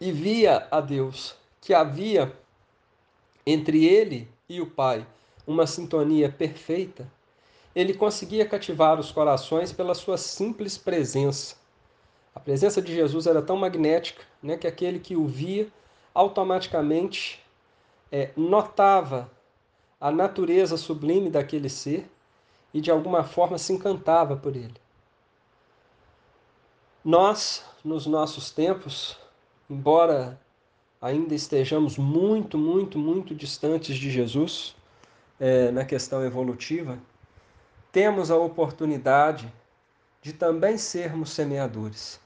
e 0.01 0.11
via 0.11 0.67
a 0.73 0.81
Deus, 0.81 1.37
que 1.61 1.73
havia 1.73 2.37
entre 3.47 3.87
ele 3.87 4.29
e 4.49 4.61
o 4.61 4.67
Pai 4.67 5.07
uma 5.47 5.65
sintonia 5.65 6.29
perfeita, 6.29 7.09
ele 7.73 7.95
conseguia 7.95 8.45
cativar 8.45 8.99
os 8.99 9.13
corações 9.13 9.71
pela 9.71 9.95
sua 9.95 10.19
simples 10.19 10.77
presença. 10.77 11.63
A 12.35 12.41
presença 12.41 12.83
de 12.83 12.93
Jesus 12.93 13.27
era 13.27 13.41
tão 13.41 13.57
magnética 13.57 14.23
né, 14.43 14.57
que 14.57 14.67
aquele 14.67 14.99
que 14.99 15.15
o 15.15 15.27
via 15.27 15.69
automaticamente 16.13 17.41
é, 18.11 18.31
notava 18.37 19.31
a 20.01 20.11
natureza 20.11 20.77
sublime 20.77 21.31
daquele 21.31 21.69
ser 21.69 22.11
e 22.73 22.81
de 22.81 22.91
alguma 22.91 23.23
forma 23.23 23.57
se 23.57 23.73
encantava 23.73 24.37
por 24.37 24.57
ele. 24.57 24.75
Nós, 27.05 27.65
nos 27.85 28.07
nossos 28.07 28.51
tempos, 28.51 29.17
embora 29.69 30.41
ainda 31.01 31.35
estejamos 31.35 31.99
muito, 31.99 32.59
muito, 32.59 32.99
muito 32.99 33.35
distantes 33.35 33.97
de 33.97 34.11
Jesus 34.11 34.75
é, 35.39 35.71
na 35.71 35.85
questão 35.85 36.25
evolutiva, 36.25 36.99
temos 37.93 38.31
a 38.31 38.37
oportunidade 38.37 39.53
de 40.23 40.33
também 40.33 40.79
sermos 40.79 41.31
semeadores. 41.31 42.19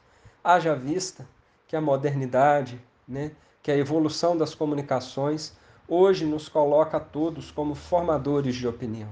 Haja 0.43 0.75
vista 0.75 1.27
que 1.67 1.77
a 1.77 1.81
modernidade, 1.81 2.81
né, 3.07 3.33
que 3.63 3.71
a 3.71 3.77
evolução 3.77 4.37
das 4.37 4.55
comunicações 4.55 5.53
hoje 5.87 6.25
nos 6.25 6.49
coloca 6.49 6.97
a 6.97 7.01
todos 7.01 7.51
como 7.51 7.75
formadores 7.75 8.55
de 8.55 8.67
opinião. 8.67 9.11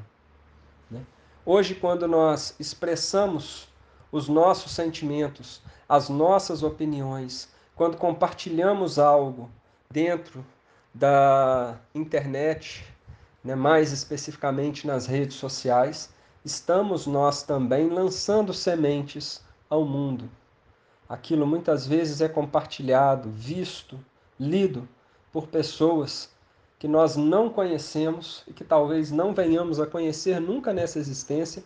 Né? 0.91 1.03
Hoje, 1.45 1.75
quando 1.75 2.07
nós 2.07 2.55
expressamos 2.59 3.69
os 4.13 4.29
nossos 4.29 4.73
sentimentos, 4.73 5.63
as 5.89 6.09
nossas 6.09 6.63
opiniões, 6.63 7.49
quando 7.75 7.97
compartilhamos 7.97 8.99
algo 8.99 9.51
dentro 9.91 10.45
da 10.95 11.77
internet, 11.95 12.87
né, 13.45 13.55
mais 13.55 13.93
especificamente 13.93 14.87
nas 14.87 15.07
redes 15.07 15.37
sociais, 15.37 16.11
estamos 16.45 17.07
nós 17.07 17.43
também 17.43 17.89
lançando 17.89 18.55
sementes 18.55 19.45
ao 19.69 19.85
mundo. 19.85 20.31
Aquilo 21.09 21.47
muitas 21.47 21.87
vezes 21.87 22.21
é 22.21 22.29
compartilhado, 22.29 23.31
visto, 23.31 23.99
lido 24.39 24.89
por 25.33 25.47
pessoas 25.47 26.31
que 26.79 26.89
nós 26.89 27.17
não 27.17 27.49
conhecemos 27.49 28.43
e 28.47 28.53
que 28.53 28.65
talvez 28.65 29.11
não 29.11 29.33
venhamos 29.33 29.81
a 29.81 29.87
conhecer 29.87 30.41
nunca 30.41 30.73
nessa 30.73 30.99
existência, 30.99 31.65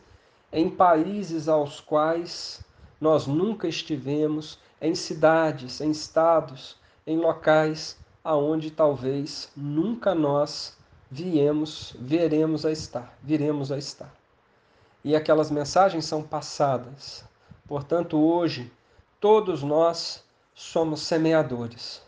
em 0.53 0.69
países 0.69 1.49
aos 1.49 1.81
quais 1.81 2.63
nós 3.01 3.27
nunca 3.27 3.67
estivemos, 3.67 4.59
em 4.81 4.95
cidades, 4.95 5.81
em 5.81 5.91
estados, 5.91 6.77
em 7.07 7.17
locais 7.19 7.99
aonde 8.23 8.71
talvez 8.71 9.51
nunca 9.57 10.15
nós 10.15 10.77
viemos, 11.11 11.97
veremos 11.99 12.67
a 12.67 12.71
estar, 12.71 13.17
viremos 13.23 13.73
a 13.73 13.79
estar. 13.79 14.15
E 15.03 15.17
aquelas 15.17 15.51
mensagens 15.51 16.05
são 16.05 16.23
passadas. 16.23 17.25
Portanto, 17.67 18.19
hoje 18.19 18.71
todos 19.21 19.63
nós 19.63 20.25
somos 20.55 21.03
semeadores. 21.03 22.03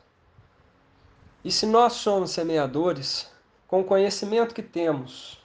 E 1.45 1.53
se 1.53 1.67
nós 1.67 1.95
somos 1.95 2.31
semeadores, 2.31 3.31
com 3.69 3.81
o 3.81 3.85
conhecimento 3.85 4.55
que 4.55 4.63
temos, 4.63 5.39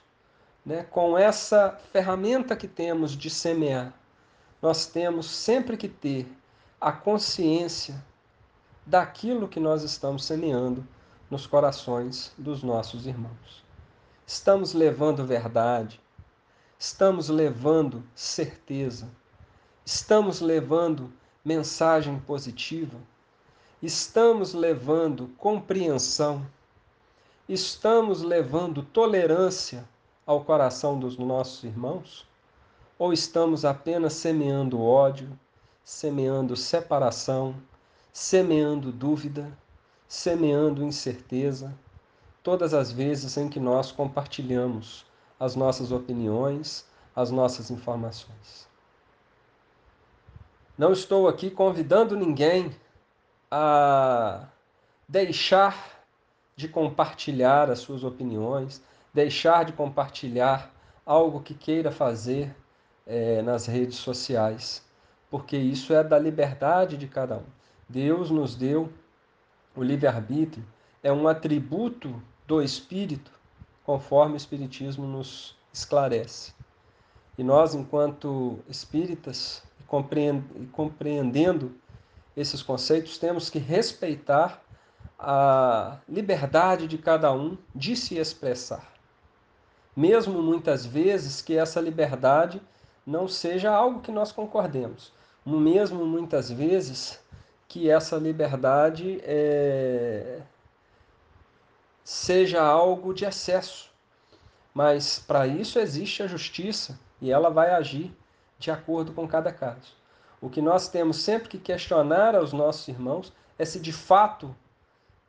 né, 0.64 0.84
com 0.84 1.16
essa 1.16 1.78
ferramenta 1.92 2.56
que 2.56 2.68
temos 2.68 3.12
de 3.12 3.28
semear, 3.28 3.92
nós 4.60 4.86
temos 4.86 5.26
sempre 5.30 5.76
que 5.76 5.88
ter 5.88 6.30
a 6.80 6.90
consciência 6.90 8.02
daquilo 8.84 9.48
que 9.48 9.60
nós 9.60 9.82
estamos 9.82 10.24
semeando 10.24 10.86
nos 11.30 11.46
corações 11.46 12.32
dos 12.38 12.62
nossos 12.62 13.06
irmãos. 13.06 13.64
Estamos 14.26 14.72
levando 14.72 15.26
verdade, 15.26 16.00
estamos 16.78 17.28
levando 17.28 18.02
certeza, 18.14 19.08
estamos 19.84 20.40
levando 20.40 21.12
mensagem 21.48 22.18
positiva, 22.20 22.98
estamos 23.82 24.52
levando 24.52 25.30
compreensão, 25.38 26.46
estamos 27.48 28.20
levando 28.20 28.82
tolerância 28.82 29.88
ao 30.26 30.44
coração 30.44 31.00
dos 31.00 31.16
nossos 31.16 31.64
irmãos? 31.64 32.28
Ou 32.98 33.14
estamos 33.14 33.64
apenas 33.64 34.12
semeando 34.12 34.82
ódio, 34.82 35.30
semeando 35.82 36.54
separação, 36.54 37.54
semeando 38.12 38.92
dúvida, 38.92 39.50
semeando 40.06 40.84
incerteza, 40.84 41.74
todas 42.42 42.74
as 42.74 42.92
vezes 42.92 43.38
em 43.38 43.48
que 43.48 43.58
nós 43.58 43.90
compartilhamos 43.90 45.06
as 45.40 45.56
nossas 45.56 45.92
opiniões, 45.92 46.84
as 47.16 47.30
nossas 47.30 47.70
informações. 47.70 48.67
Não 50.78 50.92
estou 50.92 51.26
aqui 51.26 51.50
convidando 51.50 52.16
ninguém 52.16 52.70
a 53.50 54.46
deixar 55.08 56.04
de 56.54 56.68
compartilhar 56.68 57.68
as 57.68 57.80
suas 57.80 58.04
opiniões, 58.04 58.80
deixar 59.12 59.64
de 59.64 59.72
compartilhar 59.72 60.72
algo 61.04 61.42
que 61.42 61.52
queira 61.52 61.90
fazer 61.90 62.54
é, 63.04 63.42
nas 63.42 63.66
redes 63.66 63.96
sociais, 63.98 64.86
porque 65.28 65.56
isso 65.56 65.92
é 65.92 66.04
da 66.04 66.16
liberdade 66.16 66.96
de 66.96 67.08
cada 67.08 67.38
um. 67.38 67.46
Deus 67.88 68.30
nos 68.30 68.54
deu 68.54 68.88
o 69.74 69.82
livre-arbítrio, 69.82 70.64
é 71.02 71.12
um 71.12 71.26
atributo 71.26 72.22
do 72.46 72.62
Espírito, 72.62 73.32
conforme 73.82 74.34
o 74.34 74.36
Espiritismo 74.36 75.08
nos 75.08 75.56
esclarece. 75.72 76.52
E 77.36 77.42
nós, 77.42 77.74
enquanto 77.74 78.60
espíritas, 78.68 79.66
compreendendo 80.72 81.74
esses 82.36 82.62
conceitos, 82.62 83.18
temos 83.18 83.50
que 83.50 83.58
respeitar 83.58 84.62
a 85.18 85.98
liberdade 86.08 86.86
de 86.86 86.96
cada 86.96 87.32
um 87.32 87.58
de 87.74 87.96
se 87.96 88.16
expressar. 88.16 88.92
Mesmo 89.96 90.40
muitas 90.40 90.86
vezes 90.86 91.42
que 91.42 91.56
essa 91.56 91.80
liberdade 91.80 92.62
não 93.04 93.26
seja 93.26 93.70
algo 93.72 94.00
que 94.00 94.12
nós 94.12 94.30
concordemos. 94.30 95.12
Mesmo 95.44 96.06
muitas 96.06 96.50
vezes 96.50 97.18
que 97.66 97.90
essa 97.90 98.16
liberdade 98.16 99.20
é, 99.24 100.42
seja 102.04 102.62
algo 102.62 103.12
de 103.12 103.24
excesso. 103.24 103.90
Mas 104.72 105.18
para 105.18 105.46
isso 105.46 105.78
existe 105.78 106.22
a 106.22 106.28
justiça 106.28 107.00
e 107.20 107.32
ela 107.32 107.50
vai 107.50 107.70
agir 107.70 108.14
de 108.58 108.70
acordo 108.70 109.12
com 109.12 109.26
cada 109.26 109.52
caso. 109.52 109.96
O 110.40 110.48
que 110.48 110.60
nós 110.60 110.88
temos 110.88 111.18
sempre 111.18 111.48
que 111.48 111.58
questionar 111.58 112.34
aos 112.34 112.52
nossos 112.52 112.86
irmãos 112.88 113.32
é 113.58 113.64
se 113.64 113.80
de 113.80 113.92
fato 113.92 114.54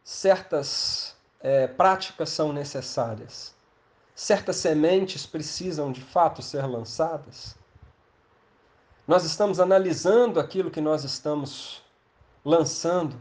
certas 0.03 1.15
é, 1.39 1.67
práticas 1.67 2.29
são 2.29 2.51
necessárias, 2.51 3.55
certas 4.13 4.57
sementes 4.57 5.25
precisam 5.25 5.91
de 5.91 6.01
fato 6.01 6.41
ser 6.41 6.65
lançadas. 6.65 7.57
Nós 9.07 9.23
estamos 9.23 9.59
analisando 9.59 10.39
aquilo 10.39 10.69
que 10.69 10.81
nós 10.81 11.03
estamos 11.03 11.81
lançando 12.45 13.19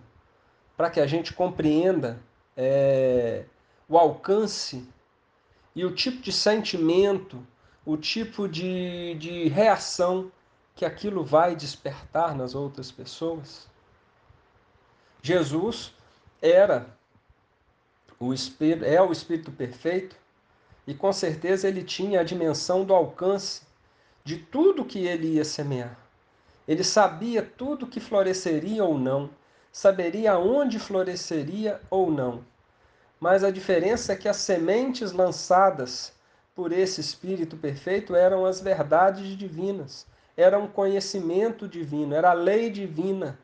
para 0.76 0.90
que 0.90 1.00
a 1.00 1.06
gente 1.06 1.32
compreenda 1.32 2.20
é, 2.56 3.44
o 3.88 3.96
alcance 3.96 4.86
e 5.74 5.84
o 5.84 5.94
tipo 5.94 6.20
de 6.20 6.32
sentimento, 6.32 7.44
o 7.88 7.96
tipo 7.96 8.46
de, 8.46 9.14
de 9.14 9.48
reação 9.48 10.30
que 10.74 10.84
aquilo 10.84 11.24
vai 11.24 11.56
despertar 11.56 12.36
nas 12.36 12.54
outras 12.54 12.92
pessoas. 12.92 13.66
Jesus 15.22 15.94
era 16.42 16.86
o 18.20 18.34
espírito, 18.34 18.84
é 18.84 19.00
o 19.00 19.10
espírito 19.10 19.50
perfeito 19.50 20.14
e 20.86 20.92
com 20.92 21.10
certeza 21.14 21.66
ele 21.66 21.82
tinha 21.82 22.20
a 22.20 22.24
dimensão 22.24 22.84
do 22.84 22.92
alcance 22.92 23.62
de 24.22 24.36
tudo 24.36 24.84
que 24.84 25.06
ele 25.06 25.36
ia 25.36 25.44
semear. 25.44 25.98
Ele 26.68 26.84
sabia 26.84 27.42
tudo 27.42 27.86
que 27.86 28.00
floresceria 28.00 28.84
ou 28.84 28.98
não, 28.98 29.30
saberia 29.72 30.38
onde 30.38 30.78
floresceria 30.78 31.80
ou 31.88 32.10
não. 32.10 32.44
Mas 33.18 33.42
a 33.42 33.50
diferença 33.50 34.12
é 34.12 34.16
que 34.16 34.28
as 34.28 34.36
sementes 34.36 35.10
lançadas 35.10 36.17
por 36.58 36.72
esse 36.72 37.00
Espírito 37.00 37.56
perfeito 37.56 38.16
eram 38.16 38.44
as 38.44 38.60
verdades 38.60 39.36
divinas, 39.36 40.04
era 40.36 40.58
um 40.58 40.66
conhecimento 40.66 41.68
divino, 41.68 42.16
era 42.16 42.30
a 42.30 42.32
lei 42.32 42.68
divina 42.68 43.38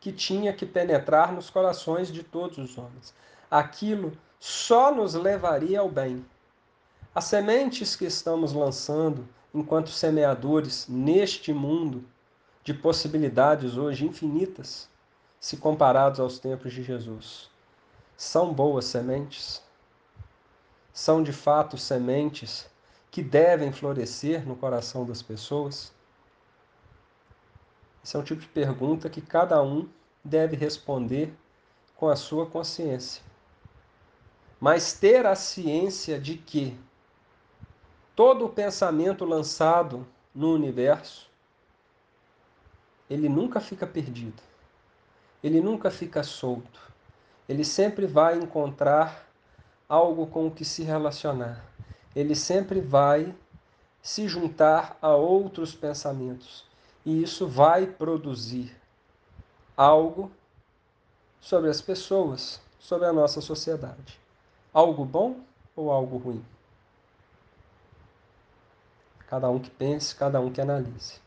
que 0.00 0.10
tinha 0.10 0.50
que 0.50 0.64
penetrar 0.64 1.30
nos 1.30 1.50
corações 1.50 2.08
de 2.10 2.22
todos 2.22 2.56
os 2.56 2.78
homens. 2.78 3.14
Aquilo 3.50 4.12
só 4.40 4.90
nos 4.90 5.12
levaria 5.12 5.80
ao 5.80 5.90
bem. 5.90 6.24
As 7.14 7.24
sementes 7.24 7.94
que 7.94 8.06
estamos 8.06 8.54
lançando 8.54 9.28
enquanto 9.52 9.90
semeadores 9.90 10.86
neste 10.88 11.52
mundo 11.52 12.02
de 12.62 12.72
possibilidades 12.72 13.76
hoje 13.76 14.06
infinitas, 14.06 14.88
se 15.38 15.58
comparados 15.58 16.18
aos 16.18 16.38
tempos 16.38 16.72
de 16.72 16.82
Jesus. 16.82 17.50
São 18.16 18.54
boas 18.54 18.86
sementes? 18.86 19.62
São 20.94 21.24
de 21.24 21.32
fato 21.32 21.76
sementes 21.76 22.70
que 23.10 23.20
devem 23.20 23.72
florescer 23.72 24.46
no 24.46 24.54
coração 24.54 25.04
das 25.04 25.20
pessoas? 25.20 25.92
Esse 28.04 28.14
é 28.14 28.18
um 28.20 28.22
tipo 28.22 28.40
de 28.40 28.46
pergunta 28.46 29.10
que 29.10 29.20
cada 29.20 29.60
um 29.60 29.88
deve 30.24 30.54
responder 30.54 31.34
com 31.96 32.08
a 32.08 32.14
sua 32.14 32.46
consciência. 32.46 33.24
Mas 34.60 34.92
ter 34.92 35.26
a 35.26 35.34
ciência 35.34 36.20
de 36.20 36.38
que 36.38 36.78
todo 38.14 38.44
o 38.44 38.48
pensamento 38.48 39.24
lançado 39.24 40.06
no 40.32 40.54
universo 40.54 41.28
ele 43.10 43.28
nunca 43.28 43.58
fica 43.58 43.84
perdido, 43.84 44.40
ele 45.42 45.60
nunca 45.60 45.90
fica 45.90 46.22
solto, 46.22 46.80
ele 47.48 47.64
sempre 47.64 48.06
vai 48.06 48.38
encontrar 48.38 49.23
algo 49.88 50.26
com 50.26 50.46
o 50.46 50.50
que 50.50 50.64
se 50.64 50.82
relacionar, 50.82 51.64
ele 52.14 52.34
sempre 52.34 52.80
vai 52.80 53.34
se 54.02 54.28
juntar 54.28 54.98
a 55.00 55.14
outros 55.14 55.74
pensamentos 55.74 56.64
E 57.06 57.22
isso 57.22 57.46
vai 57.46 57.86
produzir 57.86 58.74
algo 59.76 60.30
sobre 61.40 61.68
as 61.68 61.80
pessoas, 61.80 62.60
sobre 62.78 63.06
a 63.06 63.12
nossa 63.12 63.40
sociedade. 63.40 64.18
Algo 64.72 65.04
bom 65.04 65.40
ou 65.76 65.90
algo 65.90 66.16
ruim? 66.16 66.44
Cada 69.26 69.50
um 69.50 69.58
que 69.58 69.70
pense, 69.70 70.14
cada 70.14 70.40
um 70.40 70.50
que 70.50 70.60
analise. 70.60 71.20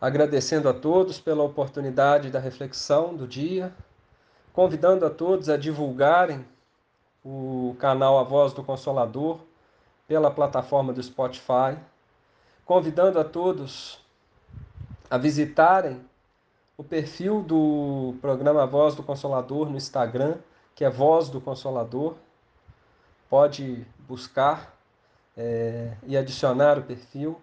Agradecendo 0.00 0.68
a 0.68 0.74
todos 0.74 1.20
pela 1.20 1.44
oportunidade 1.44 2.30
da 2.30 2.40
reflexão 2.40 3.14
do 3.14 3.28
dia, 3.28 3.72
convidando 4.52 5.04
a 5.06 5.10
todos 5.10 5.48
a 5.48 5.56
divulgarem 5.56 6.44
o 7.24 7.76
canal 7.78 8.18
A 8.18 8.22
Voz 8.22 8.52
do 8.52 8.62
Consolador 8.62 9.40
pela 10.06 10.30
plataforma 10.30 10.92
do 10.92 11.02
Spotify, 11.02 11.78
convidando 12.64 13.18
a 13.18 13.24
todos 13.24 14.00
a 15.10 15.18
visitarem 15.18 16.00
o 16.76 16.82
perfil 16.82 17.42
do 17.42 18.14
programa 18.20 18.66
Voz 18.66 18.94
do 18.94 19.02
Consolador 19.02 19.68
no 19.68 19.76
Instagram, 19.76 20.38
que 20.74 20.84
é 20.84 20.90
Voz 20.90 21.28
do 21.28 21.40
Consolador. 21.40 22.14
Pode 23.28 23.86
buscar 24.08 24.74
é, 25.36 25.92
e 26.06 26.16
adicionar 26.16 26.78
o 26.78 26.82
perfil. 26.82 27.40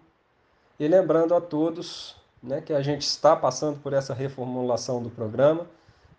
E 0.78 0.86
lembrando 0.86 1.34
a 1.34 1.40
todos 1.40 2.16
né, 2.42 2.60
que 2.60 2.72
a 2.72 2.82
gente 2.82 3.02
está 3.02 3.34
passando 3.36 3.80
por 3.80 3.92
essa 3.92 4.12
reformulação 4.12 5.02
do 5.02 5.10
programa 5.10 5.66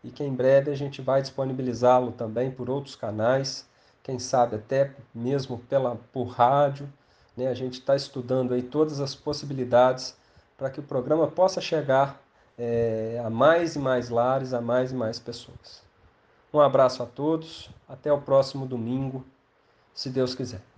e 0.03 0.09
que 0.09 0.23
em 0.23 0.33
breve 0.33 0.71
a 0.71 0.75
gente 0.75 1.01
vai 1.01 1.21
disponibilizá-lo 1.21 2.11
também 2.11 2.49
por 2.51 2.69
outros 2.69 2.95
canais, 2.95 3.67
quem 4.01 4.17
sabe 4.17 4.55
até 4.55 4.93
mesmo 5.13 5.59
pela, 5.69 5.97
por 6.11 6.27
rádio. 6.27 6.91
Né? 7.35 7.47
A 7.47 7.53
gente 7.53 7.79
está 7.79 7.95
estudando 7.95 8.53
aí 8.53 8.61
todas 8.61 8.99
as 8.99 9.13
possibilidades 9.13 10.15
para 10.57 10.69
que 10.69 10.79
o 10.79 10.83
programa 10.83 11.27
possa 11.27 11.61
chegar 11.61 12.21
é, 12.57 13.21
a 13.23 13.29
mais 13.29 13.75
e 13.75 13.79
mais 13.79 14.09
lares, 14.09 14.53
a 14.53 14.61
mais 14.61 14.91
e 14.91 14.95
mais 14.95 15.19
pessoas. 15.19 15.81
Um 16.53 16.59
abraço 16.59 17.03
a 17.03 17.05
todos, 17.05 17.69
até 17.87 18.11
o 18.11 18.19
próximo 18.19 18.65
domingo, 18.65 19.23
se 19.93 20.09
Deus 20.09 20.33
quiser. 20.33 20.68